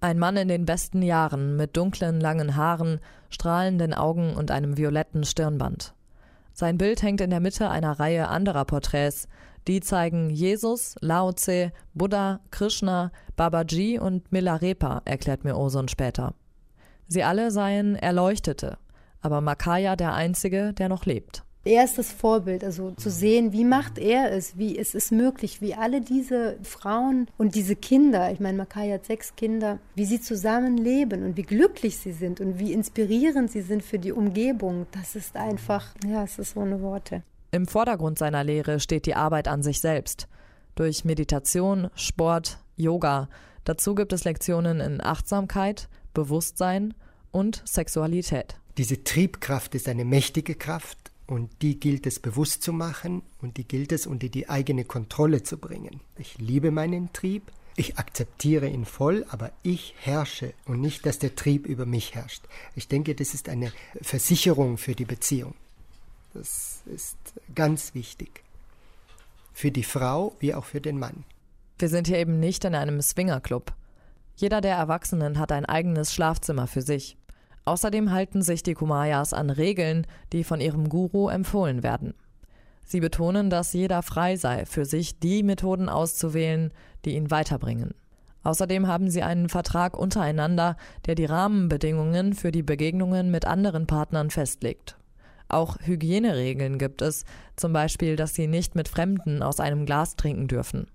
Ein 0.00 0.18
Mann 0.18 0.36
in 0.36 0.48
den 0.48 0.64
besten 0.64 1.02
Jahren 1.02 1.56
mit 1.56 1.76
dunklen, 1.76 2.20
langen 2.20 2.56
Haaren, 2.56 3.00
strahlenden 3.28 3.92
Augen 3.92 4.34
und 4.34 4.50
einem 4.50 4.78
violetten 4.78 5.24
Stirnband. 5.24 5.94
Sein 6.52 6.78
Bild 6.78 7.02
hängt 7.02 7.20
in 7.20 7.30
der 7.30 7.40
Mitte 7.40 7.68
einer 7.68 7.98
Reihe 7.98 8.28
anderer 8.28 8.64
Porträts, 8.64 9.28
die 9.68 9.80
zeigen 9.80 10.30
Jesus, 10.30 10.96
Lao 11.00 11.32
Tse, 11.32 11.72
Buddha, 11.94 12.40
Krishna, 12.50 13.12
Babaji 13.36 13.98
und 13.98 14.30
Milarepa, 14.32 15.02
erklärt 15.04 15.44
mir 15.44 15.56
Oson 15.56 15.88
später. 15.88 16.34
Sie 17.08 17.24
alle 17.24 17.50
seien 17.50 17.96
Erleuchtete, 17.96 18.78
aber 19.20 19.40
Makaya 19.40 19.96
der 19.96 20.14
Einzige, 20.14 20.72
der 20.72 20.88
noch 20.88 21.06
lebt. 21.06 21.44
Er 21.62 21.84
ist 21.84 21.98
das 21.98 22.10
Vorbild, 22.10 22.64
also 22.64 22.92
zu 22.92 23.10
sehen, 23.10 23.52
wie 23.52 23.66
macht 23.66 23.98
er 23.98 24.32
es, 24.32 24.56
wie 24.56 24.78
es 24.78 24.94
ist 24.94 25.12
möglich, 25.12 25.60
wie 25.60 25.74
alle 25.74 26.00
diese 26.00 26.56
Frauen 26.62 27.26
und 27.36 27.54
diese 27.54 27.76
Kinder, 27.76 28.32
ich 28.32 28.40
meine, 28.40 28.56
Makaya 28.56 28.94
hat 28.94 29.04
sechs 29.04 29.36
Kinder, 29.36 29.78
wie 29.94 30.06
sie 30.06 30.22
zusammen 30.22 30.78
leben 30.78 31.22
und 31.22 31.36
wie 31.36 31.42
glücklich 31.42 31.98
sie 31.98 32.12
sind 32.12 32.40
und 32.40 32.58
wie 32.58 32.72
inspirierend 32.72 33.50
sie 33.50 33.60
sind 33.60 33.82
für 33.82 33.98
die 33.98 34.12
Umgebung. 34.12 34.86
Das 34.92 35.14
ist 35.14 35.36
einfach, 35.36 35.94
ja, 36.06 36.24
es 36.24 36.38
ist 36.38 36.56
ohne 36.56 36.80
Worte. 36.80 37.22
Im 37.52 37.66
Vordergrund 37.66 38.16
seiner 38.16 38.44
Lehre 38.44 38.78
steht 38.78 39.06
die 39.06 39.16
Arbeit 39.16 39.48
an 39.48 39.62
sich 39.62 39.80
selbst. 39.80 40.28
Durch 40.76 41.04
Meditation, 41.04 41.90
Sport, 41.96 42.58
Yoga. 42.76 43.28
Dazu 43.64 43.96
gibt 43.96 44.12
es 44.12 44.24
Lektionen 44.24 44.80
in 44.80 45.00
Achtsamkeit, 45.02 45.88
Bewusstsein 46.14 46.94
und 47.32 47.62
Sexualität. 47.64 48.56
Diese 48.78 49.02
Triebkraft 49.02 49.74
ist 49.74 49.88
eine 49.88 50.04
mächtige 50.04 50.54
Kraft 50.54 51.10
und 51.26 51.50
die 51.60 51.80
gilt 51.80 52.06
es 52.06 52.20
bewusst 52.20 52.62
zu 52.62 52.72
machen 52.72 53.22
und 53.40 53.56
die 53.56 53.66
gilt 53.66 53.90
es 53.90 54.06
unter 54.06 54.28
die 54.28 54.48
eigene 54.48 54.84
Kontrolle 54.84 55.42
zu 55.42 55.58
bringen. 55.58 56.00
Ich 56.18 56.38
liebe 56.38 56.70
meinen 56.70 57.12
Trieb, 57.12 57.50
ich 57.76 57.98
akzeptiere 57.98 58.68
ihn 58.68 58.84
voll, 58.84 59.26
aber 59.28 59.50
ich 59.62 59.94
herrsche 59.98 60.54
und 60.66 60.80
nicht, 60.80 61.04
dass 61.04 61.18
der 61.18 61.34
Trieb 61.34 61.66
über 61.66 61.84
mich 61.84 62.14
herrscht. 62.14 62.44
Ich 62.76 62.86
denke, 62.86 63.14
das 63.14 63.34
ist 63.34 63.48
eine 63.48 63.72
Versicherung 64.02 64.78
für 64.78 64.94
die 64.94 65.04
Beziehung. 65.04 65.54
Das 66.32 66.82
ist 66.86 67.18
ganz 67.54 67.94
wichtig. 67.94 68.44
Für 69.52 69.70
die 69.70 69.84
Frau 69.84 70.34
wie 70.38 70.54
auch 70.54 70.64
für 70.64 70.80
den 70.80 70.98
Mann. 70.98 71.24
Wir 71.78 71.88
sind 71.88 72.06
hier 72.06 72.18
eben 72.18 72.38
nicht 72.38 72.64
in 72.64 72.74
einem 72.74 73.00
Swingerclub. 73.00 73.72
Jeder 74.36 74.60
der 74.60 74.76
Erwachsenen 74.76 75.38
hat 75.38 75.52
ein 75.52 75.66
eigenes 75.66 76.14
Schlafzimmer 76.14 76.66
für 76.66 76.82
sich. 76.82 77.16
Außerdem 77.64 78.10
halten 78.10 78.42
sich 78.42 78.62
die 78.62 78.74
Kumayas 78.74 79.32
an 79.32 79.50
Regeln, 79.50 80.06
die 80.32 80.44
von 80.44 80.60
ihrem 80.60 80.88
Guru 80.88 81.28
empfohlen 81.28 81.82
werden. 81.82 82.14
Sie 82.84 83.00
betonen, 83.00 83.50
dass 83.50 83.72
jeder 83.72 84.02
frei 84.02 84.36
sei, 84.36 84.66
für 84.66 84.84
sich 84.84 85.18
die 85.18 85.42
Methoden 85.42 85.88
auszuwählen, 85.88 86.72
die 87.04 87.14
ihn 87.14 87.30
weiterbringen. 87.30 87.94
Außerdem 88.42 88.86
haben 88.86 89.10
sie 89.10 89.22
einen 89.22 89.48
Vertrag 89.48 89.96
untereinander, 89.96 90.76
der 91.06 91.14
die 91.14 91.26
Rahmenbedingungen 91.26 92.32
für 92.32 92.50
die 92.50 92.62
Begegnungen 92.62 93.30
mit 93.30 93.44
anderen 93.44 93.86
Partnern 93.86 94.30
festlegt. 94.30 94.96
Auch 95.50 95.76
Hygieneregeln 95.82 96.78
gibt 96.78 97.02
es, 97.02 97.24
zum 97.56 97.72
Beispiel, 97.72 98.16
dass 98.16 98.34
sie 98.34 98.46
nicht 98.46 98.74
mit 98.74 98.88
Fremden 98.88 99.42
aus 99.42 99.60
einem 99.60 99.84
Glas 99.84 100.16
trinken 100.16 100.48
dürfen. 100.48 100.86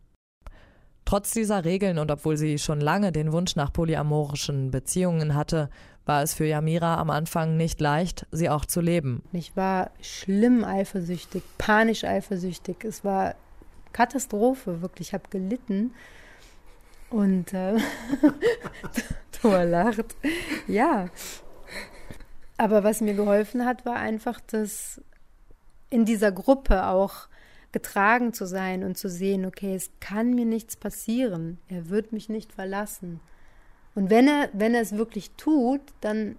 Trotz 1.03 1.31
dieser 1.31 1.65
Regeln 1.65 1.99
und 1.99 2.09
obwohl 2.09 2.35
sie 2.35 2.57
schon 2.57 2.81
lange 2.81 3.11
den 3.11 3.31
Wunsch 3.31 3.55
nach 3.55 3.71
polyamorischen 3.71 4.71
Beziehungen 4.71 5.35
hatte, 5.35 5.69
war 6.05 6.23
es 6.23 6.33
für 6.33 6.45
Yamira 6.45 6.97
am 6.97 7.09
Anfang 7.09 7.57
nicht 7.57 7.79
leicht, 7.79 8.25
sie 8.31 8.49
auch 8.49 8.65
zu 8.65 8.81
leben. 8.81 9.23
Ich 9.31 9.55
war 9.55 9.91
schlimm 10.01 10.63
eifersüchtig, 10.63 11.43
panisch 11.57 12.03
eifersüchtig. 12.03 12.83
Es 12.83 13.03
war 13.03 13.35
Katastrophe, 13.93 14.81
wirklich. 14.81 15.09
Ich 15.09 15.13
habe 15.13 15.25
gelitten. 15.29 15.93
Und 17.09 17.53
äh, 17.53 17.77
Thor 19.31 19.63
lacht. 19.63 20.15
Ja. 20.67 21.09
Aber 22.57 22.83
was 22.83 23.01
mir 23.01 23.13
geholfen 23.13 23.65
hat, 23.65 23.85
war 23.85 23.95
einfach, 23.95 24.39
dass 24.39 25.01
in 25.89 26.05
dieser 26.05 26.31
Gruppe 26.31 26.87
auch 26.87 27.27
getragen 27.71 28.31
zu 28.31 28.47
sein 28.47 28.83
und 28.83 28.97
zu 28.97 29.09
sehen, 29.09 29.45
okay, 29.45 29.75
es 29.75 29.91
kann 29.99 30.33
mir 30.33 30.45
nichts 30.45 30.77
passieren. 30.77 31.57
Er 31.67 31.89
wird 31.89 32.13
mich 32.13 32.29
nicht 32.29 32.53
verlassen. 32.53 33.19
Und 33.95 34.09
wenn 34.09 34.27
er, 34.27 34.49
wenn 34.53 34.73
er 34.73 34.81
es 34.81 34.93
wirklich 34.93 35.31
tut, 35.31 35.81
dann 35.99 36.37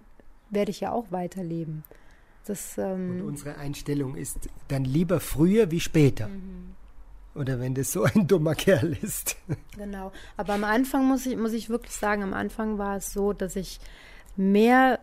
werde 0.49 0.71
ich 0.71 0.79
ja 0.79 0.91
auch 0.91 1.11
weiterleben. 1.11 1.83
Das, 2.45 2.77
ähm 2.77 3.11
und 3.11 3.21
unsere 3.21 3.57
Einstellung 3.57 4.15
ist 4.15 4.49
dann 4.69 4.85
lieber 4.85 5.19
früher 5.19 5.69
wie 5.69 5.79
später. 5.79 6.27
Mhm. 6.27 6.75
Oder 7.35 7.59
wenn 7.59 7.75
das 7.75 7.91
so 7.91 8.03
ein 8.03 8.27
dummer 8.27 8.55
Kerl 8.55 8.97
ist. 9.01 9.35
Genau. 9.77 10.11
Aber 10.37 10.53
am 10.53 10.63
Anfang 10.63 11.05
muss 11.05 11.25
ich, 11.27 11.37
muss 11.37 11.53
ich 11.53 11.69
wirklich 11.69 11.93
sagen, 11.93 12.23
am 12.23 12.33
Anfang 12.33 12.79
war 12.79 12.97
es 12.97 13.13
so, 13.13 13.33
dass 13.33 13.55
ich 13.55 13.79
mehr 14.35 14.99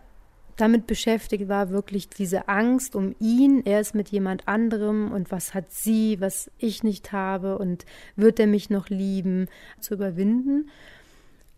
damit 0.56 0.86
beschäftigt 0.86 1.48
war, 1.48 1.70
wirklich 1.70 2.08
diese 2.08 2.48
Angst 2.48 2.94
um 2.94 3.14
ihn. 3.18 3.62
Er 3.64 3.80
ist 3.80 3.94
mit 3.94 4.08
jemand 4.08 4.48
anderem 4.48 5.12
und 5.12 5.30
was 5.30 5.54
hat 5.54 5.70
sie, 5.70 6.20
was 6.20 6.50
ich 6.58 6.82
nicht 6.82 7.12
habe 7.12 7.58
und 7.58 7.84
wird 8.16 8.38
er 8.40 8.46
mich 8.46 8.70
noch 8.70 8.88
lieben, 8.88 9.48
zu 9.80 9.94
überwinden. 9.94 10.70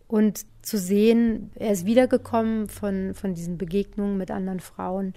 Und 0.08 0.46
zu 0.62 0.78
sehen, 0.78 1.50
er 1.56 1.72
ist 1.72 1.84
wiedergekommen 1.84 2.68
von, 2.68 3.14
von 3.14 3.34
diesen 3.34 3.58
Begegnungen 3.58 4.16
mit 4.16 4.30
anderen 4.30 4.60
Frauen. 4.60 5.14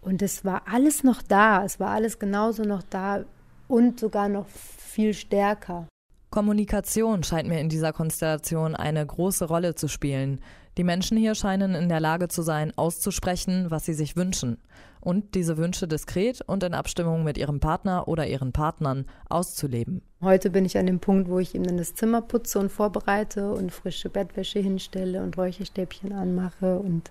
Und 0.00 0.22
es 0.22 0.44
war 0.44 0.62
alles 0.66 1.04
noch 1.04 1.22
da, 1.22 1.64
es 1.64 1.80
war 1.80 1.90
alles 1.90 2.18
genauso 2.18 2.62
noch 2.62 2.82
da 2.82 3.24
und 3.68 4.00
sogar 4.00 4.28
noch 4.28 4.46
viel 4.48 5.12
stärker. 5.12 5.86
Kommunikation 6.30 7.24
scheint 7.24 7.48
mir 7.48 7.60
in 7.60 7.68
dieser 7.68 7.92
Konstellation 7.92 8.76
eine 8.76 9.04
große 9.04 9.46
Rolle 9.46 9.74
zu 9.74 9.88
spielen. 9.88 10.40
Die 10.76 10.84
Menschen 10.84 11.16
hier 11.16 11.34
scheinen 11.34 11.74
in 11.74 11.88
der 11.88 12.00
Lage 12.00 12.28
zu 12.28 12.42
sein, 12.42 12.72
auszusprechen, 12.76 13.70
was 13.70 13.84
sie 13.84 13.94
sich 13.94 14.16
wünschen 14.16 14.58
und 15.00 15.34
diese 15.34 15.56
Wünsche 15.56 15.88
diskret 15.88 16.42
und 16.46 16.62
in 16.62 16.74
Abstimmung 16.74 17.24
mit 17.24 17.38
ihrem 17.38 17.60
Partner 17.60 18.06
oder 18.06 18.26
ihren 18.26 18.52
Partnern 18.52 19.06
auszuleben. 19.28 20.02
Heute 20.20 20.50
bin 20.50 20.64
ich 20.64 20.76
an 20.78 20.86
dem 20.86 21.00
Punkt, 21.00 21.28
wo 21.28 21.38
ich 21.38 21.54
ihm 21.54 21.64
dann 21.64 21.78
das 21.78 21.94
Zimmer 21.94 22.20
putze 22.22 22.58
und 22.58 22.70
vorbereite 22.70 23.50
und 23.52 23.72
frische 23.72 24.10
Bettwäsche 24.10 24.60
hinstelle 24.60 25.22
und 25.22 25.36
Räucherstäbchen 25.36 26.12
anmache 26.12 26.78
und 26.78 27.10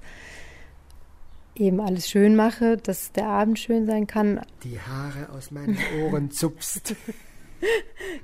eben 1.56 1.82
alles 1.82 2.08
schön 2.08 2.36
mache, 2.36 2.78
dass 2.78 3.12
der 3.12 3.28
Abend 3.28 3.60
schön 3.60 3.86
sein 3.86 4.08
kann. 4.08 4.42
Die 4.64 4.80
Haare 4.80 5.30
aus 5.32 5.52
meinen 5.52 5.78
Ohren 6.02 6.32
zupfst. 6.32 6.96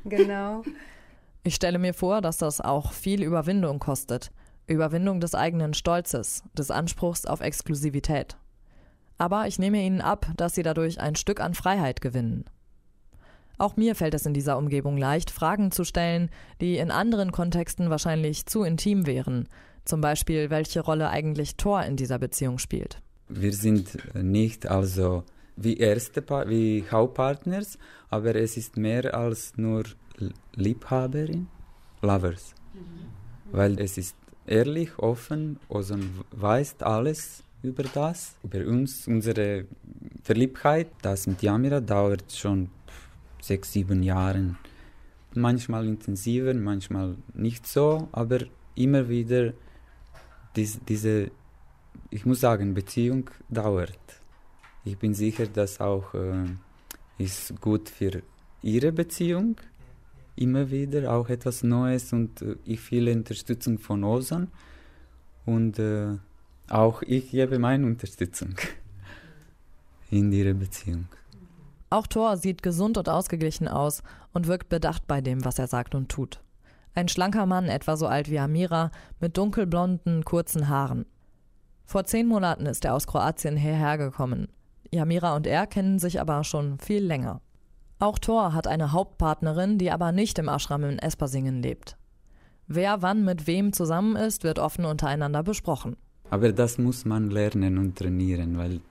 genau. 0.06 0.64
Ich 1.44 1.56
stelle 1.56 1.80
mir 1.80 1.94
vor, 1.94 2.22
dass 2.22 2.38
das 2.38 2.62
auch 2.62 2.94
viel 2.94 3.22
Überwindung 3.22 3.80
kostet. 3.80 4.32
Überwindung 4.68 5.20
des 5.20 5.36
eigenen 5.36 5.74
Stolzes, 5.74 6.44
des 6.58 6.72
Anspruchs 6.72 7.26
auf 7.26 7.42
Exklusivität. 7.42 8.38
Aber 9.18 9.48
ich 9.48 9.60
nehme 9.60 9.82
ihnen 9.82 10.02
ab, 10.02 10.28
dass 10.36 10.56
sie 10.56 10.64
dadurch 10.64 11.00
ein 11.00 11.16
Stück 11.16 11.40
an 11.40 11.54
Freiheit 11.54 12.02
gewinnen. 12.02 12.46
Auch 13.58 13.78
mir 13.78 13.96
fällt 13.96 14.14
es 14.14 14.26
in 14.26 14.34
dieser 14.34 14.58
Umgebung 14.58 14.98
leicht, 14.98 15.32
Fragen 15.32 15.72
zu 15.72 15.86
stellen, 15.86 16.30
die 16.60 16.78
in 16.78 16.92
anderen 16.92 17.32
Kontexten 17.32 17.90
wahrscheinlich 17.90 18.46
zu 18.46 18.64
intim 18.64 19.06
wären. 19.06 19.48
Zum 19.86 20.02
Beispiel, 20.02 20.50
welche 20.50 20.82
Rolle 20.82 21.10
eigentlich 21.10 21.56
Thor 21.56 21.84
in 21.84 21.96
dieser 21.96 22.20
Beziehung 22.20 22.58
spielt. 22.58 23.02
Wir 23.30 23.54
sind 23.54 23.98
nicht 24.14 24.68
also 24.68 25.24
wie 25.56 25.78
erste 25.78 26.22
pa 26.22 26.50
wie 26.50 26.84
Hauptpartners, 26.92 27.78
aber 28.10 28.36
es 28.36 28.58
ist 28.58 28.78
mehr 28.78 29.16
als 29.16 29.54
nur 29.56 29.84
Liebhaberin, 30.54 31.48
Lovers. 32.02 32.54
Mhm. 32.74 33.52
Weil 33.52 33.80
es 33.80 33.98
ist 33.98 34.16
ehrlich, 34.46 34.98
offen, 35.00 35.60
also 35.70 35.96
weiß 36.32 36.82
alles 36.82 37.44
über 37.64 37.84
das, 37.84 38.36
über 38.44 38.66
uns, 38.66 39.08
unsere 39.08 39.66
Verliebtheit. 40.24 40.88
Das 41.02 41.28
mit 41.28 41.42
Yamira 41.42 41.80
dauert 41.80 42.32
schon 42.32 42.70
sechs, 43.42 43.72
sieben 43.74 44.04
Jahre. 44.04 44.56
Manchmal 45.34 45.88
intensiver, 45.88 46.54
manchmal 46.54 47.16
nicht 47.34 47.68
so, 47.68 48.08
aber 48.12 48.40
immer 48.76 49.10
wieder 49.10 49.54
dies, 50.56 50.80
diese, 50.88 51.32
ich 52.10 52.26
muss 52.26 52.42
sagen, 52.42 52.74
Beziehung 52.74 53.30
dauert. 53.50 54.00
Ich 54.86 54.98
bin 54.98 55.14
sicher, 55.14 55.48
dass 55.48 55.82
auch 55.82 56.14
äh, 56.14 56.46
ist 57.18 57.60
gut 57.60 57.90
für 57.90 58.22
ihre 58.62 58.92
Beziehung 58.92 59.58
immer 60.36 60.70
wieder 60.72 61.14
auch 61.14 61.30
etwas 61.30 61.64
Neues 61.64 62.14
und 62.14 62.42
äh, 62.42 62.56
ich 62.66 62.80
viele 62.80 63.12
Unterstützung 63.14 63.80
von 63.80 64.04
Osan 64.04 64.50
und 65.46 65.80
äh, 65.80 66.18
auch 66.70 67.02
ich 67.02 67.32
gebe 67.32 67.60
meine 67.60 67.86
Unterstützung 67.86 68.56
in 70.10 70.32
ihrer 70.32 70.54
Beziehung. 70.54 71.08
Auch 71.90 72.08
Thor 72.08 72.38
sieht 72.38 72.64
gesund 72.64 72.98
und 72.98 73.08
ausgeglichen 73.08 73.68
aus 73.68 74.02
und 74.34 74.48
wirkt 74.48 74.70
bedacht 74.70 75.08
bei 75.08 75.22
dem, 75.22 75.46
was 75.46 75.60
er 75.60 75.68
sagt 75.68 75.96
und 75.96 76.10
tut. 76.10 76.42
Ein 76.94 77.08
schlanker 77.08 77.46
Mann, 77.46 77.66
etwa 77.66 77.98
so 77.98 78.08
alt 78.08 78.30
wie 78.30 78.40
Amira, 78.40 78.92
mit 79.20 79.38
dunkelblonden, 79.38 80.26
kurzen 80.26 80.68
Haaren. 80.70 81.06
Vor 81.86 82.06
zehn 82.06 82.28
Monaten 82.28 82.66
ist 82.66 82.84
er 82.86 82.96
aus 82.96 83.06
Kroatien 83.06 83.58
hierher 83.58 83.98
gekommen. 83.98 84.48
Yamira 84.92 85.36
und 85.36 85.46
er 85.46 85.68
kennen 85.68 86.00
sich 86.00 86.20
aber 86.20 86.44
schon 86.44 86.80
viel 86.80 87.04
länger. 87.04 87.42
Auch 88.00 88.20
Thor 88.20 88.54
hat 88.54 88.68
eine 88.68 88.92
Hauptpartnerin, 88.92 89.78
die 89.78 89.92
aber 89.92 90.12
nicht 90.12 90.38
im 90.38 90.50
Ashram 90.50 90.84
in 90.84 91.00
Espersingen 91.00 91.62
lebt. 91.62 91.98
Wer 92.68 93.02
wann 93.02 93.24
mit 93.24 93.48
wem 93.48 93.74
zusammen 93.74 94.16
ist, 94.16 94.44
wird 94.44 94.60
offen 94.60 94.86
untereinander 94.86 95.44
besprochen. 95.44 95.96
Aber 96.30 96.52
das 96.52 96.78
muss 96.78 97.06
man 97.06 97.30
lernen 97.30 97.78
und 97.78 97.96
trainieren, 97.96 98.58
weil 98.58 98.82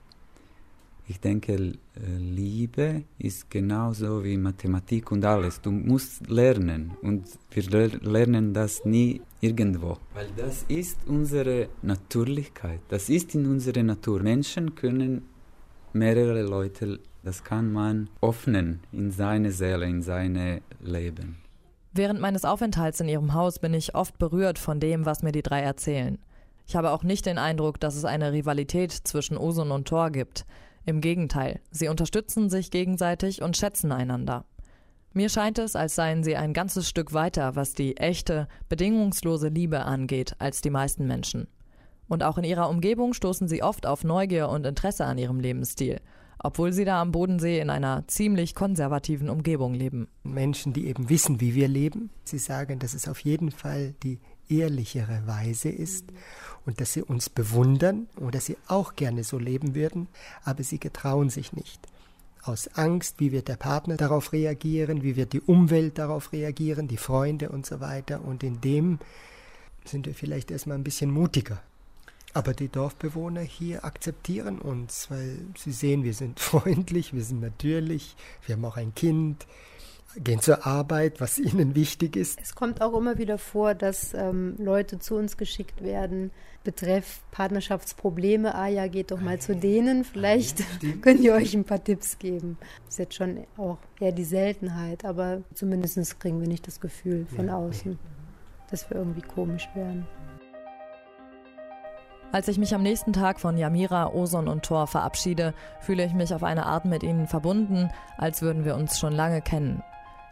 ich 1.07 1.19
denke, 1.19 1.73
Liebe 2.17 3.03
ist 3.19 3.51
genauso 3.51 4.23
wie 4.23 4.37
Mathematik 4.37 5.11
und 5.11 5.23
alles. 5.23 5.61
Du 5.61 5.69
musst 5.69 6.27
lernen 6.29 6.93
und 7.03 7.27
wir 7.51 7.63
lernen 8.01 8.53
das 8.53 8.85
nie 8.85 9.21
irgendwo. 9.39 9.97
Weil 10.15 10.29
das 10.35 10.63
ist 10.67 10.97
unsere 11.05 11.69
Natürlichkeit, 11.83 12.79
das 12.87 13.09
ist 13.09 13.35
in 13.35 13.45
unserer 13.45 13.83
Natur. 13.83 14.23
Menschen 14.23 14.73
können 14.73 15.27
mehrere 15.93 16.41
Leute, 16.41 16.99
das 17.25 17.43
kann 17.43 17.71
man 17.71 18.07
öffnen 18.21 18.81
in 18.91 19.09
seine 19.09 19.51
Seele, 19.51 19.87
in 19.87 20.03
seine 20.03 20.61
Leben. 20.79 21.37
Während 21.91 22.21
meines 22.21 22.45
Aufenthalts 22.45 22.99
in 22.99 23.09
ihrem 23.09 23.33
Haus 23.33 23.57
bin 23.57 23.73
ich 23.73 23.95
oft 23.95 24.19
berührt 24.19 24.59
von 24.59 24.79
dem, 24.79 25.05
was 25.05 25.23
mir 25.23 25.31
die 25.31 25.41
drei 25.41 25.61
erzählen. 25.61 26.19
Ich 26.67 26.75
habe 26.75 26.91
auch 26.91 27.03
nicht 27.03 27.25
den 27.25 27.39
Eindruck, 27.39 27.79
dass 27.79 27.95
es 27.95 28.05
eine 28.05 28.31
Rivalität 28.31 28.91
zwischen 28.91 29.37
Osun 29.37 29.71
und 29.71 29.87
Thor 29.87 30.11
gibt. 30.11 30.45
Im 30.85 31.01
Gegenteil, 31.01 31.61
sie 31.71 31.87
unterstützen 31.87 32.49
sich 32.49 32.69
gegenseitig 32.69 33.41
und 33.41 33.57
schätzen 33.57 33.91
einander. 33.91 34.45
Mir 35.13 35.29
scheint 35.29 35.57
es, 35.57 35.75
als 35.75 35.95
seien 35.95 36.23
sie 36.23 36.35
ein 36.35 36.53
ganzes 36.53 36.87
Stück 36.87 37.13
weiter, 37.13 37.55
was 37.55 37.73
die 37.73 37.97
echte, 37.97 38.47
bedingungslose 38.69 39.47
Liebe 39.47 39.85
angeht, 39.85 40.35
als 40.37 40.61
die 40.61 40.69
meisten 40.69 41.07
Menschen. 41.07 41.47
Und 42.07 42.21
auch 42.21 42.37
in 42.37 42.43
ihrer 42.43 42.69
Umgebung 42.69 43.13
stoßen 43.13 43.47
sie 43.47 43.63
oft 43.63 43.87
auf 43.87 44.03
Neugier 44.03 44.49
und 44.49 44.65
Interesse 44.65 45.05
an 45.05 45.17
ihrem 45.17 45.39
Lebensstil, 45.39 46.01
obwohl 46.39 46.73
sie 46.73 46.85
da 46.85 47.01
am 47.01 47.11
Bodensee 47.11 47.59
in 47.59 47.69
einer 47.69 48.07
ziemlich 48.07 48.55
konservativen 48.55 49.29
Umgebung 49.29 49.73
leben. 49.73 50.07
Menschen, 50.23 50.73
die 50.73 50.87
eben 50.87 51.09
wissen, 51.09 51.41
wie 51.41 51.55
wir 51.55 51.67
leben, 51.67 52.09
sie 52.23 52.39
sagen, 52.39 52.79
dass 52.79 52.93
es 52.93 53.07
auf 53.07 53.19
jeden 53.19 53.51
Fall 53.51 53.93
die 54.03 54.19
ehrlichere 54.49 55.23
Weise 55.25 55.69
ist 55.69 56.05
und 56.65 56.81
dass 56.81 56.93
sie 56.93 57.01
uns 57.01 57.29
bewundern 57.29 58.07
und 58.15 58.35
dass 58.35 58.45
sie 58.45 58.57
auch 58.67 58.95
gerne 58.95 59.23
so 59.23 59.37
leben 59.37 59.75
würden, 59.75 60.07
aber 60.43 60.63
sie 60.63 60.79
getrauen 60.79 61.29
sich 61.29 61.53
nicht. 61.53 61.87
Aus 62.43 62.67
Angst, 62.75 63.15
wie 63.19 63.31
wird 63.31 63.47
der 63.47 63.55
Partner 63.55 63.97
darauf 63.97 64.31
reagieren, 64.31 65.01
wie 65.01 65.15
wird 65.15 65.33
die 65.33 65.41
Umwelt 65.41 65.97
darauf 65.97 66.31
reagieren, 66.31 66.87
die 66.87 66.97
Freunde 66.97 67.49
und 67.49 67.65
so 67.65 67.79
weiter. 67.79 68.23
Und 68.23 68.43
in 68.43 68.61
dem 68.61 68.99
sind 69.83 70.05
wir 70.05 70.13
vielleicht 70.13 70.51
erstmal 70.51 70.77
ein 70.77 70.83
bisschen 70.83 71.09
mutiger. 71.09 71.59
Aber 72.35 72.53
die 72.53 72.67
Dorfbewohner 72.67 73.39
hier 73.39 73.85
akzeptieren 73.85 74.59
uns, 74.59 75.09
weil 75.09 75.37
sie 75.57 75.71
sehen, 75.71 76.03
wir 76.03 76.13
sind 76.13 76.39
freundlich, 76.41 77.13
wir 77.13 77.23
sind 77.23 77.39
natürlich, 77.39 78.17
wir 78.45 78.55
haben 78.55 78.65
auch 78.65 78.75
ein 78.75 78.93
Kind, 78.93 79.47
gehen 80.17 80.41
zur 80.41 80.67
Arbeit, 80.67 81.21
was 81.21 81.39
ihnen 81.39 81.75
wichtig 81.75 82.17
ist. 82.17 82.37
Es 82.41 82.53
kommt 82.53 82.81
auch 82.81 82.93
immer 82.93 83.17
wieder 83.17 83.37
vor, 83.37 83.73
dass 83.73 84.13
ähm, 84.13 84.55
Leute 84.57 84.99
zu 84.99 85.15
uns 85.15 85.37
geschickt 85.37 85.81
werden, 85.81 86.31
betreff 86.65 87.21
Partnerschaftsprobleme. 87.31 88.53
Ah 88.53 88.67
ja, 88.67 88.87
geht 88.87 89.11
doch 89.11 89.21
mal 89.21 89.39
zu 89.39 89.55
denen, 89.55 90.03
vielleicht 90.03 90.59
ja, 90.59 90.91
können 90.99 91.21
die 91.21 91.31
euch 91.31 91.53
ein 91.53 91.63
paar 91.63 91.81
Tipps 91.81 92.19
geben. 92.19 92.57
Das 92.83 92.95
ist 92.95 92.99
jetzt 92.99 93.15
schon 93.15 93.45
auch 93.55 93.77
eher 94.01 94.11
die 94.11 94.25
Seltenheit, 94.25 95.05
aber 95.05 95.41
zumindest 95.53 96.19
kriegen 96.19 96.41
wir 96.41 96.49
nicht 96.49 96.67
das 96.67 96.81
Gefühl 96.81 97.27
von 97.33 97.47
ja, 97.47 97.55
außen, 97.55 97.91
nee. 97.91 97.97
dass 98.71 98.89
wir 98.89 98.97
irgendwie 98.97 99.21
komisch 99.21 99.69
wären. 99.73 100.05
Als 102.35 102.49
ich 102.49 102.57
mich 102.57 102.75
am 102.75 102.83
nächsten 102.83 103.13
Tag 103.13 103.39
von 103.39 103.57
Yamira, 103.57 104.07
Oson 104.07 104.49
und 104.49 104.65
Thor 104.65 104.87
verabschiede, 104.87 105.53
fühle 105.79 106.03
ich 106.03 106.13
mich 106.13 106.33
auf 106.33 106.43
eine 106.43 106.65
Art 106.65 106.83
mit 106.83 107.01
ihnen 107.01 107.27
verbunden, 107.27 107.89
als 108.17 108.41
würden 108.41 108.65
wir 108.65 108.75
uns 108.75 108.99
schon 108.99 109.13
lange 109.13 109.41
kennen. 109.41 109.81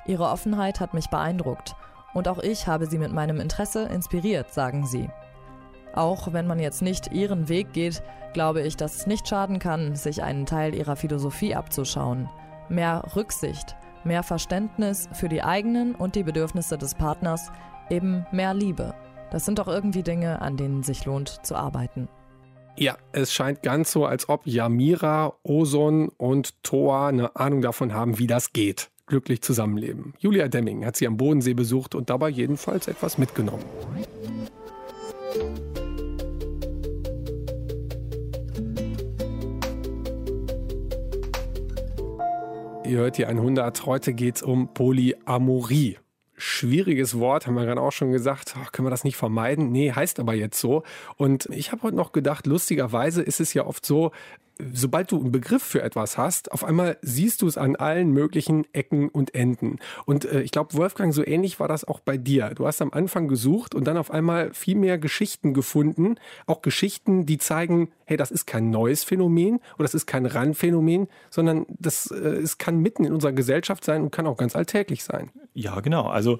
Ihre 0.06 0.26
Offenheit 0.28 0.82
hat 0.82 0.93
mich 0.93 1.10
beeindruckt 1.10 1.78
und 2.14 2.28
auch 2.28 2.39
ich 2.39 2.68
habe 2.68 2.88
sie 2.88 2.97
mit 2.97 3.14
meinem 3.14 3.39
Interesse 3.39 3.84
inspiriert, 3.84 4.51
sagen 4.51 4.86
sie. 4.86 5.10
Auch 5.93 6.34
wenn 6.34 6.45
man 6.45 6.60
jetzt 6.60 6.82
nicht 6.82 7.14
ihren 7.14 7.47
Weg 7.47 7.72
geht, 7.72 8.04
glaube 8.34 8.64
ich, 8.64 8.76
dass 8.76 8.97
es 8.97 9.08
nicht 9.08 9.26
schaden 9.26 9.60
kann, 9.60 9.95
sich 9.95 10.24
einen 10.24 10.45
Teil 10.45 10.76
ihrer 10.76 10.97
Philosophie 10.97 11.56
abzuschauen. 11.56 12.30
Mehr 12.68 13.01
Rücksicht, 13.16 13.78
mehr 14.04 14.24
Verständnis 14.24 15.08
für 15.14 15.30
die 15.30 15.41
eigenen 15.41 15.95
und 15.95 16.16
die 16.16 16.24
Bedürfnisse 16.24 16.78
des 16.78 16.95
Partners, 16.95 17.49
eben 17.89 18.26
mehr 18.34 18.54
Liebe. 18.54 18.93
Das 19.34 19.45
sind 19.45 19.57
doch 19.57 19.67
irgendwie 19.67 20.03
Dinge, 20.03 20.43
an 20.43 20.57
denen 20.57 20.84
sich 20.84 21.05
lohnt 21.05 21.43
zu 21.43 21.55
arbeiten. 21.55 22.07
Ja, 22.77 22.97
es 23.13 23.34
scheint 23.34 23.63
ganz 23.63 23.91
so, 23.91 24.05
als 24.05 24.29
ob 24.29 24.45
Yamira, 24.45 25.34
Oson 25.41 26.09
und 26.17 26.63
Toa 26.63 27.07
eine 27.07 27.36
Ahnung 27.36 27.61
davon 27.61 27.93
haben, 27.93 28.19
wie 28.19 28.27
das 28.27 28.53
geht 28.53 28.91
glücklich 29.07 29.41
zusammenleben. 29.41 30.13
Julia 30.19 30.47
Demming 30.47 30.86
hat 30.86 30.95
sie 30.95 31.07
am 31.07 31.17
Bodensee 31.17 31.53
besucht 31.53 31.93
und 31.93 32.09
dabei 32.09 32.29
jedenfalls 32.29 32.88
etwas 32.88 33.17
mitgenommen. 33.17 33.65
Ihr 42.86 42.99
hört 42.99 43.15
hier 43.15 43.29
100. 43.29 43.86
Heute 43.86 44.13
geht 44.13 44.38
es 44.38 44.43
um 44.43 44.73
Polyamorie. 44.73 45.97
Schwieriges 46.46 47.20
Wort, 47.20 47.48
haben 47.48 47.56
wir 47.56 47.66
gerade 47.66 47.80
auch 47.80 47.94
schon 47.94 48.12
gesagt. 48.12 48.56
Ach, 48.62 48.74
können 48.74 48.86
wir 48.86 48.89
das 48.91 49.06
nicht 49.06 49.16
vermeiden? 49.16 49.72
Nee, 49.72 49.94
heißt 49.94 50.20
aber 50.20 50.34
jetzt 50.34 50.60
so. 50.60 50.84
Und 51.16 51.46
ich 51.52 51.72
habe 51.72 51.84
heute 51.84 51.96
noch 51.96 52.12
gedacht, 52.12 52.48
lustigerweise 52.48 53.22
ist 53.22 53.39
es 53.39 53.54
ja 53.54 53.66
oft 53.66 53.86
so, 53.86 54.12
sobald 54.74 55.11
du 55.11 55.20
einen 55.20 55.32
Begriff 55.32 55.64
für 55.64 55.82
etwas 55.82 56.18
hast, 56.18 56.51
auf 56.51 56.64
einmal 56.64 56.97
siehst 57.01 57.41
du 57.41 57.47
es 57.47 57.57
an 57.57 57.76
allen 57.76 58.11
möglichen 58.11 58.66
Ecken 58.74 59.09
und 59.09 59.36
Enden. 59.36 59.80
Und 60.05 60.26
äh, 60.26 60.41
ich 60.41 60.51
glaube, 60.51 60.74
Wolfgang, 60.74 61.14
so 61.14 61.26
ähnlich 61.26 61.59
war 61.59 61.68
das 61.68 61.86
auch 61.86 61.99
bei 61.99 62.18
dir. 62.18 62.51
Du 62.55 62.68
hast 62.68 62.82
am 62.82 62.91
Anfang 62.93 63.28
gesucht 63.28 63.76
und 63.76 63.86
dann 63.86 63.97
auf 63.97 64.11
einmal 64.11 64.53
viel 64.53 64.76
mehr 64.76 64.97
Geschichten 64.97 65.53
gefunden. 65.53 66.16
Auch 66.45 66.61
Geschichten, 66.61 67.26
die 67.26 67.38
zeigen, 67.38 67.89
hey, 68.05 68.18
das 68.18 68.32
ist 68.32 68.45
kein 68.45 68.70
neues 68.70 69.03
Phänomen 69.03 69.59
oder 69.76 69.84
das 69.84 69.93
ist 69.93 70.05
kein 70.05 70.26
Randphänomen, 70.26 71.07
sondern 71.30 71.66
das 71.80 72.11
äh, 72.11 72.18
es 72.18 72.57
kann 72.57 72.80
mitten 72.80 73.05
in 73.05 73.14
unserer 73.14 73.34
Gesellschaft 73.34 73.84
sein 73.84 74.01
und 74.01 74.11
kann 74.11 74.28
auch 74.28 74.38
ganz 74.38 74.55
alltäglich 74.55 75.03
sein. 75.03 75.30
Ja, 75.53 75.80
genau. 75.80 76.07
Also 76.07 76.39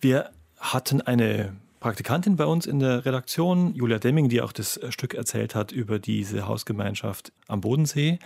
wir 0.00 0.30
hatten 0.58 1.00
eine 1.00 1.54
Praktikantin 1.80 2.36
bei 2.36 2.44
uns 2.44 2.66
in 2.66 2.78
der 2.78 3.06
Redaktion, 3.06 3.74
Julia 3.74 3.98
Demming, 3.98 4.28
die 4.28 4.42
auch 4.42 4.52
das 4.52 4.76
äh, 4.76 4.92
Stück 4.92 5.14
erzählt 5.14 5.54
hat 5.54 5.72
über 5.72 5.98
diese 5.98 6.46
Hausgemeinschaft 6.46 7.32
am 7.48 7.62
Bodensee. 7.62 8.18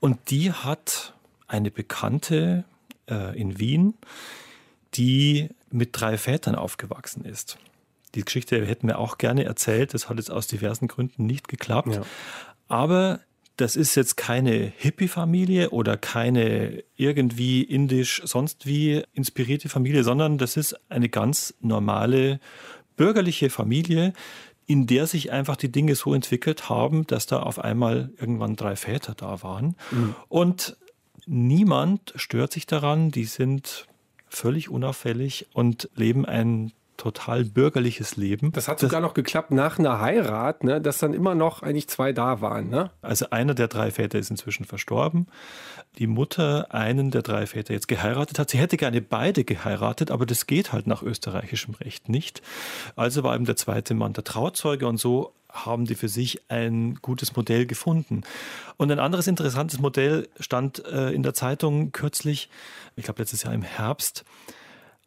Und 0.00 0.30
die 0.30 0.52
hat 0.52 1.12
eine 1.48 1.70
Bekannte 1.70 2.64
äh, 3.10 3.38
in 3.38 3.58
Wien, 3.58 3.94
die 4.94 5.50
mit 5.70 5.90
drei 5.92 6.16
Vätern 6.16 6.54
aufgewachsen 6.54 7.24
ist. 7.24 7.58
Die 8.14 8.24
Geschichte 8.24 8.64
hätten 8.64 8.86
wir 8.86 8.98
auch 8.98 9.18
gerne 9.18 9.44
erzählt, 9.44 9.94
das 9.94 10.08
hat 10.08 10.18
jetzt 10.18 10.30
aus 10.30 10.46
diversen 10.46 10.86
Gründen 10.86 11.26
nicht 11.26 11.48
geklappt. 11.48 11.94
Ja. 11.94 12.02
Aber 12.68 13.20
das 13.56 13.76
ist 13.76 13.94
jetzt 13.96 14.16
keine 14.16 14.72
Hippie-Familie 14.76 15.70
oder 15.70 15.96
keine 15.96 16.84
irgendwie 16.96 17.62
indisch 17.62 18.22
sonst 18.24 18.66
wie 18.66 19.02
inspirierte 19.12 19.68
Familie, 19.68 20.04
sondern 20.04 20.38
das 20.38 20.56
ist 20.56 20.78
eine 20.90 21.08
ganz 21.08 21.54
normale 21.60 22.40
bürgerliche 22.96 23.50
Familie, 23.50 24.12
in 24.66 24.86
der 24.86 25.06
sich 25.06 25.32
einfach 25.32 25.56
die 25.56 25.72
Dinge 25.72 25.94
so 25.94 26.14
entwickelt 26.14 26.68
haben, 26.68 27.06
dass 27.06 27.26
da 27.26 27.40
auf 27.40 27.58
einmal 27.58 28.10
irgendwann 28.18 28.56
drei 28.56 28.76
Väter 28.76 29.14
da 29.14 29.42
waren. 29.42 29.76
Mhm. 29.90 30.14
Und 30.28 30.76
niemand 31.26 32.12
stört 32.16 32.52
sich 32.52 32.66
daran, 32.66 33.10
die 33.10 33.24
sind 33.24 33.86
völlig 34.28 34.70
unauffällig 34.70 35.46
und 35.52 35.90
leben 35.94 36.24
ein 36.24 36.72
total 36.96 37.44
bürgerliches 37.44 38.16
Leben. 38.16 38.52
Das 38.52 38.68
hat 38.68 38.78
sogar 38.78 39.00
das, 39.00 39.08
noch 39.08 39.14
geklappt 39.14 39.50
nach 39.50 39.78
einer 39.78 40.00
Heirat, 40.00 40.64
ne, 40.64 40.80
dass 40.80 40.98
dann 40.98 41.14
immer 41.14 41.34
noch 41.34 41.62
eigentlich 41.62 41.88
zwei 41.88 42.12
da 42.12 42.40
waren. 42.40 42.68
Ne? 42.68 42.90
Also 43.00 43.26
einer 43.30 43.54
der 43.54 43.68
drei 43.68 43.90
Väter 43.90 44.18
ist 44.18 44.30
inzwischen 44.30 44.64
verstorben. 44.64 45.26
Die 45.98 46.06
Mutter 46.06 46.72
einen 46.72 47.10
der 47.10 47.22
drei 47.22 47.46
Väter 47.46 47.74
jetzt 47.74 47.88
geheiratet 47.88 48.38
hat. 48.38 48.50
Sie 48.50 48.58
hätte 48.58 48.76
gerne 48.76 49.00
beide 49.00 49.44
geheiratet, 49.44 50.10
aber 50.10 50.26
das 50.26 50.46
geht 50.46 50.72
halt 50.72 50.86
nach 50.86 51.02
österreichischem 51.02 51.74
Recht 51.74 52.08
nicht. 52.08 52.42
Also 52.96 53.22
war 53.22 53.34
eben 53.34 53.44
der 53.44 53.56
zweite 53.56 53.94
Mann 53.94 54.12
der 54.12 54.24
Trauzeuge 54.24 54.86
und 54.86 54.98
so 54.98 55.32
haben 55.52 55.84
die 55.84 55.94
für 55.94 56.08
sich 56.08 56.40
ein 56.48 56.94
gutes 57.02 57.36
Modell 57.36 57.66
gefunden. 57.66 58.22
Und 58.78 58.90
ein 58.90 58.98
anderes 58.98 59.26
interessantes 59.26 59.78
Modell 59.78 60.28
stand 60.40 60.84
äh, 60.86 61.10
in 61.10 61.22
der 61.22 61.34
Zeitung 61.34 61.92
kürzlich, 61.92 62.48
ich 62.96 63.04
glaube 63.04 63.20
letztes 63.20 63.42
Jahr 63.42 63.52
im 63.52 63.62
Herbst, 63.62 64.24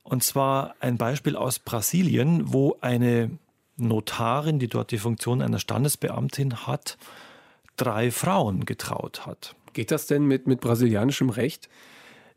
und 0.05 0.23
zwar 0.23 0.75
ein 0.79 0.97
Beispiel 0.97 1.35
aus 1.35 1.57
Brasilien, 1.57 2.53
wo 2.53 2.77
eine 2.79 3.31
Notarin, 3.75 4.59
die 4.59 4.67
dort 4.67 4.91
die 4.91 4.99
Funktion 4.99 5.41
einer 5.41 5.59
Standesbeamtin 5.59 6.67
hat, 6.67 6.97
drei 7.75 8.11
Frauen 8.11 8.65
getraut 8.65 9.25
hat. 9.25 9.55
Geht 9.73 9.89
das 9.89 10.05
denn 10.05 10.25
mit, 10.25 10.45
mit 10.45 10.61
brasilianischem 10.61 11.29
Recht? 11.31 11.69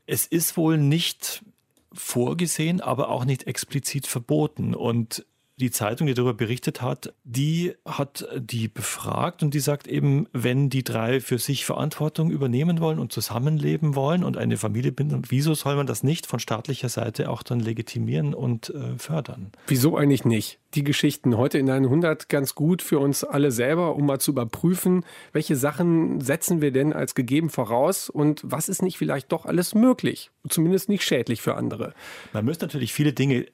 Es 0.06 0.26
ist 0.26 0.56
wohl 0.56 0.78
nicht 0.78 1.44
vorgesehen, 1.92 2.80
aber 2.80 3.10
auch 3.10 3.26
nicht 3.26 3.46
explizit 3.46 4.06
verboten. 4.06 4.74
Und 4.74 5.26
die 5.58 5.70
Zeitung, 5.70 6.06
die 6.06 6.14
darüber 6.14 6.34
berichtet 6.34 6.82
hat, 6.82 7.12
die 7.24 7.74
hat 7.84 8.26
die 8.36 8.68
befragt 8.68 9.42
und 9.42 9.54
die 9.54 9.60
sagt 9.60 9.88
eben, 9.88 10.26
wenn 10.32 10.70
die 10.70 10.84
drei 10.84 11.20
für 11.20 11.38
sich 11.38 11.64
Verantwortung 11.64 12.30
übernehmen 12.30 12.80
wollen 12.80 12.98
und 12.98 13.12
zusammenleben 13.12 13.94
wollen 13.94 14.24
und 14.24 14.36
eine 14.36 14.56
Familie 14.56 14.92
binden, 14.92 15.22
wieso 15.28 15.54
soll 15.54 15.76
man 15.76 15.86
das 15.86 16.02
nicht 16.02 16.26
von 16.26 16.38
staatlicher 16.38 16.88
Seite 16.88 17.30
auch 17.30 17.42
dann 17.42 17.60
legitimieren 17.60 18.34
und 18.34 18.70
äh, 18.70 18.96
fördern? 18.98 19.50
Wieso 19.66 19.96
eigentlich 19.96 20.24
nicht? 20.24 20.60
Die 20.74 20.84
Geschichten 20.84 21.36
heute 21.36 21.58
in 21.58 21.70
100 21.70 22.28
ganz 22.28 22.54
gut 22.54 22.82
für 22.82 22.98
uns 22.98 23.24
alle 23.24 23.50
selber, 23.50 23.96
um 23.96 24.06
mal 24.06 24.20
zu 24.20 24.32
überprüfen, 24.32 25.04
welche 25.32 25.56
Sachen 25.56 26.20
setzen 26.20 26.60
wir 26.60 26.72
denn 26.72 26.92
als 26.92 27.14
gegeben 27.14 27.48
voraus 27.48 28.10
und 28.10 28.42
was 28.44 28.68
ist 28.68 28.82
nicht 28.82 28.98
vielleicht 28.98 29.32
doch 29.32 29.46
alles 29.46 29.74
möglich, 29.74 30.30
zumindest 30.48 30.88
nicht 30.88 31.04
schädlich 31.04 31.40
für 31.40 31.54
andere. 31.54 31.94
Man 32.32 32.44
müsste 32.44 32.66
natürlich 32.66 32.92
viele 32.92 33.12
Dinge 33.12 33.46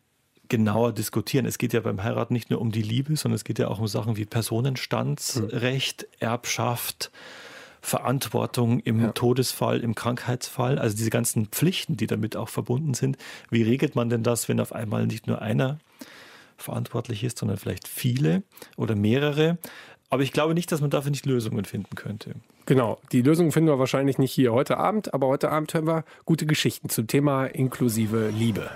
genauer 0.49 0.93
diskutieren. 0.93 1.47
Es 1.47 1.59
geht 1.59 1.73
ja 1.73 1.81
beim 1.81 2.03
Heiraten 2.03 2.35
nicht 2.35 2.51
nur 2.51 2.61
um 2.61 2.71
die 2.71 2.83
Liebe, 2.83 3.17
sondern 3.17 3.37
es 3.37 3.45
geht 3.45 3.59
ja 3.59 3.69
auch 3.69 3.79
um 3.79 3.89
Sachen 3.89 4.17
wie 4.17 4.25
Personenstandsrecht, 4.25 6.03
hm. 6.03 6.09
Erbschaft, 6.21 7.11
Verantwortung 7.81 8.81
im 8.81 9.01
ja. 9.01 9.13
Todesfall, 9.13 9.81
im 9.81 9.95
Krankheitsfall, 9.95 10.79
also 10.79 10.97
diese 10.97 11.11
ganzen 11.11 11.47
Pflichten, 11.47 11.97
die 11.97 12.07
damit 12.07 12.37
auch 12.37 12.49
verbunden 12.49 12.95
sind. 12.95 13.19
Wie 13.51 13.63
regelt 13.63 13.95
man 13.95 14.09
denn 14.09 14.23
das, 14.23 14.49
wenn 14.49 14.59
auf 14.59 14.73
einmal 14.73 15.07
nicht 15.07 15.27
nur 15.27 15.43
einer 15.43 15.79
verantwortlich 16.57 17.25
ist, 17.25 17.39
sondern 17.39 17.59
vielleicht 17.59 17.87
viele 17.87 18.43
oder 18.77 18.95
mehrere? 18.95 19.59
Aber 20.09 20.23
ich 20.23 20.33
glaube 20.33 20.55
nicht, 20.55 20.71
dass 20.73 20.81
man 20.81 20.91
dafür 20.91 21.11
nicht 21.11 21.27
Lösungen 21.27 21.65
finden 21.65 21.95
könnte. 21.95 22.37
Genau, 22.67 22.99
die 23.13 23.21
Lösungen 23.21 23.53
finden 23.53 23.69
wir 23.69 23.79
wahrscheinlich 23.79 24.17
nicht 24.17 24.33
hier 24.33 24.53
heute 24.53 24.79
Abend, 24.79 25.13
aber 25.13 25.27
heute 25.27 25.51
Abend 25.51 25.75
hören 25.75 25.87
wir 25.87 26.05
gute 26.25 26.47
Geschichten 26.47 26.89
zum 26.89 27.07
Thema 27.07 27.47
inklusive 27.47 28.31
Liebe. 28.31 28.71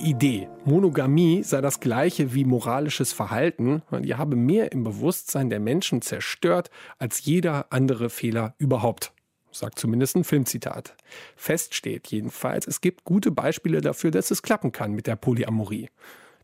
Die 0.00 0.10
Idee, 0.10 0.48
Monogamie 0.64 1.42
sei 1.42 1.60
das 1.60 1.78
gleiche 1.78 2.32
wie 2.32 2.46
moralisches 2.46 3.12
Verhalten, 3.12 3.82
die 4.02 4.14
habe 4.14 4.34
mehr 4.34 4.72
im 4.72 4.82
Bewusstsein 4.82 5.50
der 5.50 5.60
Menschen 5.60 6.00
zerstört 6.00 6.70
als 6.98 7.24
jeder 7.24 7.66
andere 7.70 8.08
Fehler 8.08 8.54
überhaupt. 8.56 9.12
Sagt 9.50 9.78
zumindest 9.78 10.16
ein 10.16 10.24
Filmzitat. 10.24 10.94
Fest 11.36 11.74
steht 11.74 12.06
jedenfalls, 12.06 12.66
es 12.66 12.80
gibt 12.80 13.04
gute 13.04 13.30
Beispiele 13.30 13.82
dafür, 13.82 14.10
dass 14.10 14.30
es 14.30 14.42
klappen 14.42 14.72
kann 14.72 14.92
mit 14.92 15.06
der 15.06 15.16
Polyamorie. 15.16 15.90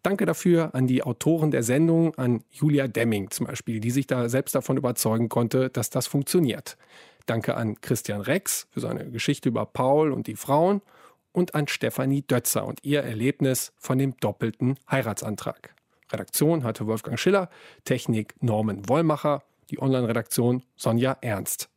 Danke 0.02 0.26
dafür 0.26 0.74
an 0.74 0.86
die 0.86 1.02
Autoren 1.02 1.50
der 1.50 1.62
Sendung, 1.62 2.14
an 2.16 2.44
Julia 2.50 2.88
Demming 2.88 3.30
zum 3.30 3.46
Beispiel, 3.46 3.80
die 3.80 3.90
sich 3.90 4.06
da 4.06 4.28
selbst 4.28 4.54
davon 4.54 4.76
überzeugen 4.76 5.30
konnte, 5.30 5.70
dass 5.70 5.88
das 5.88 6.06
funktioniert. 6.06 6.76
Danke 7.24 7.56
an 7.56 7.80
Christian 7.80 8.20
Rex 8.20 8.66
für 8.70 8.80
seine 8.80 9.10
Geschichte 9.10 9.48
über 9.48 9.64
Paul 9.64 10.12
und 10.12 10.26
die 10.26 10.36
Frauen 10.36 10.82
und 11.36 11.54
an 11.54 11.68
Stefanie 11.68 12.22
Dötzer 12.22 12.66
und 12.66 12.82
ihr 12.82 13.02
Erlebnis 13.02 13.72
von 13.76 13.98
dem 13.98 14.16
doppelten 14.16 14.78
Heiratsantrag. 14.90 15.74
Redaktion 16.10 16.64
hatte 16.64 16.86
Wolfgang 16.86 17.18
Schiller, 17.18 17.50
Technik 17.84 18.34
Norman 18.40 18.88
Wollmacher, 18.88 19.42
die 19.70 19.80
Online-Redaktion 19.80 20.62
Sonja 20.76 21.18
Ernst. 21.20 21.68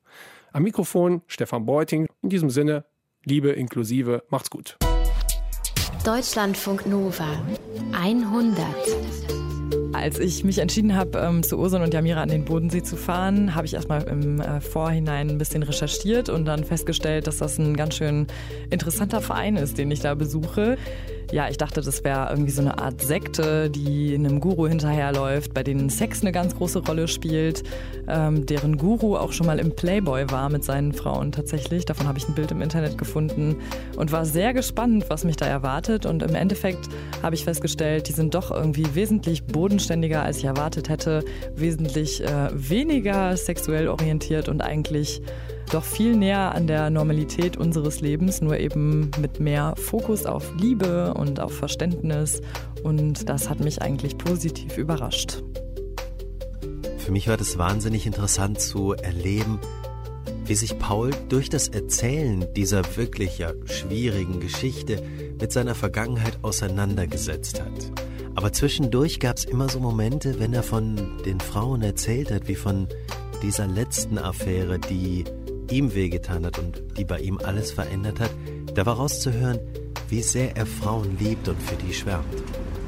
Am 0.54 0.64
Mikrofon 0.64 1.24
Stefan 1.28 1.66
Beuting. 1.66 2.08
In 2.22 2.30
diesem 2.30 2.50
Sinne, 2.50 2.86
Liebe 3.26 3.50
inklusive, 3.50 4.24
macht's 4.30 4.50
gut. 4.50 4.78
Deutschlandfunk 6.06 6.86
Nova 6.86 7.28
100 7.92 8.66
als 9.94 10.20
ich 10.20 10.44
mich 10.44 10.60
entschieden 10.60 10.96
habe, 10.96 11.20
ähm, 11.20 11.44
zu 11.44 11.58
Ursun 11.58 11.82
und 11.82 11.94
Jamira 11.94 12.22
an 12.22 12.30
den 12.30 12.46
Bodensee 12.46 12.84
zu 12.84 12.96
fahren, 12.96 13.56
habe 13.56 13.66
ich 13.66 13.74
erstmal 13.74 14.04
im 14.04 14.40
äh, 14.40 14.62
Vorhinein 14.62 15.30
ein 15.30 15.38
bisschen 15.38 15.64
recherchiert 15.64 16.30
und 16.30 16.46
dann 16.46 16.64
festgestellt, 16.64 17.28
dass 17.28 17.38
das 17.38 17.58
ein 17.58 17.76
ganz 17.76 17.96
schön 17.96 18.28
interessanter 18.70 19.22
Verein 19.22 19.56
ist, 19.56 19.78
den 19.78 19.92
ich 19.92 20.00
da 20.00 20.14
besuche 20.16 20.78
ja, 21.32 21.48
ich 21.50 21.58
dachte, 21.58 21.82
das 21.82 22.04
wäre 22.04 22.30
irgendwie 22.30 22.52
so 22.52 22.62
eine 22.62 22.80
Art 22.80 23.02
Sekte, 23.02 23.70
die 23.70 24.16
einem 24.16 24.40
Guru 24.40 24.68
hinterherläuft, 24.68 25.54
bei 25.54 25.64
denen 25.64 25.90
Sex 25.90 26.22
eine 26.22 26.32
ganz 26.32 26.56
große 26.56 26.80
Rolle 26.80 27.08
spielt, 27.08 27.64
ähm, 28.08 28.46
deren 28.46 28.78
Guru 28.78 29.16
auch 29.16 29.32
schon 29.32 29.46
mal 29.46 29.60
im 29.60 29.76
Playboy 29.76 30.30
war 30.32 30.50
mit 30.50 30.64
seinen 30.64 30.94
Frauen 30.94 31.32
tatsächlich. 31.32 31.86
Davon 31.86 32.08
habe 32.08 32.18
ich 32.18 32.28
ein 32.28 32.34
Bild 32.34 32.52
im 32.52 32.62
Internet 32.62 32.98
gefunden 32.98 33.58
und 33.96 34.12
war 34.12 34.26
sehr 34.26 34.54
gespannt, 34.54 35.06
was 35.10 35.24
mich 35.24 35.36
da 35.36 35.46
erwartet. 35.46 36.06
Und 36.06 36.24
im 36.24 36.34
Endeffekt 36.36 36.90
habe 37.22 37.36
ich 37.36 37.44
festgestellt, 37.44 38.08
die 38.08 38.14
sind 38.14 38.34
doch 38.34 38.52
irgendwie 38.52 38.96
wesentlich 38.96 39.46
bodenständiger, 39.46 40.24
als 40.24 40.38
ich 40.38 40.46
erwartet 40.46 40.90
hätte, 40.90 41.24
wesentlich 41.56 42.24
äh, 42.24 42.50
weniger 42.54 43.38
sexuell 43.38 43.88
orientiert 43.88 44.50
und 44.50 44.62
eigentlich 44.62 45.22
doch 45.70 45.84
viel 45.84 46.16
näher 46.16 46.54
an 46.56 46.68
der 46.68 46.90
Normalität 46.90 47.58
unseres 47.58 48.02
Lebens, 48.02 48.42
nur 48.42 48.58
eben 48.58 49.12
mit 49.20 49.40
mehr 49.40 49.74
Fokus 49.78 50.26
auf 50.26 50.52
Liebe 50.60 51.14
und 51.14 51.40
auf 51.40 51.54
Verständnis. 51.56 52.42
Und 52.84 53.30
das 53.30 53.50
hat 53.50 53.60
mich 53.60 53.82
eigentlich 53.82 54.18
positiv 54.18 54.78
überrascht. 54.78 55.44
Für 56.98 57.12
mich 57.12 57.28
war 57.28 57.38
das 57.38 57.58
wahnsinnig 57.58 58.06
interessant 58.06 58.60
zu 58.62 58.94
erleben, 58.94 59.60
wie 60.46 60.56
sich 60.56 60.80
Paul 60.80 61.12
durch 61.30 61.50
das 61.50 61.68
Erzählen 61.68 62.48
dieser 62.56 62.98
wirklich 62.98 63.38
ja 63.38 63.52
schwierigen 63.66 64.40
Geschichte 64.40 65.02
mit 65.40 65.52
seiner 65.52 65.76
Vergangenheit 65.76 66.40
auseinandergesetzt 66.42 67.62
hat. 67.62 67.92
Aber 68.36 68.52
zwischendurch 68.54 69.20
gab 69.20 69.38
es 69.38 69.46
immer 69.46 69.70
so 69.70 69.80
Momente, 69.80 70.40
wenn 70.40 70.54
er 70.54 70.64
von 70.64 71.18
den 71.26 71.40
Frauen 71.40 71.82
erzählt 71.82 72.32
hat, 72.32 72.48
wie 72.48 72.56
von 72.56 72.88
dieser 73.42 73.68
letzten 73.68 74.18
Affäre, 74.18 74.80
die 74.80 75.26
ihm 75.72 75.94
wehgetan 75.94 76.46
hat 76.46 76.60
und 76.60 76.82
die 76.98 77.06
bei 77.06 77.20
ihm 77.20 77.40
alles 77.44 77.72
verändert 77.72 78.20
hat, 78.20 78.32
da 78.76 78.86
war 78.86 78.96
rauszuhören, 78.96 79.60
wie 80.08 80.22
sehr 80.22 80.56
er 80.56 80.66
Frauen 80.66 81.18
liebt 81.20 81.48
und 81.48 81.62
für 81.62 81.76
die 81.76 81.94
schwärmt. 81.94 82.26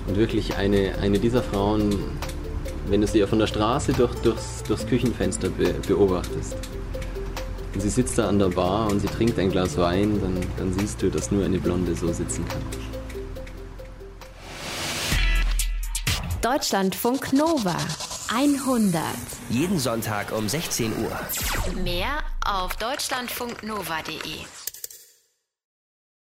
Und 0.07 0.17
wirklich 0.17 0.55
eine, 0.55 0.95
eine 0.99 1.19
dieser 1.19 1.43
Frauen, 1.43 1.95
wenn 2.87 3.01
du 3.01 3.07
sie 3.07 3.19
ja 3.19 3.27
von 3.27 3.39
der 3.39 3.47
Straße 3.47 3.93
durch, 3.93 4.13
durchs, 4.15 4.63
durchs 4.63 4.85
Küchenfenster 4.87 5.49
be, 5.49 5.73
beobachtest, 5.87 6.55
und 7.73 7.79
sie 7.79 7.89
sitzt 7.89 8.17
da 8.17 8.27
an 8.27 8.37
der 8.37 8.49
Bar 8.49 8.89
und 8.91 8.99
sie 8.99 9.07
trinkt 9.07 9.39
ein 9.39 9.49
Glas 9.49 9.77
Wein, 9.77 10.19
dann, 10.21 10.37
dann 10.57 10.73
siehst 10.77 11.01
du, 11.01 11.09
dass 11.09 11.31
nur 11.31 11.45
eine 11.45 11.57
Blonde 11.57 11.95
so 11.95 12.11
sitzen 12.11 12.45
kann. 12.47 12.61
Deutschlandfunk 16.41 17.33
Nova 17.33 17.77
100. 18.33 19.03
Jeden 19.49 19.77
Sonntag 19.77 20.31
um 20.31 20.47
16 20.47 20.93
Uhr. 21.03 21.19
Mehr 21.83 22.23
auf 22.45 22.77
deutschlandfunknova.de. 22.77 24.60